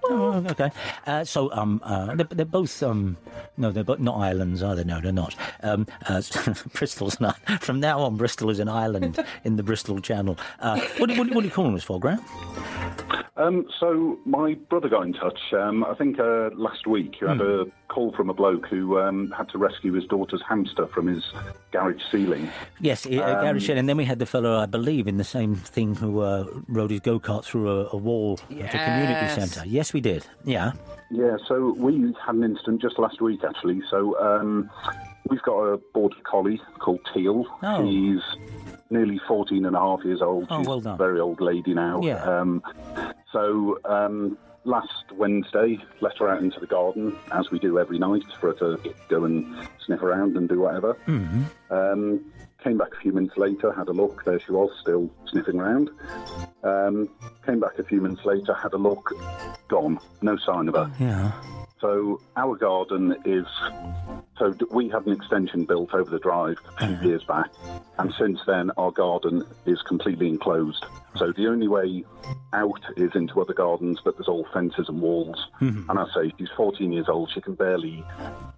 Oh, 0.05 0.45
okay. 0.51 0.71
Uh, 1.05 1.23
so, 1.25 1.51
um, 1.51 1.81
uh, 1.83 2.15
they're, 2.15 2.27
they're 2.29 2.45
both, 2.45 2.81
um, 2.81 3.17
no, 3.57 3.71
they're 3.71 3.83
both 3.83 3.99
not 3.99 4.17
islands, 4.19 4.63
are 4.63 4.73
they? 4.73 4.85
No, 4.85 5.01
they're 5.01 5.11
not. 5.11 5.35
Um, 5.63 5.85
uh, 6.07 6.21
Bristol's 6.73 7.19
not. 7.19 7.37
From 7.61 7.81
now 7.81 7.99
on, 7.99 8.15
Bristol 8.15 8.49
is 8.49 8.59
an 8.59 8.69
island 8.69 9.23
in 9.43 9.57
the 9.57 9.63
Bristol 9.63 9.99
Channel. 9.99 10.37
Uh, 10.59 10.79
what, 10.97 11.09
what, 11.17 11.29
what 11.33 11.43
are 11.43 11.47
you 11.47 11.51
calling 11.51 11.75
us 11.75 11.83
for, 11.83 11.99
Graham? 11.99 12.21
Um, 13.35 13.65
so 13.79 14.17
my 14.25 14.53
brother 14.69 14.87
got 14.87 15.05
in 15.05 15.13
touch. 15.13 15.39
Um, 15.53 15.83
I 15.83 15.93
think 15.95 16.19
uh, 16.19 16.49
last 16.53 16.87
week 16.87 17.15
you 17.19 17.27
had 17.27 17.37
Hmm. 17.37 17.63
A 17.91 17.93
call 17.93 18.11
from 18.13 18.29
a 18.29 18.33
bloke 18.33 18.67
who 18.67 18.99
um, 18.99 19.31
had 19.37 19.49
to 19.49 19.57
rescue 19.57 19.93
his 19.93 20.05
daughter's 20.05 20.41
hamster 20.47 20.87
from 20.87 21.07
his 21.07 21.23
garage 21.71 22.01
ceiling. 22.11 22.49
Yes, 22.79 23.05
uh, 23.05 23.09
Gary 23.09 23.59
Shelley. 23.59 23.79
And 23.79 23.89
then 23.89 23.97
we 23.97 24.05
had 24.05 24.19
the 24.19 24.25
fellow, 24.25 24.57
I 24.59 24.65
believe, 24.65 25.07
in 25.07 25.17
the 25.17 25.23
same 25.23 25.55
thing 25.55 25.95
who 25.95 26.21
uh, 26.21 26.45
rode 26.67 26.91
his 26.91 26.99
go 27.01 27.19
kart 27.19 27.43
through 27.45 27.69
a, 27.69 27.89
a 27.91 27.97
wall 27.97 28.39
at 28.51 28.73
a 28.73 28.77
community 28.77 29.11
Yes. 29.21 29.35
centre. 29.35 29.67
Yes, 29.67 29.93
we 29.93 30.01
did. 30.01 30.25
Yeah. 30.45 30.71
Yeah, 31.11 31.37
so 31.47 31.73
we 31.77 32.13
had 32.25 32.35
an 32.35 32.43
incident 32.43 32.81
just 32.81 32.97
last 32.97 33.21
week 33.21 33.41
actually. 33.43 33.81
So 33.89 34.17
um, 34.19 34.69
we've 35.29 35.41
got 35.41 35.59
a 35.59 35.77
border 35.93 36.15
collie 36.23 36.61
called 36.79 37.01
Teal. 37.13 37.45
Oh. 37.63 37.83
She's 37.85 38.21
nearly 38.89 39.19
14 39.27 39.65
and 39.65 39.75
a 39.75 39.79
half 39.79 40.03
years 40.05 40.21
old. 40.21 40.47
Oh, 40.49 40.59
She's 40.59 40.67
well 40.67 40.79
done. 40.79 40.95
a 40.95 40.97
very 40.97 41.19
old 41.19 41.41
lady 41.41 41.73
now. 41.73 42.01
Yeah. 42.01 42.23
Um, 42.23 42.63
so 43.33 43.77
um, 43.85 44.37
last 44.63 45.11
Wednesday, 45.13 45.79
let 46.01 46.17
her 46.17 46.29
out 46.29 46.41
into 46.41 46.59
the 46.59 46.67
garden, 46.67 47.15
as 47.31 47.49
we 47.51 47.59
do 47.59 47.79
every 47.79 47.99
night, 47.99 48.23
for 48.39 48.53
her 48.53 48.75
to 48.77 48.93
go 49.09 49.25
and 49.25 49.67
sniff 49.85 50.01
around 50.01 50.37
and 50.37 50.47
do 50.47 50.59
whatever. 50.59 50.95
Mm-hmm. 51.07 51.73
Um, 51.73 52.31
came 52.63 52.77
back 52.77 52.93
a 52.93 53.01
few 53.01 53.11
minutes 53.11 53.37
later, 53.37 53.71
had 53.71 53.87
a 53.87 53.93
look. 53.93 54.23
There 54.23 54.39
she 54.39 54.51
was, 54.51 54.69
still 54.79 55.09
sniffing 55.27 55.59
around. 55.59 55.89
Um, 56.63 57.09
came 57.45 57.59
back 57.59 57.79
a 57.79 57.83
few 57.83 58.01
minutes 58.01 58.23
later, 58.25 58.53
had 58.53 58.73
a 58.73 58.77
look. 58.77 59.11
Gone. 59.67 59.99
No 60.21 60.37
sign 60.37 60.67
of 60.67 60.75
her. 60.75 60.91
Yeah. 60.99 61.31
So 61.79 62.21
our 62.37 62.55
garden 62.55 63.15
is. 63.25 63.47
So 64.37 64.55
we 64.69 64.89
had 64.89 65.05
an 65.07 65.13
extension 65.13 65.65
built 65.65 65.93
over 65.93 66.09
the 66.09 66.19
drive 66.19 66.57
a 66.77 66.87
few 66.87 67.09
years 67.09 67.23
back, 67.23 67.49
and 67.97 68.13
since 68.19 68.39
then 68.45 68.71
our 68.77 68.91
garden 68.91 69.43
is 69.65 69.81
completely 69.81 70.27
enclosed. 70.27 70.85
So 71.17 71.31
the 71.35 71.47
only 71.47 71.67
way 71.67 72.03
out 72.53 72.81
is 72.97 73.11
into 73.15 73.39
other 73.41 73.53
gardens, 73.53 73.99
but 74.03 74.17
there's 74.17 74.27
all 74.27 74.47
fences 74.53 74.87
and 74.89 75.01
walls. 75.01 75.47
And 75.59 75.89
I 75.91 76.05
say 76.13 76.31
she's 76.37 76.49
14 76.55 76.91
years 76.91 77.07
old; 77.09 77.29
she 77.33 77.41
can 77.41 77.55
barely 77.55 78.03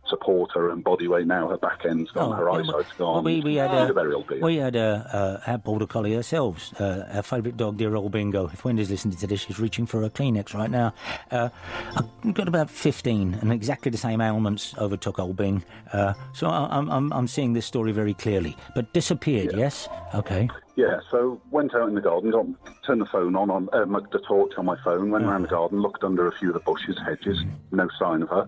support 0.07 0.51
her 0.53 0.69
own 0.69 0.81
body 0.81 1.07
weight 1.07 1.25
now. 1.27 1.47
Her 1.47 1.57
back 1.57 1.85
end's 1.85 2.11
gone, 2.11 2.37
her 2.37 2.49
Oh, 2.49 2.57
yeah, 2.57 2.63
eyesight's 2.63 2.99
well, 2.99 3.13
gone. 3.15 3.23
we, 3.23 3.39
we 3.41 3.55
had 3.55 3.71
a, 3.71 3.89
a 3.89 3.93
very 3.93 4.13
old 4.13 4.27
dear. 4.27 4.39
we 4.41 4.57
had 4.57 4.75
a, 4.75 5.41
a, 5.47 5.53
a 5.53 5.57
border 5.57 5.87
collie 5.87 6.15
ourselves. 6.15 6.73
Uh, 6.73 7.07
our 7.13 7.23
favourite 7.23 7.57
dog, 7.57 7.77
dear 7.77 7.95
old 7.95 8.11
Bingo. 8.11 8.47
If 8.47 8.63
Wendy's 8.65 8.89
listening 8.89 9.15
to 9.17 9.27
this, 9.27 9.41
she's 9.41 9.59
reaching 9.59 9.85
for 9.85 10.03
a 10.03 10.09
Kleenex 10.09 10.53
right 10.53 10.69
now. 10.69 10.93
Uh, 11.31 11.49
I've 11.95 12.33
got 12.33 12.47
about 12.47 12.69
15, 12.69 13.35
and 13.35 13.51
exactly 13.51 13.89
the 13.91 13.97
same 13.97 14.21
ailments 14.21 14.75
overtook 14.77 15.19
old 15.19 15.35
Bing. 15.37 15.63
Uh, 15.91 16.13
so 16.33 16.47
I, 16.47 16.67
I'm, 16.77 16.89
I'm, 16.91 17.11
I'm 17.13 17.27
seeing 17.27 17.53
this 17.53 17.65
story 17.65 17.91
very 17.91 18.13
clearly. 18.13 18.55
But 18.75 18.93
disappeared, 18.93 19.53
yes? 19.55 19.87
Okay. 20.13 20.49
Yeah, 20.75 21.01
so 21.11 21.39
went 21.51 21.75
out 21.75 21.87
in 21.87 21.95
the 21.95 22.01
garden, 22.01 22.31
got 22.31 22.45
turned 22.85 23.01
the 23.01 23.05
phone 23.05 23.35
on, 23.35 23.51
on 23.51 23.69
uh, 23.73 23.85
the 24.11 24.19
torch 24.19 24.53
on 24.57 24.65
my 24.65 24.75
phone, 24.83 25.11
went 25.11 25.25
around 25.25 25.43
the 25.43 25.47
garden, 25.47 25.79
looked 25.79 26.03
under 26.03 26.27
a 26.27 26.31
few 26.31 26.47
of 26.49 26.55
the 26.55 26.59
bushes, 26.61 26.97
hedges, 27.05 27.37
no 27.71 27.87
sign 27.99 28.23
of 28.23 28.29
her. 28.29 28.47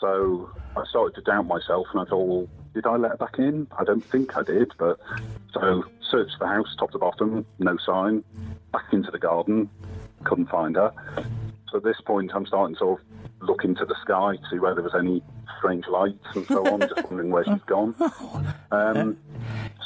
So 0.00 0.50
I 0.74 0.84
started 0.88 1.14
to 1.16 1.20
doubt 1.20 1.46
myself, 1.46 1.86
and 1.92 2.00
I 2.00 2.04
thought, 2.04 2.24
well, 2.24 2.48
did 2.72 2.86
I 2.86 2.96
let 2.96 3.12
her 3.12 3.16
back 3.18 3.38
in? 3.38 3.66
I 3.78 3.84
don't 3.84 4.04
think 4.10 4.36
I 4.36 4.42
did, 4.42 4.72
but 4.78 4.98
so 5.52 5.84
searched 6.10 6.38
the 6.40 6.46
house, 6.46 6.74
top 6.78 6.92
to 6.92 6.98
bottom, 6.98 7.44
no 7.58 7.76
sign. 7.76 8.24
Back 8.72 8.92
into 8.92 9.10
the 9.10 9.18
garden, 9.18 9.68
couldn't 10.24 10.48
find 10.48 10.76
her. 10.76 10.92
So 11.70 11.78
at 11.78 11.84
this 11.84 12.00
point, 12.00 12.32
I'm 12.34 12.46
starting 12.46 12.74
to 12.74 12.78
sort 12.78 13.00
of 13.00 13.06
look 13.44 13.64
into 13.64 13.84
the 13.84 13.94
sky 14.02 14.36
to 14.36 14.42
see 14.50 14.58
whether 14.58 14.76
there 14.76 14.84
was 14.84 14.94
any 14.98 15.22
strange 15.58 15.86
lights 15.88 16.24
and 16.34 16.46
so 16.46 16.66
on, 16.72 16.80
just 16.80 17.04
wondering 17.04 17.30
where 17.30 17.44
she's 17.44 17.62
gone. 17.66 17.94
Um, 18.70 19.16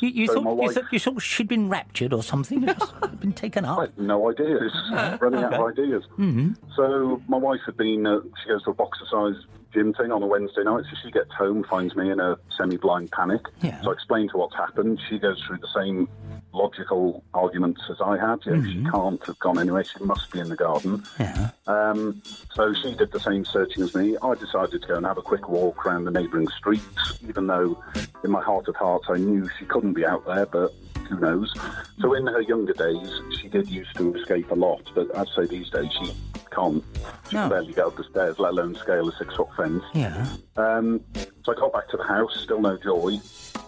You, 0.00 0.08
you, 0.08 0.26
So 0.28 0.34
thought, 0.42 0.56
my 0.56 0.62
you, 0.64 0.72
thought, 0.72 0.84
you 0.92 0.98
thought 0.98 1.20
she'd 1.22 1.48
been 1.48 1.68
raptured 1.68 2.12
or 2.12 2.22
something? 2.22 2.60
Been 3.20 3.32
taken 3.32 3.64
I 3.64 3.72
up? 3.72 3.80
had 3.80 3.98
no 3.98 4.30
ideas. 4.30 4.72
running 5.20 5.42
out 5.42 5.54
of 5.54 5.66
ideas. 5.66 6.04
Mm-hmm. 6.18 6.52
So 6.76 7.20
my 7.28 7.36
wife 7.36 7.60
had 7.66 7.76
been. 7.76 8.06
Uh, 8.06 8.20
she 8.42 8.48
goes 8.48 8.62
to 8.64 8.70
a 8.70 8.74
boxercise 8.74 9.34
gym 9.72 9.92
thing 9.94 10.12
on 10.12 10.22
a 10.22 10.26
Wednesday 10.26 10.62
night. 10.64 10.84
So 10.90 10.96
she 11.02 11.10
gets 11.10 11.32
home, 11.32 11.64
finds 11.64 11.94
me 11.94 12.10
in 12.10 12.20
a 12.20 12.36
semi-blind 12.56 13.10
panic. 13.12 13.42
Yeah. 13.62 13.80
So 13.82 13.90
I 13.90 13.92
explain 13.92 14.28
to 14.28 14.32
her 14.32 14.38
what's 14.38 14.56
happened. 14.56 15.00
She 15.08 15.18
goes 15.18 15.42
through 15.46 15.58
the 15.58 15.68
same 15.74 16.08
logical 16.52 17.22
arguments 17.34 17.82
as 17.90 18.00
I 18.00 18.16
had. 18.18 18.44
Know, 18.46 18.62
She 18.64 18.84
can't 18.90 19.24
have 19.26 19.38
gone 19.38 19.58
anywhere. 19.58 19.84
She 19.84 20.02
must 20.02 20.30
be 20.32 20.40
in 20.40 20.48
the 20.48 20.56
garden. 20.56 21.04
Yeah. 21.20 21.50
Um, 21.66 22.22
so 22.54 22.72
she 22.74 22.94
did 22.94 23.12
the 23.12 23.20
same 23.20 23.44
searching 23.44 23.82
as 23.82 23.94
me. 23.94 24.16
I 24.22 24.34
decided 24.34 24.82
to 24.82 24.88
go 24.88 24.94
and 24.96 25.06
have 25.06 25.18
a 25.18 25.22
quick 25.22 25.48
walk 25.48 25.84
around 25.86 26.04
the 26.04 26.10
neighbouring 26.10 26.48
streets, 26.48 27.18
even 27.28 27.46
though 27.46 27.82
in 28.24 28.30
my 28.30 28.42
heart 28.42 28.68
of 28.68 28.76
hearts 28.76 29.06
I 29.10 29.16
knew 29.18 29.48
she 29.58 29.66
couldn't 29.66 29.92
be 29.92 30.06
out 30.06 30.24
there, 30.26 30.46
but 30.46 30.72
who 31.08 31.20
knows. 31.20 31.54
So 32.00 32.14
in 32.14 32.26
her 32.26 32.40
younger 32.40 32.72
days, 32.72 33.20
she 33.40 33.48
did 33.48 33.68
used 33.68 33.94
to 33.96 34.14
escape 34.14 34.50
a 34.50 34.54
lot, 34.54 34.82
but 34.94 35.16
I'd 35.16 35.28
say 35.36 35.46
these 35.46 35.70
days 35.70 35.90
she 35.92 36.12
can't. 36.54 36.82
She 37.28 37.36
No. 37.36 37.42
can 37.42 37.48
barely 37.50 37.72
get 37.72 37.84
up 37.86 37.96
the 37.96 38.04
stairs, 38.04 38.38
let 38.38 38.52
alone 38.52 38.74
scale 38.74 39.08
a 39.08 39.12
six-foot 39.12 39.48
fence. 39.56 39.82
Yeah. 39.94 40.26
Um, 40.56 41.00
so 41.44 41.52
I 41.52 41.54
got 41.54 41.72
back 41.72 41.88
to 41.90 41.96
the 41.96 42.04
house, 42.04 42.38
still 42.42 42.60
no 42.60 42.76
joy, 42.76 43.18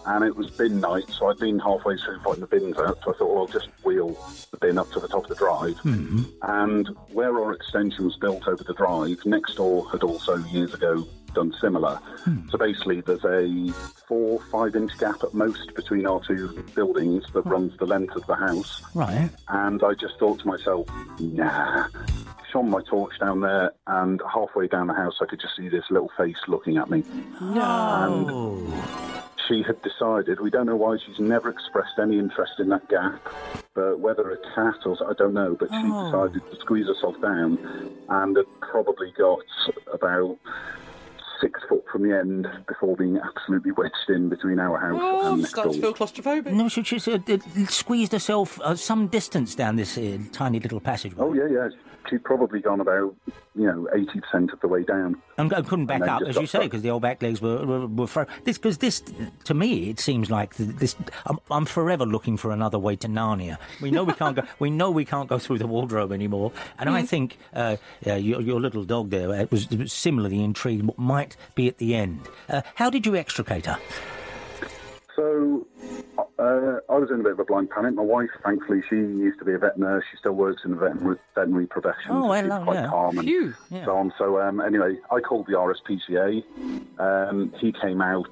and 0.07 0.23
it 0.25 0.35
was 0.35 0.49
bin 0.51 0.79
night, 0.79 1.05
so 1.09 1.27
I'd 1.27 1.37
been 1.37 1.59
halfway 1.59 1.97
through 1.97 2.19
putting 2.19 2.41
the 2.41 2.47
bins 2.47 2.77
out, 2.77 2.99
so 3.03 3.13
I 3.13 3.17
thought, 3.17 3.29
well, 3.29 3.39
I'll 3.39 3.47
just 3.47 3.69
wheel 3.83 4.15
the 4.51 4.57
bin 4.57 4.77
up 4.77 4.91
to 4.91 4.99
the 4.99 5.07
top 5.07 5.23
of 5.23 5.29
the 5.29 5.35
drive. 5.35 5.79
And 6.43 6.87
where 7.13 7.37
our 7.39 7.53
extension 7.53 8.05
was 8.05 8.17
built 8.17 8.47
over 8.47 8.63
the 8.63 8.73
drive, 8.73 9.25
next 9.25 9.55
door 9.55 9.89
had 9.91 10.03
also 10.03 10.35
years 10.37 10.73
ago 10.73 11.07
done 11.33 11.53
similar. 11.59 11.95
Hmm. 12.23 12.47
So 12.49 12.57
basically, 12.57 13.01
there's 13.01 13.23
a 13.25 13.73
four, 14.07 14.39
five 14.51 14.75
inch 14.75 14.97
gap 14.97 15.23
at 15.23 15.33
most 15.33 15.73
between 15.75 16.05
our 16.05 16.21
two 16.25 16.63
buildings 16.75 17.25
that 17.33 17.45
runs 17.45 17.77
the 17.77 17.85
length 17.85 18.15
of 18.15 18.25
the 18.27 18.35
house. 18.35 18.81
Right. 18.93 19.29
And 19.49 19.83
I 19.83 19.93
just 19.93 20.17
thought 20.19 20.39
to 20.39 20.47
myself, 20.47 20.87
nah. 21.19 21.87
Shone 22.51 22.69
my 22.69 22.81
torch 22.81 23.17
down 23.19 23.39
there, 23.39 23.71
and 23.87 24.21
halfway 24.31 24.67
down 24.67 24.87
the 24.87 24.93
house, 24.93 25.15
I 25.21 25.25
could 25.25 25.39
just 25.39 25.55
see 25.55 25.69
this 25.69 25.85
little 25.89 26.11
face 26.17 26.35
looking 26.49 26.77
at 26.77 26.89
me. 26.89 27.03
Oh. 27.41 28.57
She 29.47 29.63
had 29.63 29.81
decided, 29.81 30.39
we 30.39 30.49
don't 30.49 30.65
know 30.65 30.75
why, 30.75 30.97
she's 30.97 31.19
never 31.19 31.49
expressed 31.49 31.97
any 31.99 32.19
interest 32.19 32.53
in 32.59 32.69
that 32.69 32.87
gap, 32.89 33.21
but 33.73 33.99
whether 33.99 34.29
a 34.31 34.37
cat 34.53 34.75
or 34.85 34.95
I 35.09 35.13
don't 35.17 35.33
know, 35.33 35.55
but 35.59 35.69
she 35.69 35.75
Oh. 35.91 36.05
decided 36.05 36.51
to 36.51 36.59
squeeze 36.59 36.87
herself 36.87 37.19
down 37.21 37.57
and 38.09 38.35
had 38.37 38.45
probably 38.61 39.11
got 39.17 39.39
about 39.93 40.37
six 41.41 41.59
foot 41.67 41.83
from 41.91 42.07
the 42.07 42.17
end 42.17 42.47
before 42.67 42.95
being 42.95 43.17
absolutely 43.17 43.71
wedged 43.71 44.09
in 44.09 44.29
between 44.29 44.59
our 44.59 44.77
house 44.79 44.99
Oh, 45.01 45.19
and 45.19 45.27
I'm 45.27 45.41
next 45.41 45.51
starting 45.51 45.73
to 45.73 45.81
feel 45.81 45.93
claustrophobic. 45.93 46.51
No, 46.53 46.69
she, 46.69 46.83
she 46.83 46.97
uh, 47.11 47.17
uh, 47.27 47.65
squeezed 47.67 48.11
herself 48.11 48.59
uh, 48.61 48.75
some 48.75 49.07
distance 49.07 49.55
down 49.55 49.75
this 49.75 49.97
uh, 49.97 50.17
tiny 50.31 50.59
little 50.59 50.79
passageway. 50.79 51.23
Oh, 51.23 51.33
yeah, 51.33 51.47
yeah. 51.47 51.69
She'd 52.11 52.23
probably 52.23 52.59
gone 52.59 52.79
about, 52.81 53.15
you 53.55 53.65
know, 53.65 53.87
80% 53.95 54.51
of 54.53 54.59
the 54.59 54.67
way 54.67 54.83
down. 54.83 55.15
And, 55.37 55.51
and 55.51 55.65
couldn't 55.67 55.85
back 55.87 56.01
And 56.01 56.09
then 56.09 56.15
up, 56.15 56.21
as 56.23 56.35
you 56.35 56.45
say, 56.45 56.59
because 56.65 56.81
the 56.83 56.91
old 56.91 57.01
back 57.01 57.21
legs 57.23 57.41
were 57.41 57.65
were, 57.65 57.87
were 57.87 58.05
fro- 58.05 58.25
this 58.43 58.57
because 58.57 58.77
this 58.79 59.01
to 59.45 59.53
me 59.53 59.89
it 59.89 59.99
seems 59.99 60.29
like 60.29 60.55
this. 60.57 60.95
I'm, 61.25 61.39
I'm 61.49 61.65
forever 61.65 62.05
looking 62.05 62.35
for 62.37 62.51
another 62.51 62.77
way 62.77 62.95
to 62.97 63.07
Narnia. 63.07 63.57
We 63.81 63.89
know 63.89 64.03
we 64.03 64.13
can't 64.13 64.35
go. 64.35 64.43
We 64.59 64.69
know 64.69 64.91
we 64.91 65.05
can't 65.05 65.29
go 65.29 65.39
through 65.39 65.57
the 65.59 65.67
wardrobe 65.67 66.11
anymore. 66.11 66.51
And 66.77 66.89
Mm. 66.89 66.93
I 66.93 67.03
think 67.05 67.37
uh, 67.53 67.77
yeah, 68.05 68.17
your, 68.17 68.41
your 68.41 68.59
little 68.59 68.83
dog 68.83 69.09
there 69.09 69.31
uh, 69.31 69.45
was, 69.49 69.69
was 69.69 69.93
similarly 69.93 70.43
intrigued 70.43 70.83
what 70.83 70.97
might 70.99 71.37
be 71.55 71.69
at 71.69 71.77
the 71.77 71.95
end. 71.95 72.19
Uh, 72.49 72.61
how 72.75 72.89
did 72.89 73.05
you 73.05 73.15
extricate 73.15 73.65
her? 73.67 73.79
So 75.15 75.65
I 76.91 76.95
was 76.95 77.09
in 77.09 77.21
a 77.21 77.23
bit 77.23 77.31
of 77.31 77.39
a 77.39 77.45
blind 77.45 77.69
panic. 77.69 77.93
My 77.95 78.01
wife, 78.03 78.29
thankfully, 78.43 78.81
she 78.89 78.97
used 78.97 79.39
to 79.39 79.45
be 79.45 79.53
a 79.53 79.57
vet 79.57 79.77
nurse. 79.79 80.03
She 80.11 80.17
still 80.17 80.33
works 80.33 80.63
in 80.65 80.71
the 80.71 80.77
veterinary, 80.77 81.15
veterinary 81.33 81.65
profession. 81.65 82.09
Oh, 82.11 82.27
so 82.27 82.33
she's 82.35 82.51
hello, 82.51 82.63
quite 82.65 82.73
yeah. 82.75 82.87
calm 82.87 83.17
and 83.17 83.27
Phew. 83.27 83.53
so 83.85 83.95
on. 83.95 84.13
So 84.17 84.41
um, 84.41 84.59
anyway, 84.59 84.97
I 85.09 85.21
called 85.21 85.47
the 85.47 85.53
RSPCA. 85.53 86.43
Um, 86.99 87.53
he 87.59 87.71
came 87.71 88.01
out 88.01 88.27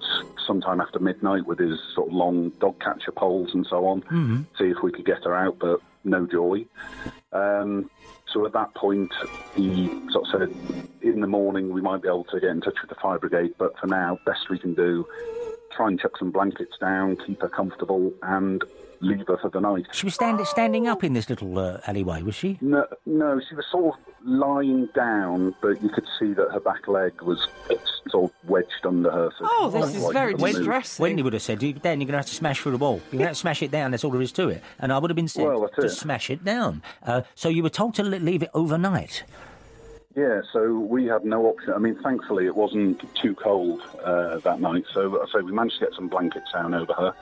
sometime 0.46 0.82
after 0.82 1.00
midnight 1.00 1.46
with 1.48 1.60
his 1.60 1.80
sort 1.96 2.10
of 2.10 2.14
long 2.14 2.50
dog 2.60 2.78
catcher 2.82 3.14
poles 3.14 3.52
and 3.54 3.66
so 3.66 3.86
on, 3.88 4.02
Mm-hmm. 4.02 4.42
see 4.58 4.66
if 4.70 4.78
we 4.84 4.92
could 4.92 5.06
get 5.06 5.24
her 5.24 5.34
out, 5.36 5.58
but 5.58 5.80
no 6.04 6.26
joy. 6.28 6.66
Um, 7.32 7.90
so 8.34 8.46
at 8.46 8.52
that 8.54 8.74
point, 8.76 9.12
he 9.56 9.88
sort 10.12 10.28
of 10.28 10.50
said, 10.50 10.90
in 11.02 11.22
the 11.22 11.28
morning 11.28 11.72
we 11.74 11.80
might 11.82 12.02
be 12.02 12.10
able 12.10 12.26
to 12.26 12.40
get 12.42 12.50
in 12.50 12.60
touch 12.60 12.76
with 12.82 12.90
the 12.90 12.96
fire 13.02 13.20
brigade, 13.20 13.54
but 13.58 13.78
for 13.80 13.88
now, 13.88 14.20
best 14.26 14.50
we 14.50 14.60
can 14.60 14.74
do, 14.74 15.06
try 15.72 15.88
and 15.88 16.00
chuck 16.00 16.18
some 16.18 16.32
blankets 16.32 16.78
down, 16.80 17.16
keep 17.26 17.42
her 17.42 17.50
comfortable, 17.50 18.12
and 18.24 18.64
leave 19.02 19.28
her 19.28 19.38
for 19.38 19.50
the 19.50 19.62
night. 19.62 19.86
She 19.94 20.06
was 20.06 20.14
stand, 20.16 20.46
standing 20.46 20.88
up 20.88 21.04
in 21.06 21.14
this 21.14 21.30
little 21.30 21.58
uh, 21.58 21.80
alleyway, 21.88 22.22
was 22.22 22.36
she? 22.36 22.58
No, 22.62 22.86
no, 23.06 23.40
she 23.48 23.56
was 23.56 23.66
sort 23.72 23.96
of 23.96 24.02
lying 24.26 24.88
down, 24.94 25.56
but 25.62 25.82
you 25.82 25.88
could 25.90 26.06
see 26.20 26.34
that 26.34 26.50
her 26.52 26.60
back 26.60 26.86
leg 26.88 27.22
was 27.22 27.48
sort 28.10 28.26
of 28.32 28.50
wedged 28.50 28.86
under 28.86 29.10
her. 29.10 29.30
So 29.40 29.46
Oh, 29.50 29.70
this 29.70 29.96
is 29.96 30.04
quite 30.04 30.14
very 30.14 30.32
able 30.32 30.48
distressing. 30.48 31.02
Wendy 31.04 31.22
would 31.24 31.32
have 31.34 31.42
said, 31.42 31.64
"You- 31.64 31.74
Dan, 31.74 32.02
you're 32.02 32.08
going 32.08 32.14
to 32.14 32.18
have 32.18 32.26
to 32.26 32.36
smash 32.36 32.60
through 32.62 32.74
the 32.74 32.78
wall. 32.78 32.96
You're 33.12 33.12
going 33.12 33.20
to 33.20 33.26
have 33.28 33.36
to 33.36 33.40
smash 33.40 33.62
it 33.64 33.72
down. 33.72 33.92
That's 33.92 34.04
all 34.04 34.12
there 34.12 34.22
is 34.22 34.34
to 34.34 34.50
it. 34.50 34.62
And 34.80 34.92
I 34.92 34.98
would 34.98 35.10
have 35.10 35.16
been 35.16 35.30
said 35.30 35.46
Well, 35.46 35.70
to 35.70 35.82
it. 35.86 35.90
smash 35.92 36.30
it 36.30 36.44
down. 36.44 36.82
Uh, 37.02 37.22
so 37.36 37.48
you 37.48 37.64
were 37.64 37.70
told 37.70 37.94
to 37.96 38.04
leave 38.04 38.44
it 38.44 38.50
overnight. 38.54 39.24
Yeah, 40.20 40.42
so 40.52 40.74
we 40.78 41.06
had 41.06 41.24
no 41.24 41.46
option. 41.46 41.72
I 41.74 41.78
mean, 41.78 41.96
thankfully, 42.04 42.46
it 42.46 42.54
wasn't 42.56 43.02
too 43.16 43.34
cold 43.36 43.82
uh, 44.04 44.40
that 44.40 44.60
night. 44.60 44.84
So, 44.94 45.26
so 45.32 45.40
we 45.40 45.54
managed 45.54 45.80
to 45.80 45.86
get 45.86 45.94
some 45.96 46.10
blankets 46.10 46.52
down 46.52 46.74
over 46.74 46.92
her. 46.92 47.14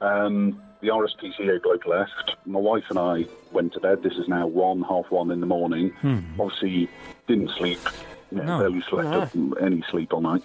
Um, 0.00 0.62
the 0.80 0.86
RSPCA 0.88 1.60
bloke 1.60 1.84
left. 1.84 2.36
My 2.46 2.60
wife 2.60 2.84
and 2.90 2.98
I 2.98 3.26
went 3.50 3.72
to 3.72 3.80
bed. 3.80 4.04
This 4.04 4.12
is 4.12 4.28
now 4.28 4.46
one, 4.46 4.82
half 4.82 5.10
one 5.10 5.32
in 5.32 5.40
the 5.40 5.46
morning. 5.46 5.92
Obviously, 6.38 6.88
didn't 7.26 7.50
sleep. 7.58 7.80
You 8.30 8.38
know, 8.38 8.44
No. 8.44 8.58
barely 8.60 8.82
slept 8.88 9.08
up 9.08 9.30
any 9.60 9.82
sleep 9.90 10.12
all 10.12 10.20
night. 10.20 10.42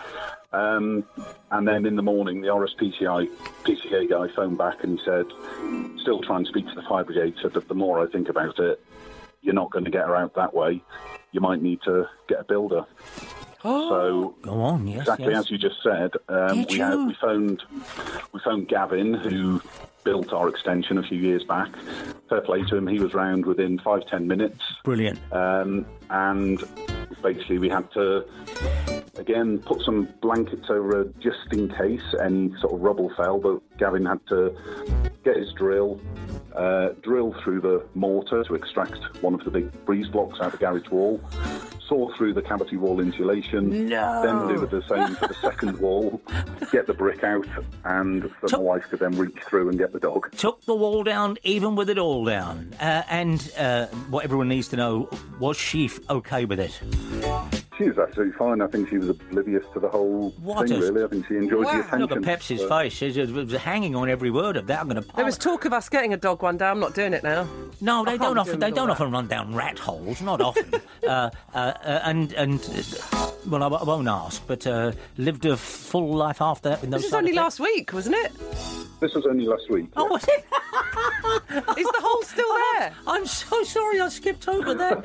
Um, 0.51 1.03
and 1.51 1.67
then 1.67 1.85
in 1.85 1.95
the 1.95 2.01
morning, 2.01 2.41
the 2.41 2.47
RSPCA 2.47 3.29
PCA 3.65 4.09
guy 4.09 4.33
phoned 4.33 4.57
back 4.57 4.83
and 4.83 4.99
said, 5.05 5.25
still 6.01 6.21
trying 6.23 6.45
to 6.45 6.49
speak 6.49 6.67
to 6.69 6.75
the 6.75 6.81
fire 6.83 7.03
brigade, 7.03 7.35
said 7.39 7.53
that 7.53 7.67
the 7.67 7.75
more 7.75 7.99
I 8.03 8.09
think 8.09 8.29
about 8.29 8.57
it, 8.57 8.83
you're 9.41 9.53
not 9.53 9.69
going 9.71 9.85
to 9.85 9.91
get 9.91 10.05
her 10.07 10.15
out 10.15 10.33
that 10.35 10.55
way. 10.55 10.81
You 11.33 11.41
might 11.41 11.61
need 11.61 11.81
to 11.83 12.07
get 12.29 12.39
a 12.39 12.43
builder. 12.45 12.85
so 13.61 14.35
Go 14.41 14.61
on, 14.61 14.87
yes, 14.87 14.99
exactly 15.01 15.31
yes. 15.31 15.39
as 15.45 15.51
you 15.51 15.57
just 15.57 15.81
said, 15.83 16.11
um, 16.29 16.63
Did 16.63 16.71
we, 16.71 16.77
had, 16.79 16.95
we 17.07 17.13
phoned 17.19 17.63
we 18.31 18.39
phoned 18.39 18.67
Gavin, 18.69 19.13
who 19.13 19.61
built 20.03 20.33
our 20.33 20.49
extension 20.49 20.97
a 20.97 21.03
few 21.03 21.17
years 21.17 21.43
back. 21.45 21.69
Fair 22.29 22.41
play 22.41 22.61
to 22.63 22.75
him, 22.75 22.87
he 22.87 22.99
was 22.99 23.13
round 23.13 23.45
within 23.45 23.79
five 23.79 24.05
ten 24.07 24.27
minutes, 24.27 24.61
Brilliant. 24.83 25.19
um, 25.33 25.85
and 26.09 26.63
basically 27.21 27.57
we 27.57 27.69
had 27.69 27.89
to 27.93 28.25
again 29.15 29.59
put 29.59 29.81
some 29.81 30.09
blankets 30.21 30.69
over 30.69 31.01
it 31.01 31.19
just 31.19 31.37
in 31.53 31.69
case 31.69 32.01
any 32.21 32.53
sort 32.59 32.73
of 32.73 32.81
rubble 32.81 33.11
fell. 33.15 33.39
But 33.39 33.61
Gavin 33.77 34.05
had 34.05 34.19
to 34.27 34.53
get 35.23 35.37
his 35.37 35.53
drill. 35.53 35.99
Uh, 36.55 36.89
drill 37.01 37.33
through 37.43 37.59
the 37.59 37.83
mortar 37.95 38.43
to 38.43 38.53
extract 38.53 38.99
one 39.23 39.33
of 39.33 39.43
the 39.43 39.49
big 39.49 39.85
breeze 39.85 40.07
blocks 40.07 40.39
out 40.39 40.47
of 40.47 40.51
the 40.51 40.57
garage 40.59 40.87
wall, 40.89 41.19
saw 41.87 42.13
through 42.15 42.31
the 42.33 42.41
cavity 42.43 42.77
wall 42.77 42.99
insulation, 42.99 43.89
No. 43.89 44.21
then 44.23 44.55
do 44.55 44.65
the 44.67 44.81
same 44.87 45.15
for 45.15 45.27
the 45.27 45.33
second 45.35 45.79
wall, 45.79 46.21
get 46.71 46.85
the 46.85 46.93
brick 46.93 47.23
out, 47.23 47.47
and 47.85 48.29
So- 48.45 48.57
my 48.57 48.63
wife 48.63 48.83
could 48.89 48.99
then 48.99 49.17
reach 49.17 49.35
through 49.47 49.69
and 49.69 49.79
get 49.79 49.93
the 49.93 49.99
dog. 49.99 50.31
Took 50.37 50.61
the 50.65 50.75
wall 50.75 51.03
down, 51.03 51.37
even 51.43 51.75
with 51.75 51.89
it 51.89 51.97
all 51.97 52.23
down. 52.23 52.73
Uh, 52.79 53.01
and 53.09 53.51
uh, 53.57 53.87
what 54.11 54.23
everyone 54.23 54.47
needs 54.47 54.67
to 54.69 54.75
know 54.75 55.09
was 55.39 55.57
she 55.57 55.89
okay 56.09 56.45
with 56.45 56.59
it? 56.59 56.79
She 57.77 57.85
was 57.89 57.97
absolutely 57.97 58.33
fine. 58.37 58.61
I 58.61 58.67
think 58.67 58.89
she 58.89 58.97
was 58.99 59.09
oblivious 59.09 59.63
to 59.73 59.79
the 59.79 59.89
whole 59.89 60.29
What 60.43 60.67
thing, 60.69 60.77
a- 60.77 60.91
really. 60.91 61.03
I 61.03 61.07
think 61.07 61.27
she 61.27 61.35
enjoyed 61.37 61.65
Wow. 61.65 61.71
the 61.73 61.79
attention. 61.79 61.99
Look 62.01 62.11
at 62.11 62.21
Pepsi's 62.21 62.59
So- 62.61 62.69
face. 62.69 62.93
She 62.93 63.07
was 63.19 63.31
was 63.31 63.51
hanging 63.53 63.95
on 63.95 64.09
every 64.09 64.29
word 64.29 64.57
of 64.57 64.67
that. 64.67 64.79
I'm 64.81 64.89
going 64.89 65.01
to. 65.01 65.15
There 65.15 65.25
was 65.25 65.37
talk 65.39 65.65
of 65.65 65.73
us 65.73 65.89
getting 65.89 66.13
a 66.13 66.17
dog 66.17 66.43
one 66.43 66.57
day. 66.57 66.65
I'm 66.67 66.79
not 66.79 66.93
doing 66.93 67.13
it 67.13 67.23
now. 67.23 67.47
No, 67.81 68.05
they 68.05 68.11
I 68.13 68.17
don't 68.17 68.37
often. 68.37 68.59
They 68.59 68.69
don't 68.71 68.91
often 68.91 69.11
run 69.11 69.27
down 69.27 69.55
rat 69.55 69.79
holes. 69.79 70.21
Not 70.21 70.39
often. 70.39 70.71
uh, 71.07 71.07
uh, 71.09 71.29
uh, 71.57 71.99
and 72.03 72.31
and 72.33 72.59
uh, 73.13 73.31
well, 73.49 73.63
I, 73.63 73.67
I 73.67 73.83
won't 73.83 74.07
ask. 74.07 74.45
But 74.45 74.67
uh, 74.67 74.91
lived 75.17 75.45
a 75.47 75.57
full 75.57 76.13
life 76.15 76.41
after 76.41 76.69
that 76.69 76.81
with 76.81 76.91
no. 76.91 76.97
This 76.97 77.05
is 77.05 77.11
side 77.11 77.17
only 77.19 77.31
effects? 77.31 77.43
last 77.43 77.59
week, 77.59 77.91
wasn't 77.91 78.15
it? 78.17 78.31
This 78.99 79.15
was 79.15 79.25
only 79.25 79.45
last 79.45 79.69
week. 79.69 79.87
Oh, 79.97 80.05
was 80.05 80.23
it? 80.23 80.45
Is 81.77 81.87
the 81.87 81.99
hole 82.01 82.21
still 82.23 82.47
there? 82.79 82.93
I'm 83.05 83.25
so 83.25 83.61
sorry. 83.63 83.99
I 83.99 84.07
skipped 84.09 84.47
over 84.47 84.73
that. 84.75 85.03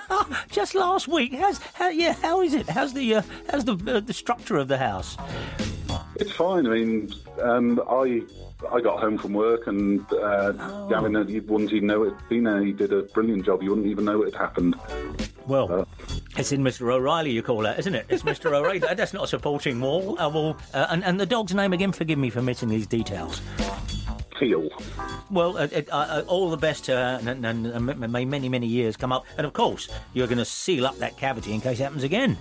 Just 0.50 0.74
last 0.76 1.08
week. 1.08 1.34
How's 1.34 1.58
how, 1.74 1.88
yeah? 1.88 2.09
How 2.14 2.40
is 2.42 2.54
it? 2.54 2.68
How's 2.68 2.92
the 2.92 3.16
uh, 3.16 3.22
how's 3.50 3.64
the 3.64 3.78
uh, 3.86 4.00
the 4.00 4.12
structure 4.12 4.56
of 4.56 4.68
the 4.68 4.78
house? 4.78 5.16
It's 6.16 6.32
fine. 6.32 6.66
I 6.66 6.70
mean, 6.70 7.14
um, 7.42 7.80
I 7.88 8.22
I 8.70 8.80
got 8.80 9.00
home 9.00 9.16
from 9.18 9.32
work 9.32 9.66
and 9.66 10.00
uh, 10.12 10.52
Oh. 10.58 10.88
Gavin, 10.90 11.16
uh, 11.16 11.24
you 11.24 11.42
wouldn't 11.42 11.72
even 11.72 11.86
know 11.86 12.02
it 12.04 12.14
had 12.14 12.28
been 12.28 12.44
there. 12.44 12.62
He 12.62 12.72
did 12.72 12.92
a 12.92 13.02
brilliant 13.02 13.46
job. 13.46 13.62
You 13.62 13.70
wouldn't 13.70 13.86
even 13.88 14.04
know 14.04 14.22
it 14.22 14.32
had 14.34 14.40
happened. 14.40 14.76
Well, 15.46 15.88
it's 16.36 16.52
in 16.52 16.62
Mr. 16.62 16.92
O'Reilly, 16.92 17.32
you 17.32 17.42
call 17.42 17.58
that, 17.60 17.78
isn't 17.80 17.94
it? 17.94 18.06
It's 18.08 18.22
Mr. 18.22 18.52
O'Reilly. 18.52 18.78
That's 18.78 19.12
not 19.12 19.24
a 19.24 19.26
supporting 19.26 19.80
wall. 19.80 20.20
Uh, 20.20 20.28
well, 20.28 20.56
uh, 20.74 20.86
and, 20.90 21.02
and 21.02 21.18
the 21.18 21.26
dog's 21.26 21.54
name 21.54 21.72
again, 21.72 21.90
forgive 21.90 22.18
me 22.18 22.30
for 22.30 22.40
missing 22.42 22.68
these 22.68 22.86
details. 22.86 23.40
Teal. 24.40 24.68
Well, 25.30 25.56
uh, 25.58 25.68
uh, 25.72 25.82
uh, 25.92 26.24
all 26.26 26.50
the 26.50 26.56
best 26.56 26.84
to 26.86 26.92
her, 26.92 27.18
and, 27.24 27.44
and, 27.46 27.66
and 27.66 28.10
may 28.12 28.24
many, 28.24 28.48
many 28.48 28.66
years 28.66 28.96
come 28.96 29.12
up. 29.12 29.26
And 29.36 29.46
of 29.46 29.52
course, 29.52 29.88
you're 30.14 30.26
going 30.26 30.38
to 30.38 30.44
seal 30.46 30.86
up 30.86 30.96
that 30.98 31.16
cavity 31.18 31.52
in 31.52 31.60
case 31.60 31.78
it 31.78 31.82
happens 31.84 32.02
again, 32.02 32.38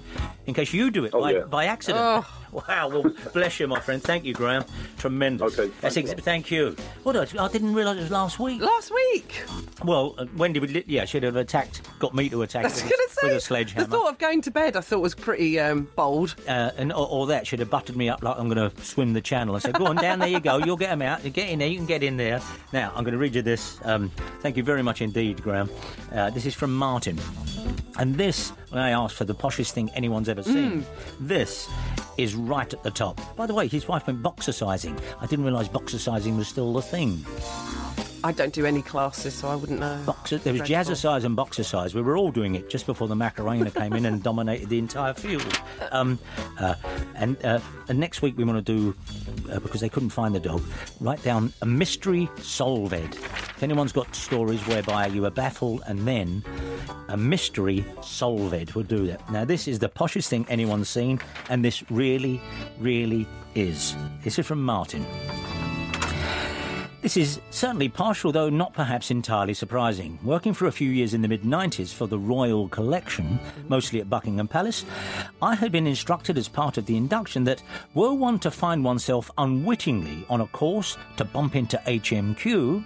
in 0.47 0.53
case 0.53 0.73
you 0.73 0.89
do 0.89 1.03
it 1.05 1.13
Oh, 1.13 1.21
by, 1.21 1.31
yeah. 1.33 1.39
by 1.41 1.65
accident. 1.65 2.25
Wow, 2.51 2.89
well, 2.89 3.13
bless 3.33 3.59
you, 3.59 3.67
my 3.67 3.79
friend. 3.79 4.01
Thank 4.01 4.25
you, 4.25 4.33
Graham. 4.33 4.63
Tremendous. 4.97 5.57
Okay, 5.59 5.71
That's 5.81 5.95
thanks 5.95 6.11
ex- 6.11 6.21
thank 6.23 6.49
you. 6.51 6.75
What 7.03 7.15
I, 7.15 7.27
I 7.43 7.47
didn't 7.49 7.73
realise 7.73 7.97
it 7.97 8.01
was 8.01 8.11
last 8.11 8.39
week. 8.39 8.61
Last 8.61 8.91
week. 8.91 9.43
Well, 9.83 10.15
uh, 10.17 10.25
Wendy 10.35 10.59
would, 10.59 10.71
li- 10.71 10.83
yeah, 10.87 11.05
she'd 11.05 11.23
have 11.23 11.35
attacked, 11.35 11.81
got 11.99 12.13
me 12.15 12.27
to 12.29 12.41
attack 12.41 12.65
I 12.65 12.67
was 12.69 12.83
with, 12.83 12.91
gonna 13.21 13.39
say 13.39 13.63
with 13.63 13.77
a 13.77 13.79
the 13.81 13.85
thought 13.85 14.09
of 14.13 14.17
going 14.17 14.41
to 14.41 14.51
bed 14.51 14.75
I 14.75 14.81
thought 14.81 14.99
was 14.99 15.15
pretty 15.15 15.59
um, 15.59 15.87
bold. 15.95 16.35
uh, 16.47 16.71
and 16.77 16.91
or, 16.91 17.07
or 17.09 17.27
that 17.27 17.45
should 17.47 17.59
have 17.59 17.69
buttered 17.69 17.95
me 17.95 18.09
up 18.09 18.23
like 18.23 18.37
I'm 18.37 18.49
going 18.49 18.69
to 18.71 18.83
swim 18.83 19.13
the 19.13 19.21
channel. 19.21 19.55
I 19.55 19.59
said, 19.59 19.75
"Go 19.75 19.85
on 19.85 19.95
down 19.95 20.19
there, 20.19 20.27
you 20.29 20.39
go. 20.39 20.57
You'll 20.57 20.77
get 20.77 20.89
them 20.89 21.01
out. 21.01 21.23
You 21.23 21.29
get 21.29 21.49
in 21.49 21.59
there. 21.59 21.67
You 21.67 21.77
can 21.77 21.85
get 21.85 22.03
in 22.03 22.17
there." 22.17 22.41
Now 22.73 22.89
I'm 22.95 23.03
going 23.03 23.13
to 23.13 23.17
read 23.19 23.35
you 23.35 23.41
this. 23.41 23.79
Um, 23.83 24.09
thank 24.41 24.57
you 24.57 24.63
very 24.63 24.81
much 24.83 25.01
indeed, 25.01 25.41
Graham. 25.41 25.69
Uh, 26.13 26.29
this 26.31 26.45
is 26.45 26.55
from 26.55 26.73
Martin, 26.75 27.17
and 27.97 28.15
this 28.15 28.49
when 28.69 28.81
I 28.81 28.91
asked 28.91 29.15
for 29.15 29.25
the 29.25 29.35
poshest 29.35 29.71
thing 29.71 29.89
anyone's 29.95 30.29
ever 30.29 30.43
seen, 30.43 30.85
this 31.19 31.67
is 32.19 32.35
right 32.35 32.71
at 32.73 32.83
the 32.83 32.91
top. 32.91 33.19
By 33.35 33.45
the 33.45 33.53
way, 33.53 33.67
his 33.67 33.87
wife 33.87 34.07
went 34.07 34.21
boxercising. 34.21 34.99
I 35.21 35.25
didn't 35.25 35.45
realise 35.45 35.67
boxercising 35.67 36.37
was 36.37 36.47
still 36.47 36.73
the 36.73 36.81
thing. 36.81 37.25
I 38.23 38.31
don't 38.31 38.53
do 38.53 38.65
any 38.65 38.81
classes, 38.81 39.33
so 39.33 39.47
I 39.47 39.55
wouldn't 39.55 39.79
know. 39.79 40.01
Boxer, 40.05 40.37
there 40.39 40.53
was 40.53 40.63
Dreadful. 40.63 40.93
jazzercise 40.93 41.23
and 41.23 41.35
boxercise. 41.35 41.95
We 41.95 42.01
were 42.01 42.17
all 42.17 42.31
doing 42.31 42.55
it 42.55 42.69
just 42.69 42.85
before 42.85 43.07
the 43.07 43.15
Macarena 43.15 43.71
came 43.71 43.93
in 43.93 44.05
and 44.05 44.21
dominated 44.29 44.69
the 44.69 44.79
entire 44.79 45.13
field. 45.13 45.61
Um, 45.91 46.19
uh, 46.59 46.75
and, 47.15 47.43
uh, 47.45 47.59
and 47.87 47.99
next 47.99 48.21
week 48.21 48.37
we 48.37 48.43
want 48.43 48.65
to 48.65 48.73
do, 48.73 48.95
uh, 49.51 49.59
because 49.59 49.81
they 49.81 49.89
couldn't 49.89 50.09
find 50.09 50.35
the 50.35 50.39
dog, 50.39 50.61
write 50.99 51.23
down 51.23 51.53
a 51.61 51.65
mystery 51.65 52.29
solved. 52.41 52.93
If 52.93 53.63
anyone's 53.63 53.91
got 53.91 54.13
stories 54.15 54.65
whereby 54.67 55.07
you 55.07 55.21
were 55.21 55.29
baffled 55.31 55.83
and 55.87 56.07
then 56.07 56.43
a 57.07 57.17
mystery 57.17 57.85
solved, 58.01 58.73
we'll 58.73 58.85
do 58.85 59.07
that. 59.07 59.29
Now, 59.31 59.45
this 59.45 59.67
is 59.67 59.79
the 59.79 59.89
poshest 59.89 60.27
thing 60.27 60.45
anyone's 60.49 60.89
seen, 60.89 61.19
and 61.49 61.63
this 61.63 61.89
really, 61.89 62.41
really 62.79 63.27
is. 63.55 63.95
This 64.23 64.39
is 64.39 64.45
from 64.45 64.61
Martin. 64.63 65.05
This 67.01 67.15
is 67.15 67.39
certainly 67.49 67.87
partial, 67.87 68.33
though 68.33 68.49
not 68.49 68.73
perhaps 68.73 69.09
entirely 69.09 69.53
surprising. 69.53 70.19
Working 70.21 70.53
for 70.53 70.65
a 70.65 70.71
few 70.71 70.89
years 70.89 71.13
in 71.13 71.21
the 71.21 71.29
mid 71.29 71.43
90s 71.43 71.93
for 71.93 72.07
the 72.07 72.19
Royal 72.19 72.67
Collection, 72.67 73.39
mostly 73.69 74.01
at 74.01 74.09
Buckingham 74.09 74.49
Palace, 74.49 74.85
I 75.41 75.55
had 75.55 75.71
been 75.71 75.87
instructed 75.87 76.37
as 76.37 76.49
part 76.49 76.77
of 76.77 76.85
the 76.85 76.97
induction 76.97 77.45
that 77.45 77.63
were 77.93 78.13
one 78.13 78.37
to 78.39 78.51
find 78.51 78.83
oneself 78.83 79.31
unwittingly 79.37 80.25
on 80.29 80.41
a 80.41 80.47
course 80.47 80.97
to 81.15 81.23
bump 81.23 81.55
into 81.55 81.77
HMQ, 81.87 82.83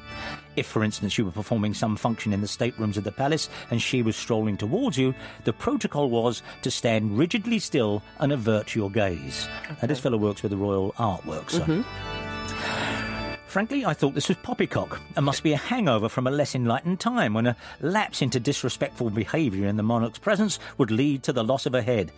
if, 0.56 0.68
for 0.68 0.84
instance, 0.84 1.18
you 1.18 1.26
were 1.26 1.32
performing 1.32 1.74
some 1.74 1.96
function 1.96 2.32
in 2.34 2.42
the 2.42 2.48
staterooms 2.48 2.98
of 2.98 3.04
the 3.04 3.12
palace 3.12 3.50
and 3.72 3.82
she 3.82 4.04
was 4.04 4.16
strolling 4.16 4.58
towards 4.58 4.98
you, 4.98 5.16
the 5.46 5.54
protocol 5.54 6.12
was 6.12 6.44
to 6.62 6.70
stand 6.70 7.18
rigidly 7.18 7.58
still 7.58 8.04
and 8.20 8.32
avert 8.32 8.76
your 8.76 8.92
gaze. 8.92 9.48
Now, 9.82 9.88
this 9.88 10.00
fellow 10.00 10.18
works 10.18 10.44
with 10.44 10.52
the 10.52 10.58
Royal 10.58 10.92
Artworks, 10.94 11.52
so. 11.52 13.10
Frankly, 13.54 13.86
I 13.86 13.94
thought 13.94 14.16
this 14.16 14.30
was 14.30 14.38
poppycock 14.38 15.00
and 15.16 15.24
must 15.24 15.44
be 15.44 15.54
a 15.54 15.58
hangover 15.58 16.10
from 16.10 16.26
a 16.26 16.32
less 16.32 16.56
enlightened 16.56 17.00
time 17.00 17.36
when 17.36 17.46
a 17.46 17.56
lapse 17.82 18.24
into 18.24 18.40
disrespectful 18.40 19.12
behaviour 19.12 19.68
in 19.68 19.78
the 19.78 19.84
monarch's 19.84 20.18
presence 20.18 20.58
would 20.80 20.90
lead 20.90 21.22
to 21.22 21.34
the 21.34 21.44
loss 21.44 21.68
of 21.68 21.76
a 21.76 21.82
head. 21.84 22.12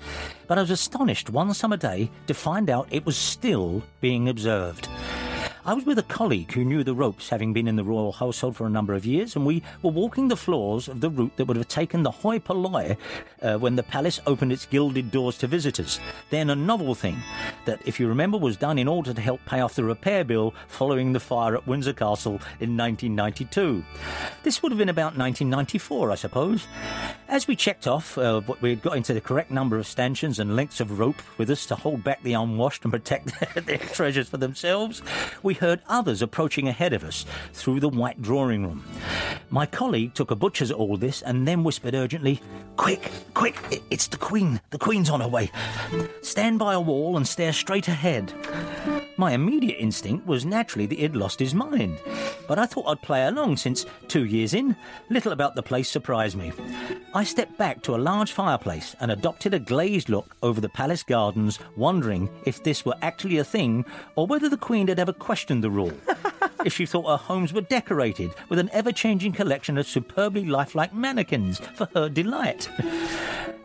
But 0.47 0.57
I 0.57 0.61
was 0.61 0.71
astonished 0.71 1.29
one 1.29 1.53
summer 1.53 1.75
day 1.75 2.09
to 2.27 2.33
find 2.33 2.69
out 2.69 2.87
it 2.89 3.05
was 3.05 3.17
still 3.17 3.83
being 3.99 4.29
observed. 4.29 4.87
I 5.67 5.73
was 5.73 5.83
with 5.83 5.97
a 5.97 6.03
colleague 6.03 6.51
who 6.51 6.63
knew 6.63 6.83
the 6.83 6.93
ropes, 6.93 7.29
having 7.29 7.51
been 7.51 7.67
in 7.67 7.75
the 7.75 7.83
royal 7.83 8.11
household 8.11 8.55
for 8.55 8.67
a 8.67 8.69
number 8.69 8.93
of 8.93 9.03
years, 9.03 9.35
and 9.35 9.47
we 9.47 9.63
were 9.81 9.89
walking 9.89 10.27
the 10.27 10.37
floors 10.37 10.87
of 10.87 11.01
the 11.01 11.09
route 11.09 11.35
that 11.37 11.45
would 11.45 11.57
have 11.57 11.67
taken 11.67 12.03
the 12.03 12.11
hoi 12.11 12.37
polloi 12.37 12.95
uh, 13.41 13.57
when 13.57 13.75
the 13.75 13.81
palace 13.81 14.19
opened 14.27 14.51
its 14.51 14.67
gilded 14.67 15.09
doors 15.09 15.39
to 15.39 15.47
visitors. 15.47 15.99
Then 16.29 16.51
a 16.51 16.55
novel 16.55 16.93
thing 16.93 17.17
that, 17.65 17.81
if 17.83 17.99
you 17.99 18.07
remember, 18.07 18.37
was 18.37 18.57
done 18.57 18.77
in 18.77 18.87
order 18.87 19.11
to 19.11 19.19
help 19.19 19.43
pay 19.47 19.59
off 19.59 19.73
the 19.73 19.83
repair 19.83 20.23
bill 20.23 20.53
following 20.67 21.13
the 21.13 21.19
fire 21.19 21.55
at 21.55 21.65
Windsor 21.65 21.93
Castle 21.93 22.39
in 22.59 22.77
1992. 22.77 23.83
This 24.43 24.61
would 24.61 24.71
have 24.71 24.77
been 24.77 24.89
about 24.89 25.17
1994, 25.17 26.11
I 26.11 26.15
suppose. 26.15 26.67
As 27.27 27.47
we 27.47 27.55
checked 27.55 27.87
off, 27.87 28.19
uh, 28.19 28.41
what 28.41 28.61
we 28.61 28.69
had 28.69 28.83
got 28.83 28.97
into 28.97 29.15
the 29.15 29.21
correct 29.21 29.49
number 29.49 29.79
of 29.79 29.87
stanchions 29.87 30.37
and 30.37 30.55
lengths 30.55 30.79
of 30.79 30.99
rope 30.99 31.23
with 31.39 31.49
us 31.49 31.65
to 31.65 31.75
hold 31.75 32.03
back 32.03 32.21
the 32.21 32.33
unwashed 32.33 32.83
and 32.83 32.93
protect 32.93 33.33
their 33.65 33.79
treasures 33.79 34.29
for 34.29 34.37
themselves, 34.37 35.01
we 35.41 35.54
heard 35.55 35.81
others 35.87 36.21
approaching 36.21 36.67
ahead 36.67 36.93
of 36.93 37.03
us 37.03 37.25
through 37.51 37.79
the 37.79 37.89
white 37.89 38.21
drawing 38.21 38.63
room. 38.63 38.85
My 39.49 39.65
colleague 39.65 40.13
took 40.13 40.31
a 40.31 40.35
butcher's 40.35 40.71
at 40.71 40.77
all 40.77 40.95
this 40.97 41.21
and 41.21 41.47
then 41.47 41.63
whispered 41.63 41.95
urgently, 41.95 42.41
Quick, 42.77 43.11
quick, 43.33 43.83
it's 43.89 44.07
the 44.07 44.17
Queen. 44.17 44.61
The 44.69 44.77
Queen's 44.77 45.09
on 45.09 45.21
her 45.21 45.27
way. 45.27 45.51
Stand 46.21 46.59
by 46.59 46.73
a 46.73 46.79
wall 46.79 47.17
and 47.17 47.27
stare 47.27 47.53
straight 47.53 47.87
ahead. 47.87 48.33
My 49.17 49.31
immediate 49.31 49.77
instinct 49.79 50.27
was 50.27 50.45
naturally 50.45 50.85
that 50.87 50.99
he'd 50.99 51.15
lost 51.15 51.39
his 51.39 51.55
mind. 51.55 51.99
But 52.47 52.59
I 52.59 52.65
thought 52.65 52.87
I'd 52.87 53.01
play 53.01 53.25
along 53.25 53.57
since, 53.57 53.85
two 54.09 54.25
years 54.25 54.53
in, 54.53 54.75
little 55.09 55.31
about 55.31 55.55
the 55.55 55.63
place 55.63 55.89
surprised 55.89 56.37
me. 56.37 56.51
I 57.13 57.23
stepped 57.23 57.57
back 57.57 57.81
to 57.83 57.95
a 57.95 57.97
large 57.97 58.33
fireplace 58.33 58.93
and 58.99 59.11
adopted 59.11 59.53
a 59.53 59.59
glazed 59.59 60.09
look 60.09 60.35
over 60.43 60.59
the 60.59 60.67
palace 60.67 61.01
gardens, 61.01 61.59
wondering 61.77 62.29
if 62.45 62.61
this 62.61 62.85
were 62.85 62.95
actually 63.01 63.37
a 63.37 63.45
thing 63.45 63.85
or 64.17 64.27
whether 64.27 64.49
the 64.49 64.57
Queen 64.57 64.87
had 64.89 64.99
ever 64.99 65.13
questioned 65.13 65.44
the 65.49 65.69
rule. 65.69 65.93
if 66.65 66.73
she 66.73 66.85
thought 66.85 67.07
her 67.07 67.23
homes 67.23 67.53
were 67.53 67.61
decorated 67.61 68.33
with 68.49 68.59
an 68.59 68.69
ever 68.73 68.91
changing 68.91 69.31
collection 69.31 69.77
of 69.77 69.87
superbly 69.87 70.45
lifelike 70.45 70.93
mannequins 70.93 71.59
for 71.75 71.87
her 71.93 72.09
delight. 72.09 72.69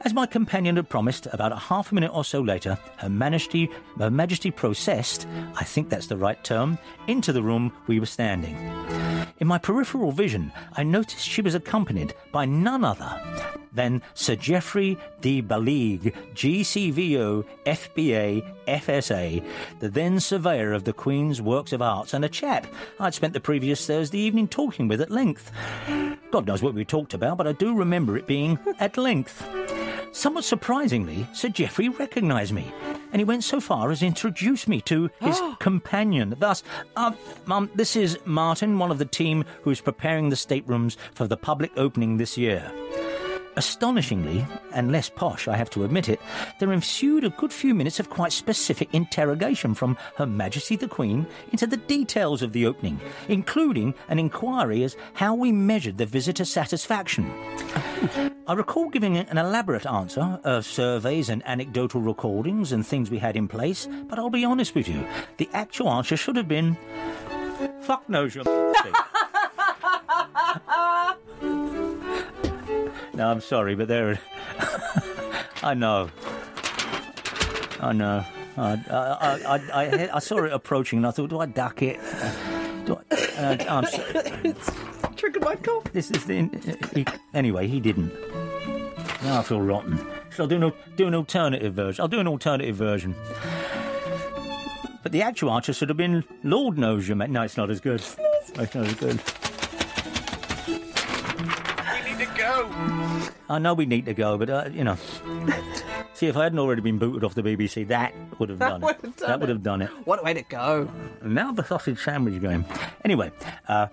As 0.02 0.14
my 0.14 0.24
companion 0.24 0.76
had 0.76 0.88
promised, 0.88 1.26
about 1.30 1.52
a 1.52 1.56
half 1.56 1.92
a 1.92 1.94
minute 1.94 2.14
or 2.14 2.24
so 2.24 2.40
later, 2.40 2.78
Her 2.96 3.10
Majesty, 3.10 3.68
Her 3.98 4.10
Majesty 4.10 4.50
processed, 4.50 5.26
I 5.54 5.64
think 5.64 5.90
that's 5.90 6.06
the 6.06 6.16
right 6.16 6.42
term, 6.42 6.78
into 7.06 7.34
the 7.34 7.42
room 7.42 7.72
we 7.86 8.00
were 8.00 8.06
standing. 8.06 8.56
In 9.40 9.46
my 9.46 9.58
peripheral 9.58 10.10
vision, 10.10 10.52
I 10.72 10.84
noticed 10.84 11.26
she 11.26 11.42
was 11.42 11.54
accompanied 11.54 12.14
by 12.32 12.46
none 12.46 12.82
other 12.82 13.20
than 13.72 14.02
Sir 14.14 14.36
Geoffrey 14.36 14.98
de 15.20 15.42
Bellaigue, 15.42 16.14
GCVO, 16.34 17.44
FBA, 17.66 18.54
FSA, 18.66 19.44
the 19.80 19.88
then 19.88 20.18
surveyor 20.18 20.72
of 20.72 20.84
the 20.84 20.92
Queen's 20.92 21.40
Works 21.42 21.69
of 21.72 21.82
Arts, 21.82 22.14
and 22.14 22.24
a 22.24 22.28
chap 22.28 22.66
I'd 22.98 23.14
spent 23.14 23.32
the 23.32 23.40
previous 23.40 23.86
Thursday 23.86 24.18
evening 24.18 24.48
talking 24.48 24.88
with 24.88 25.00
at 25.00 25.10
length. 25.10 25.50
God 26.30 26.46
knows 26.46 26.62
what 26.62 26.74
we 26.74 26.84
talked 26.84 27.14
about, 27.14 27.38
but 27.38 27.46
I 27.46 27.52
do 27.52 27.74
remember 27.74 28.16
it 28.16 28.26
being 28.26 28.58
at 28.78 28.96
length. 28.96 29.46
Somewhat 30.12 30.44
surprisingly, 30.44 31.26
Sir 31.32 31.48
Geoffrey 31.48 31.88
recognised 31.88 32.52
me, 32.52 32.72
and 33.12 33.20
he 33.20 33.24
went 33.24 33.44
so 33.44 33.60
far 33.60 33.90
as 33.90 34.00
to 34.00 34.06
introduce 34.06 34.66
me 34.66 34.80
to 34.82 35.08
his 35.20 35.40
companion. 35.60 36.34
Thus, 36.38 36.62
uh, 36.96 37.12
Mum, 37.46 37.70
this 37.74 37.94
is 37.94 38.18
Martin, 38.24 38.78
one 38.78 38.90
of 38.90 38.98
the 38.98 39.04
team 39.04 39.44
who 39.62 39.70
is 39.70 39.80
preparing 39.80 40.28
the 40.28 40.36
staterooms 40.36 40.96
for 41.14 41.26
the 41.26 41.36
public 41.36 41.70
opening 41.76 42.16
this 42.16 42.36
year. 42.36 42.72
Astonishingly, 43.56 44.46
and 44.72 44.92
less 44.92 45.08
posh, 45.08 45.48
I 45.48 45.56
have 45.56 45.70
to 45.70 45.84
admit 45.84 46.08
it, 46.08 46.20
there 46.58 46.72
ensued 46.72 47.24
a 47.24 47.30
good 47.30 47.52
few 47.52 47.74
minutes 47.74 47.98
of 47.98 48.08
quite 48.08 48.32
specific 48.32 48.88
interrogation 48.94 49.74
from 49.74 49.98
Her 50.16 50.26
Majesty 50.26 50.76
the 50.76 50.88
Queen 50.88 51.26
into 51.52 51.66
the 51.66 51.76
details 51.76 52.42
of 52.42 52.52
the 52.52 52.66
opening, 52.66 53.00
including 53.28 53.94
an 54.08 54.18
inquiry 54.18 54.84
as 54.84 54.96
how 55.14 55.34
we 55.34 55.52
measured 55.52 55.98
the 55.98 56.06
visitor 56.06 56.44
satisfaction. 56.44 57.30
I 58.46 58.54
recall 58.54 58.88
giving 58.88 59.16
an 59.16 59.36
elaborate 59.36 59.86
answer 59.86 60.40
of 60.44 60.64
surveys 60.64 61.28
and 61.28 61.42
anecdotal 61.44 62.00
recordings 62.00 62.72
and 62.72 62.86
things 62.86 63.10
we 63.10 63.18
had 63.18 63.36
in 63.36 63.48
place, 63.48 63.88
but 64.08 64.18
I'll 64.18 64.30
be 64.30 64.44
honest 64.44 64.74
with 64.74 64.88
you, 64.88 65.06
the 65.36 65.48
actual 65.52 65.90
answer 65.90 66.16
should 66.16 66.36
have 66.36 66.48
been 66.48 66.76
fuck 67.82 68.08
knows 68.08 68.34
your 68.34 68.44
No, 73.20 73.30
I'm 73.30 73.42
sorry, 73.42 73.74
but 73.74 73.86
there. 73.86 74.18
I 75.62 75.74
know. 75.74 76.08
I 77.78 77.92
know. 77.92 78.24
I, 78.56 78.72
I, 78.90 79.40
I, 79.46 79.60
I, 79.74 80.16
I 80.16 80.18
saw 80.20 80.42
it 80.44 80.54
approaching 80.54 81.00
and 81.00 81.06
I 81.06 81.10
thought, 81.10 81.28
do 81.28 81.38
I 81.38 81.44
duck 81.44 81.82
it? 81.82 82.00
Do 82.86 82.98
I, 83.10 83.16
uh, 83.36 83.56
I'm 83.68 83.84
so- 83.84 85.10
Triggered 85.16 85.42
my 85.44 85.54
cough. 85.56 85.84
this 85.92 86.10
is 86.10 86.24
the. 86.24 86.48
He, 86.94 87.04
anyway, 87.34 87.66
he 87.66 87.78
didn't. 87.78 88.10
Now 89.22 89.40
I 89.40 89.42
feel 89.42 89.60
rotten. 89.60 89.98
Shall 90.30 90.46
I 90.46 90.48
do 90.48 90.62
an, 90.68 90.72
do 90.96 91.06
an 91.06 91.14
alternative 91.14 91.74
version? 91.74 92.00
I'll 92.00 92.08
do 92.08 92.20
an 92.20 92.26
alternative 92.26 92.74
version. 92.74 93.14
But 95.02 95.12
the 95.12 95.20
actual 95.20 95.50
answer 95.52 95.74
should 95.74 95.90
have 95.90 95.98
been 95.98 96.24
Lord 96.42 96.78
knows 96.78 97.06
you, 97.06 97.14
mate. 97.16 97.28
No, 97.28 97.42
it's 97.42 97.58
not 97.58 97.68
as 97.68 97.80
good. 97.80 98.00
It's 98.00 98.74
not 98.74 98.86
as 98.86 98.94
good. 98.94 99.20
I 103.50 103.58
know 103.58 103.74
we 103.74 103.84
need 103.84 104.06
to 104.06 104.14
go, 104.14 104.38
but 104.38 104.48
uh, 104.48 104.68
you 104.72 104.84
know. 104.84 104.96
See, 106.20 106.26
if 106.26 106.36
I 106.36 106.42
hadn't 106.42 106.58
already 106.58 106.82
been 106.82 106.98
booted 106.98 107.24
off 107.24 107.34
the 107.34 107.42
BBC, 107.42 107.88
that 107.88 108.12
would 108.38 108.50
have 108.50 108.58
done 108.58 108.82
would 108.82 108.96
it. 108.96 109.16
done 109.16 109.30
that 109.30 109.40
would 109.40 109.48
have 109.48 109.62
done 109.62 109.80
it. 109.80 109.88
What 110.04 110.20
a 110.20 110.22
way 110.22 110.34
to 110.34 110.42
go. 110.42 110.86
Now 111.22 111.50
the 111.50 111.64
sausage 111.64 111.98
sandwich 111.98 112.42
game. 112.42 112.66
Anyway, 113.06 113.32
uh, 113.68 113.86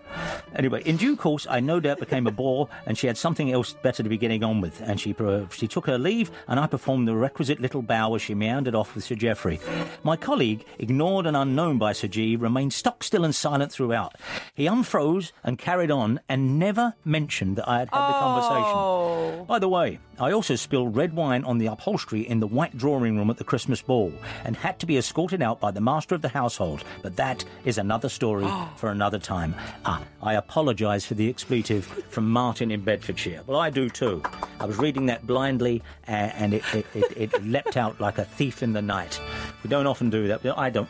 anyway, 0.53 0.83
in 0.83 0.97
due 0.97 1.15
course, 1.15 1.47
I 1.49 1.61
no 1.61 1.79
doubt 1.79 1.99
became 2.01 2.27
a 2.27 2.31
bore, 2.31 2.67
and 2.85 2.97
she 2.97 3.07
had 3.07 3.17
something 3.17 3.49
else 3.53 3.71
better 3.81 4.03
to 4.03 4.09
be 4.09 4.17
getting 4.17 4.43
on 4.43 4.59
with. 4.59 4.81
And 4.81 4.99
she 4.99 5.15
she 5.51 5.69
took 5.69 5.87
her 5.87 5.97
leave, 5.97 6.29
and 6.49 6.59
I 6.59 6.67
performed 6.67 7.07
the 7.07 7.15
requisite 7.15 7.61
little 7.61 7.81
bow 7.81 8.15
as 8.15 8.21
she 8.21 8.35
meandered 8.35 8.75
off 8.75 8.93
with 8.93 9.05
Sir 9.05 9.15
Geoffrey. 9.15 9.61
My 10.03 10.17
colleague, 10.17 10.65
ignored 10.79 11.27
and 11.27 11.37
unknown 11.37 11.77
by 11.77 11.93
Sir 11.93 12.09
G, 12.09 12.35
remained 12.35 12.73
stock 12.73 13.05
still 13.05 13.23
and 13.23 13.33
silent 13.33 13.71
throughout. 13.71 14.15
He 14.53 14.65
unfroze 14.65 15.31
and 15.45 15.57
carried 15.57 15.91
on, 15.91 16.19
and 16.27 16.59
never 16.59 16.93
mentioned 17.05 17.55
that 17.55 17.69
I 17.69 17.79
had 17.79 17.89
had 17.89 18.09
the 18.09 18.19
conversation. 18.19 19.45
By 19.45 19.59
the 19.59 19.69
way, 19.69 19.99
I 20.19 20.31
also 20.31 20.55
spilled 20.55 20.95
red 20.95 21.13
wine 21.13 21.43
on 21.43 21.59
the 21.59 21.67
upholstery 21.67 22.16
in 22.21 22.39
the 22.39 22.47
white 22.47 22.77
drawing 22.77 23.17
room 23.17 23.29
at 23.29 23.37
the 23.37 23.43
Christmas 23.43 23.81
ball 23.81 24.13
and 24.45 24.55
had 24.55 24.79
to 24.79 24.85
be 24.85 24.97
escorted 24.97 25.41
out 25.41 25.59
by 25.59 25.71
the 25.71 25.81
master 25.81 26.15
of 26.15 26.21
the 26.21 26.29
household. 26.29 26.83
But 27.03 27.15
that 27.17 27.43
is 27.65 27.77
another 27.77 28.09
story 28.09 28.47
for 28.77 28.89
another 28.89 29.19
time. 29.19 29.55
Ah, 29.85 30.03
I 30.21 30.35
apologise 30.35 31.05
for 31.05 31.13
the 31.13 31.29
expletive 31.29 31.85
from 32.09 32.29
Martin 32.29 32.71
in 32.71 32.81
Bedfordshire. 32.81 33.41
Well, 33.45 33.59
I 33.59 33.69
do 33.69 33.89
too. 33.89 34.23
I 34.59 34.65
was 34.65 34.77
reading 34.77 35.05
that 35.07 35.27
blindly 35.27 35.83
and 36.05 36.53
it, 36.53 36.63
it, 36.73 36.85
it, 36.93 37.33
it 37.33 37.43
leapt 37.45 37.77
out 37.77 37.99
like 37.99 38.17
a 38.17 38.25
thief 38.25 38.63
in 38.63 38.73
the 38.73 38.81
night. 38.81 39.19
We 39.63 39.69
don't 39.69 39.87
often 39.87 40.09
do 40.09 40.27
that. 40.27 40.45
I 40.57 40.69
don't. 40.69 40.89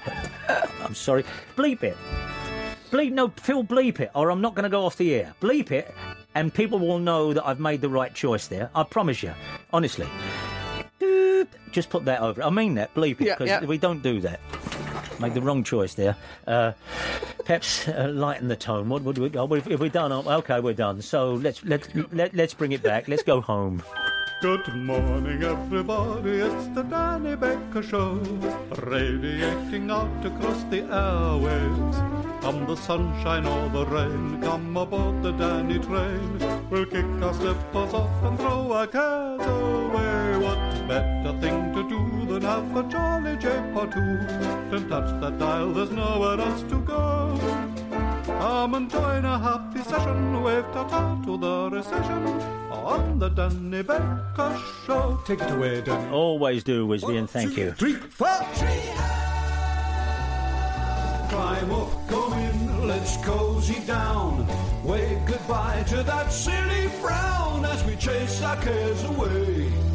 I'm 0.81 0.95
sorry. 0.95 1.23
Bleep 1.55 1.83
it. 1.83 1.97
Bleep, 2.91 3.11
no, 3.11 3.27
Phil, 3.27 3.65
bleep 3.65 3.99
it, 3.99 4.11
or 4.15 4.31
I'm 4.31 4.39
not 4.39 4.55
going 4.55 4.63
to 4.63 4.69
go 4.69 4.85
off 4.85 4.95
the 4.95 5.13
air. 5.13 5.35
Bleep 5.41 5.71
it, 5.71 5.93
and 6.35 6.53
people 6.53 6.79
will 6.79 6.99
know 6.99 7.33
that 7.33 7.45
I've 7.45 7.59
made 7.59 7.81
the 7.81 7.89
right 7.89 8.13
choice 8.13 8.47
there. 8.47 8.69
I 8.73 8.83
promise 8.83 9.21
you, 9.21 9.33
honestly. 9.73 10.07
Doop. 11.77 11.81
Just 11.81 11.89
put 11.89 12.05
that 12.05 12.21
over. 12.21 12.43
I 12.43 12.49
mean 12.49 12.75
that. 12.75 12.93
Bleep 12.93 13.11
it, 13.11 13.17
because 13.19 13.47
yeah. 13.47 13.63
we 13.63 13.77
don't 13.77 14.01
do 14.01 14.19
that. 14.21 14.39
Made 15.19 15.33
the 15.33 15.41
wrong 15.41 15.63
choice 15.63 15.93
there. 15.93 16.15
Uh, 16.45 16.73
perhaps 17.45 17.87
uh, 17.87 18.09
lighten 18.13 18.47
the 18.47 18.55
tone. 18.55 18.89
What 18.89 19.03
would 19.03 19.17
we? 19.17 19.31
Oh, 19.37 19.53
if, 19.53 19.67
if 19.67 19.79
we're 19.79 19.89
done, 19.89 20.11
oh, 20.11 20.23
okay, 20.27 20.59
we're 20.59 20.73
done. 20.73 21.01
So 21.01 21.33
let's 21.33 21.63
let's 21.63 21.87
let, 22.11 22.33
let's 22.35 22.53
bring 22.53 22.71
it 22.71 22.83
back. 22.83 23.07
Let's 23.07 23.23
go 23.23 23.41
home. 23.41 23.83
Good 24.41 24.67
morning, 24.75 25.41
everybody. 25.43 26.39
It's 26.41 26.67
the 26.75 26.83
Danny 26.83 27.35
Baker 27.35 27.81
Show, 27.81 28.15
radiating 28.83 29.89
out 29.89 30.25
across 30.25 30.63
the 30.65 30.81
airwaves. 30.81 32.41
Come 32.41 32.67
the 32.67 32.75
sunshine 32.75 33.47
or 33.47 33.69
the 33.69 33.85
rain, 33.87 34.39
come 34.41 34.77
aboard 34.77 35.23
the 35.23 35.31
Danny 35.31 35.79
train. 35.79 36.37
We'll 36.69 36.85
kick 36.85 37.05
our 37.21 37.33
slippers 37.33 37.93
off 37.95 38.23
and 38.23 38.37
throw 38.39 38.71
our 38.73 38.85
cares 38.85 39.41
away. 39.41 40.37
What 40.37 40.66
better 40.87 41.37
thing 41.39 41.73
to 41.73 41.87
do 41.89 42.25
than 42.25 42.41
have 42.43 42.75
a 42.75 42.83
jolly 42.89 43.35
jape 43.37 43.75
or 43.75 43.87
two? 43.87 44.17
Then 44.71 44.87
touch 44.89 45.21
that 45.21 45.37
dial, 45.37 45.73
there's 45.73 45.91
nowhere 45.91 46.39
else 46.39 46.61
to 46.63 46.79
go. 46.81 47.39
Come 48.25 48.75
and 48.75 48.89
join 48.89 49.25
a 49.25 49.37
happy 49.39 49.81
session. 49.83 50.43
Wave 50.43 50.65
ta-ta 50.71 51.21
to 51.25 51.37
the 51.37 51.69
recession 51.71 52.27
on 52.71 53.19
the 53.19 53.29
Danny 53.29 53.81
Baker 53.81 54.61
Show. 54.85 55.19
Take 55.25 55.41
it 55.41 55.51
away, 55.51 55.81
Danny. 55.81 56.09
Always 56.11 56.63
do, 56.63 56.87
Wisby, 56.87 57.17
and 57.17 57.29
thank 57.29 57.57
you. 57.57 57.71
Three, 57.73 57.95
four. 57.95 58.27
Climb 61.29 61.71
up, 61.71 62.07
go 62.07 62.33
in, 62.33 62.87
let's 62.87 63.17
cozy 63.17 63.79
down. 63.85 64.47
Wave 64.83 65.25
goodbye 65.25 65.83
to 65.89 66.03
that 66.03 66.31
silly 66.31 66.87
frown 67.01 67.65
as 67.65 67.83
we 67.85 67.95
chase 67.97 68.41
our 68.41 68.55
cares 68.57 69.03
away. 69.03 69.86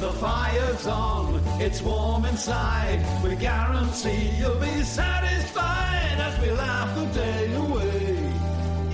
The 0.00 0.12
fire's 0.12 0.86
on, 0.86 1.42
it's 1.60 1.82
warm 1.82 2.24
inside. 2.24 3.04
We 3.24 3.34
guarantee 3.34 4.30
you'll 4.38 4.54
be 4.60 4.84
satisfied 4.84 6.20
as 6.20 6.40
we 6.40 6.52
laugh 6.52 6.96
the 6.96 7.06
day 7.18 7.52
away. 7.56 8.16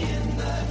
In 0.01 0.37
the 0.39 0.65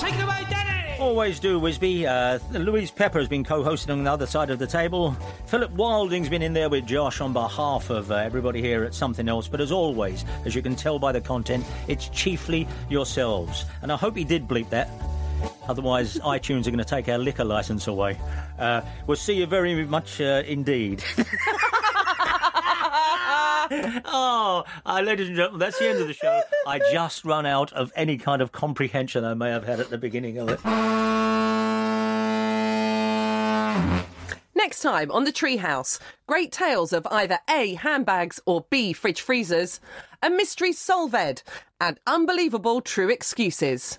Take 0.00 0.14
it 0.16 0.24
away, 0.24 0.44
Danny. 0.50 0.98
Always 0.98 1.38
do, 1.38 1.60
Wisby. 1.60 2.04
Uh, 2.04 2.40
Louise 2.58 2.90
Pepper 2.90 3.20
has 3.20 3.28
been 3.28 3.44
co-hosting 3.44 3.92
on 3.92 4.02
the 4.02 4.10
other 4.10 4.26
side 4.26 4.50
of 4.50 4.58
the 4.58 4.66
table. 4.66 5.16
Philip 5.46 5.70
Wilding's 5.70 6.28
been 6.28 6.42
in 6.42 6.52
there 6.52 6.68
with 6.68 6.86
Josh 6.86 7.20
on 7.20 7.32
behalf 7.32 7.90
of 7.90 8.10
uh, 8.10 8.16
everybody 8.16 8.60
here 8.60 8.82
at 8.82 8.92
Something 8.92 9.28
Else. 9.28 9.46
But 9.46 9.60
as 9.60 9.70
always, 9.70 10.24
as 10.44 10.56
you 10.56 10.62
can 10.62 10.74
tell 10.74 10.98
by 10.98 11.12
the 11.12 11.20
content, 11.20 11.64
it's 11.86 12.08
chiefly 12.08 12.66
yourselves. 12.88 13.66
And 13.82 13.92
I 13.92 13.96
hope 13.96 14.16
he 14.16 14.24
did 14.24 14.48
bleep 14.48 14.68
that. 14.70 14.90
Otherwise, 15.68 16.18
iTunes 16.18 16.66
are 16.66 16.70
going 16.70 16.78
to 16.78 16.84
take 16.84 17.08
our 17.08 17.18
liquor 17.18 17.44
license 17.44 17.86
away. 17.86 18.18
Uh, 18.58 18.80
we'll 19.06 19.16
see 19.16 19.34
you 19.34 19.46
very 19.46 19.84
much 19.84 20.20
uh, 20.20 20.42
indeed. 20.46 21.02
oh, 24.04 24.64
uh, 24.84 25.00
ladies 25.04 25.28
and 25.28 25.36
gentlemen, 25.36 25.60
that's 25.60 25.78
the 25.78 25.88
end 25.88 26.00
of 26.00 26.06
the 26.06 26.14
show. 26.14 26.42
I 26.66 26.80
just 26.92 27.24
run 27.24 27.46
out 27.46 27.72
of 27.72 27.92
any 27.96 28.18
kind 28.18 28.42
of 28.42 28.52
comprehension 28.52 29.24
I 29.24 29.34
may 29.34 29.50
have 29.50 29.64
had 29.64 29.80
at 29.80 29.90
the 29.90 29.98
beginning 29.98 30.38
of 30.38 30.48
it. 30.50 30.60
Next 34.54 34.80
time 34.80 35.10
on 35.10 35.24
the 35.24 35.32
Treehouse, 35.32 35.98
great 36.26 36.52
tales 36.52 36.92
of 36.92 37.06
either 37.10 37.38
A, 37.50 37.74
handbags 37.74 38.40
or 38.46 38.64
B, 38.70 38.92
fridge 38.92 39.20
freezers, 39.20 39.80
a 40.22 40.30
mystery 40.30 40.72
solved, 40.72 41.42
and 41.80 42.00
unbelievable 42.06 42.80
true 42.80 43.10
excuses. 43.10 43.98